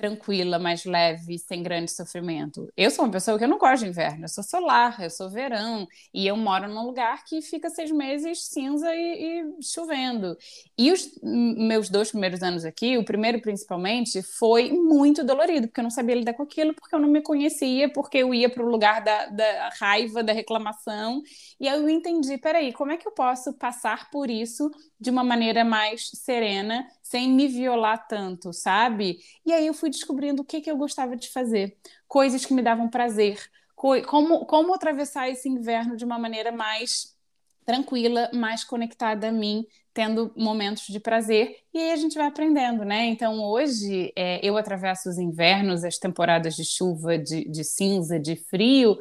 tranquila, 0.00 0.58
mais 0.58 0.84
leve, 0.84 1.38
sem 1.38 1.62
grande 1.62 1.90
sofrimento. 1.90 2.72
Eu 2.76 2.90
sou 2.90 3.04
uma 3.04 3.10
pessoa 3.12 3.38
que 3.38 3.44
eu 3.44 3.48
não 3.48 3.58
gosto 3.58 3.82
de 3.82 3.90
inverno, 3.90 4.24
eu 4.24 4.28
sou 4.28 4.42
solar, 4.42 5.02
eu 5.02 5.10
sou 5.10 5.28
verão, 5.28 5.86
e 6.12 6.26
eu 6.26 6.36
moro 6.36 6.68
num 6.68 6.86
lugar 6.86 7.24
que 7.24 7.42
fica 7.42 7.68
seis 7.68 7.90
meses 7.90 8.46
cinza 8.46 8.94
e, 8.94 9.42
e 9.58 9.62
chovendo. 9.62 10.36
E 10.78 10.90
os 10.90 11.10
meus 11.22 11.90
dois 11.90 12.10
primeiros 12.10 12.42
anos 12.42 12.64
aqui, 12.64 12.96
o 12.96 13.04
primeiro 13.04 13.40
principalmente, 13.40 14.22
foi 14.22 14.72
muito 14.72 15.22
dolorido, 15.22 15.68
porque 15.68 15.80
eu 15.80 15.84
não 15.84 15.90
sabia 15.90 16.14
lidar 16.14 16.34
com 16.34 16.42
aquilo, 16.42 16.74
porque 16.74 16.94
eu 16.94 17.00
não 17.00 17.08
me 17.08 17.20
conhecia, 17.20 17.92
porque 17.92 18.18
eu 18.18 18.32
ia 18.34 18.48
para 18.48 18.64
o 18.64 18.68
lugar 18.68 19.02
da, 19.04 19.26
da 19.26 19.70
raiva, 19.78 20.22
da 20.22 20.32
reclamação, 20.32 21.22
e 21.60 21.68
aí 21.68 21.78
eu 21.78 21.88
entendi, 21.88 22.38
peraí, 22.38 22.72
como 22.72 22.92
é 22.92 22.96
que 22.96 23.06
eu 23.06 23.12
posso 23.12 23.52
passar 23.52 24.10
por 24.10 24.30
isso 24.30 24.70
de 24.98 25.10
uma 25.10 25.22
maneira 25.24 25.64
mais 25.64 26.10
serena, 26.14 26.86
sem 27.10 27.28
me 27.28 27.48
violar 27.48 28.06
tanto, 28.06 28.52
sabe? 28.52 29.18
E 29.44 29.52
aí 29.52 29.66
eu 29.66 29.74
fui 29.74 29.90
descobrindo 29.90 30.42
o 30.42 30.44
que, 30.44 30.60
que 30.60 30.70
eu 30.70 30.76
gostava 30.76 31.16
de 31.16 31.28
fazer, 31.28 31.76
coisas 32.06 32.46
que 32.46 32.54
me 32.54 32.62
davam 32.62 32.88
prazer, 32.88 33.36
co 33.74 34.00
como, 34.02 34.46
como 34.46 34.72
atravessar 34.72 35.28
esse 35.28 35.48
inverno 35.48 35.96
de 35.96 36.04
uma 36.04 36.20
maneira 36.20 36.52
mais 36.52 37.18
tranquila, 37.66 38.30
mais 38.32 38.62
conectada 38.62 39.28
a 39.28 39.32
mim, 39.32 39.66
tendo 39.92 40.32
momentos 40.36 40.84
de 40.86 41.00
prazer, 41.00 41.56
e 41.74 41.78
aí 41.78 41.90
a 41.90 41.96
gente 41.96 42.16
vai 42.16 42.28
aprendendo, 42.28 42.84
né? 42.84 43.06
Então 43.06 43.42
hoje 43.42 44.12
é, 44.14 44.38
eu 44.46 44.56
atravesso 44.56 45.08
os 45.08 45.18
invernos, 45.18 45.82
as 45.82 45.98
temporadas 45.98 46.54
de 46.54 46.64
chuva, 46.64 47.18
de, 47.18 47.44
de 47.48 47.64
cinza, 47.64 48.20
de 48.20 48.36
frio, 48.36 48.96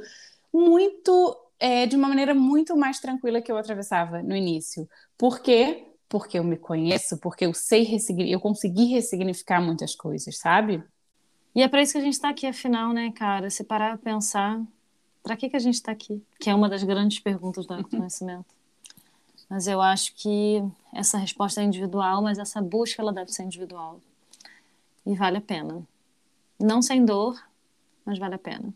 muito 0.51 1.37
é, 1.59 1.85
de 1.85 1.95
uma 1.95 2.07
maneira 2.07 2.33
muito 2.33 2.75
mais 2.75 2.99
tranquila 2.99 3.39
que 3.39 3.51
eu 3.51 3.57
atravessava 3.57 4.23
no 4.23 4.35
início. 4.35 4.89
Por 5.15 5.41
quê? 5.41 5.88
Porque 6.09 6.39
eu 6.39 6.43
me 6.43 6.57
conheço, 6.57 7.17
porque 7.19 7.45
eu 7.45 7.53
sei 7.53 7.87
eu 8.27 8.39
consegui 8.39 8.85
ressignificar 8.85 9.61
muitas 9.61 9.95
coisas, 9.95 10.37
sabe? 10.37 10.83
E 11.55 11.61
é 11.61 11.67
para 11.67 11.81
isso 11.81 11.93
que 11.93 11.99
a 11.99 12.01
gente 12.01 12.13
está 12.13 12.29
aqui, 12.29 12.47
afinal, 12.47 12.91
né, 12.91 13.11
cara? 13.11 13.49
Se 13.49 13.63
parar 13.63 13.93
a 13.93 13.97
pensar, 13.97 14.61
para 15.21 15.37
que, 15.37 15.49
que 15.49 15.55
a 15.55 15.59
gente 15.59 15.75
está 15.75 15.91
aqui? 15.91 16.21
Que 16.39 16.49
é 16.49 16.55
uma 16.55 16.67
das 16.67 16.83
grandes 16.83 17.19
perguntas 17.19 17.65
do 17.65 17.73
autoconhecimento. 17.73 18.45
mas 19.49 19.67
eu 19.67 19.81
acho 19.81 20.13
que 20.15 20.63
essa 20.93 21.17
resposta 21.17 21.61
é 21.61 21.63
individual, 21.63 22.21
mas 22.21 22.37
essa 22.37 22.61
busca 22.61 23.01
ela 23.01 23.13
deve 23.13 23.31
ser 23.31 23.43
individual. 23.43 23.99
E 25.05 25.15
vale 25.15 25.37
a 25.37 25.41
pena. 25.41 25.81
Não 26.59 26.81
sem 26.81 27.03
dor, 27.03 27.41
mas 28.05 28.19
vale 28.19 28.35
a 28.35 28.39
pena. 28.39 28.73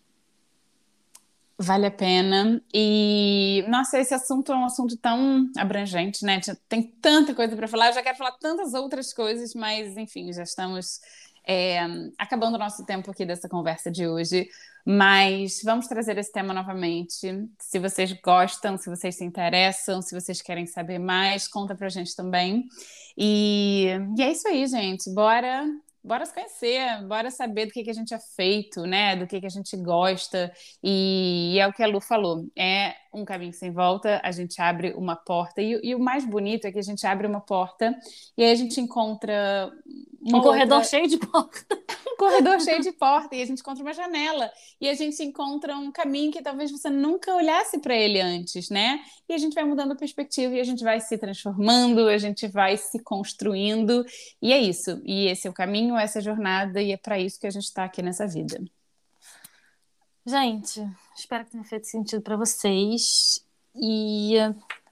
Vale 1.58 1.86
a 1.86 1.92
pena. 1.92 2.62
E, 2.74 3.64
nossa, 3.68 4.00
esse 4.00 4.14
assunto 4.14 4.52
é 4.52 4.56
um 4.56 4.66
assunto 4.66 4.98
tão 4.98 5.48
abrangente, 5.56 6.26
né? 6.26 6.42
Tem 6.68 6.82
tanta 7.00 7.34
coisa 7.36 7.56
para 7.56 7.68
falar. 7.68 7.88
Eu 7.88 7.94
já 7.94 8.04
quero 8.04 8.18
falar 8.18 8.32
tantas 8.34 8.74
outras 8.74 9.14
coisas, 9.14 9.54
mas, 9.54 9.96
enfim, 9.96 10.34
já 10.34 10.44
estamos 10.44 11.00
é, 11.48 11.80
acabando 12.18 12.56
o 12.56 12.58
nosso 12.58 12.84
tempo 12.86 13.12
aqui 13.12 13.26
dessa 13.26 13.48
conversa 13.48 13.92
de 13.92 14.08
hoje. 14.08 14.48
Mas 14.86 15.62
vamos 15.64 15.88
trazer 15.88 16.18
esse 16.18 16.32
tema 16.32 16.54
novamente. 16.54 17.48
Se 17.60 17.80
vocês 17.80 18.12
gostam, 18.22 18.78
se 18.78 18.90
vocês 18.90 19.16
se 19.16 19.24
interessam, 19.24 20.02
se 20.02 20.20
vocês 20.20 20.42
querem 20.42 20.66
saber 20.66 21.00
mais, 21.00 21.48
conta 21.48 21.76
pra 21.76 21.88
gente 21.88 22.16
também. 22.16 22.66
E, 23.16 23.90
e 24.18 24.22
é 24.22 24.32
isso 24.32 24.48
aí, 24.48 24.66
gente. 24.66 25.10
Bora 25.14 25.66
bora 26.04 26.26
se 26.26 26.34
conhecer, 26.34 27.02
bora 27.08 27.32
saber 27.32 27.68
do 27.68 27.72
que, 27.72 27.84
que 27.84 27.90
a 27.90 27.94
gente 27.94 28.14
é 28.14 28.20
feito, 28.20 28.82
né? 28.82 29.16
Do 29.16 29.26
que, 29.26 29.40
que 29.40 29.46
a 29.46 29.50
gente 29.50 29.76
gosta. 29.78 30.52
E, 30.84 31.54
e 31.54 31.60
é 31.60 31.68
o 31.68 31.74
que 31.74 31.82
a 31.82 31.88
Lu 31.88 32.02
falou: 32.02 32.46
é 32.56 32.96
um 33.14 33.24
caminho 33.24 33.54
sem 33.54 33.72
volta, 33.72 34.20
a 34.24 34.32
gente 34.32 34.62
abre 34.62 34.94
uma 34.94 35.16
porta. 35.16 35.62
E, 35.62 35.80
e, 35.84 35.96
o 35.96 36.00
mais 36.00 36.26
bonito 36.26 36.66
é 36.66 36.72
que 36.72 36.80
a 36.80 36.84
gente 36.84 37.06
abre 37.08 37.26
uma 37.26 37.42
porta 37.42 37.96
e 38.38 38.44
aí 38.44 38.52
a 38.52 38.56
gente 38.56 38.80
encontra. 38.82 39.72
Um 40.26 40.42
corredor 40.42 40.86
cheio 40.86 41.08
de 41.08 41.18
porta. 41.18 41.66
um 42.08 42.16
corredor 42.16 42.62
cheio 42.62 42.82
de 42.82 42.92
porta. 42.92 43.36
E 43.36 43.42
a 43.42 43.46
gente 43.46 43.60
encontra 43.60 43.84
uma 43.84 43.94
janela. 43.94 44.50
E 44.80 44.88
a 44.88 44.94
gente 44.94 45.22
encontra 45.22 45.76
um 45.76 45.92
caminho 45.92 46.32
que 46.32 46.42
talvez 46.42 46.72
você 46.72 46.90
nunca 46.90 47.36
olhasse 47.36 47.80
para 47.80 47.96
ele 47.96 48.22
antes, 48.22 48.70
né? 48.70 49.04
E 49.28 49.34
a 49.34 49.38
gente 49.38 49.54
vai 49.54 49.64
mudando 49.64 49.92
a 49.92 49.96
perspectiva 49.96 50.56
e 50.56 50.60
a 50.60 50.64
gente 50.64 50.84
vai 50.84 51.00
se 51.02 51.18
transformando, 51.18 52.08
a 52.08 52.18
gente 52.18 52.48
vai 52.48 52.78
se 52.78 53.00
construindo. 53.00 54.06
E 54.42 54.54
é 54.54 54.60
isso. 54.60 55.02
E 55.04 55.28
esse 55.28 55.48
é 55.48 55.50
o 55.50 55.54
caminho, 55.54 55.98
essa 55.98 56.20
é 56.20 56.22
a 56.22 56.24
jornada, 56.24 56.82
e 56.82 56.92
é 56.92 56.98
para 56.98 57.20
isso 57.20 57.40
que 57.40 57.48
a 57.48 57.52
gente 57.52 57.66
está 57.66 57.84
aqui 57.84 58.02
nessa 58.02 58.26
vida. 58.26 58.64
Gente, 60.26 60.82
espero 61.18 61.44
que 61.44 61.52
tenha 61.52 61.64
feito 61.66 61.88
sentido 61.88 62.22
para 62.22 62.38
vocês. 62.38 63.44
E 63.76 64.36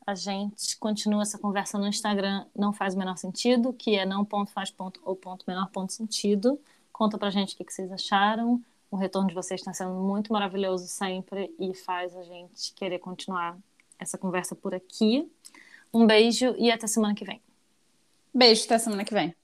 a 0.05 0.15
gente 0.15 0.77
continua 0.77 1.21
essa 1.21 1.37
conversa 1.37 1.77
no 1.77 1.87
Instagram, 1.87 2.45
não 2.55 2.73
faz 2.73 2.95
o 2.95 2.97
menor 2.97 3.17
sentido, 3.17 3.73
que 3.73 3.95
é 3.95 4.05
não 4.05 4.25
ponto 4.25 4.51
faz 4.51 4.71
ponto 4.71 4.99
ou 5.03 5.15
ponto 5.15 5.45
menor 5.47 5.69
ponto 5.69 5.93
sentido. 5.93 6.59
Conta 6.91 7.17
pra 7.17 7.29
gente 7.29 7.53
o 7.53 7.57
que, 7.57 7.63
que 7.63 7.73
vocês 7.73 7.91
acharam. 7.91 8.61
O 8.89 8.95
retorno 8.95 9.29
de 9.29 9.35
vocês 9.35 9.61
está 9.61 9.73
sendo 9.73 9.93
muito 9.93 10.33
maravilhoso 10.33 10.87
sempre 10.87 11.53
e 11.59 11.73
faz 11.73 12.15
a 12.15 12.23
gente 12.23 12.73
querer 12.73 12.99
continuar 12.99 13.57
essa 13.97 14.17
conversa 14.17 14.55
por 14.55 14.73
aqui. 14.75 15.31
Um 15.93 16.05
beijo 16.05 16.55
e 16.57 16.71
até 16.71 16.87
semana 16.87 17.13
que 17.13 17.23
vem. 17.23 17.41
Beijo, 18.33 18.65
até 18.65 18.77
semana 18.79 19.05
que 19.05 19.13
vem. 19.13 19.40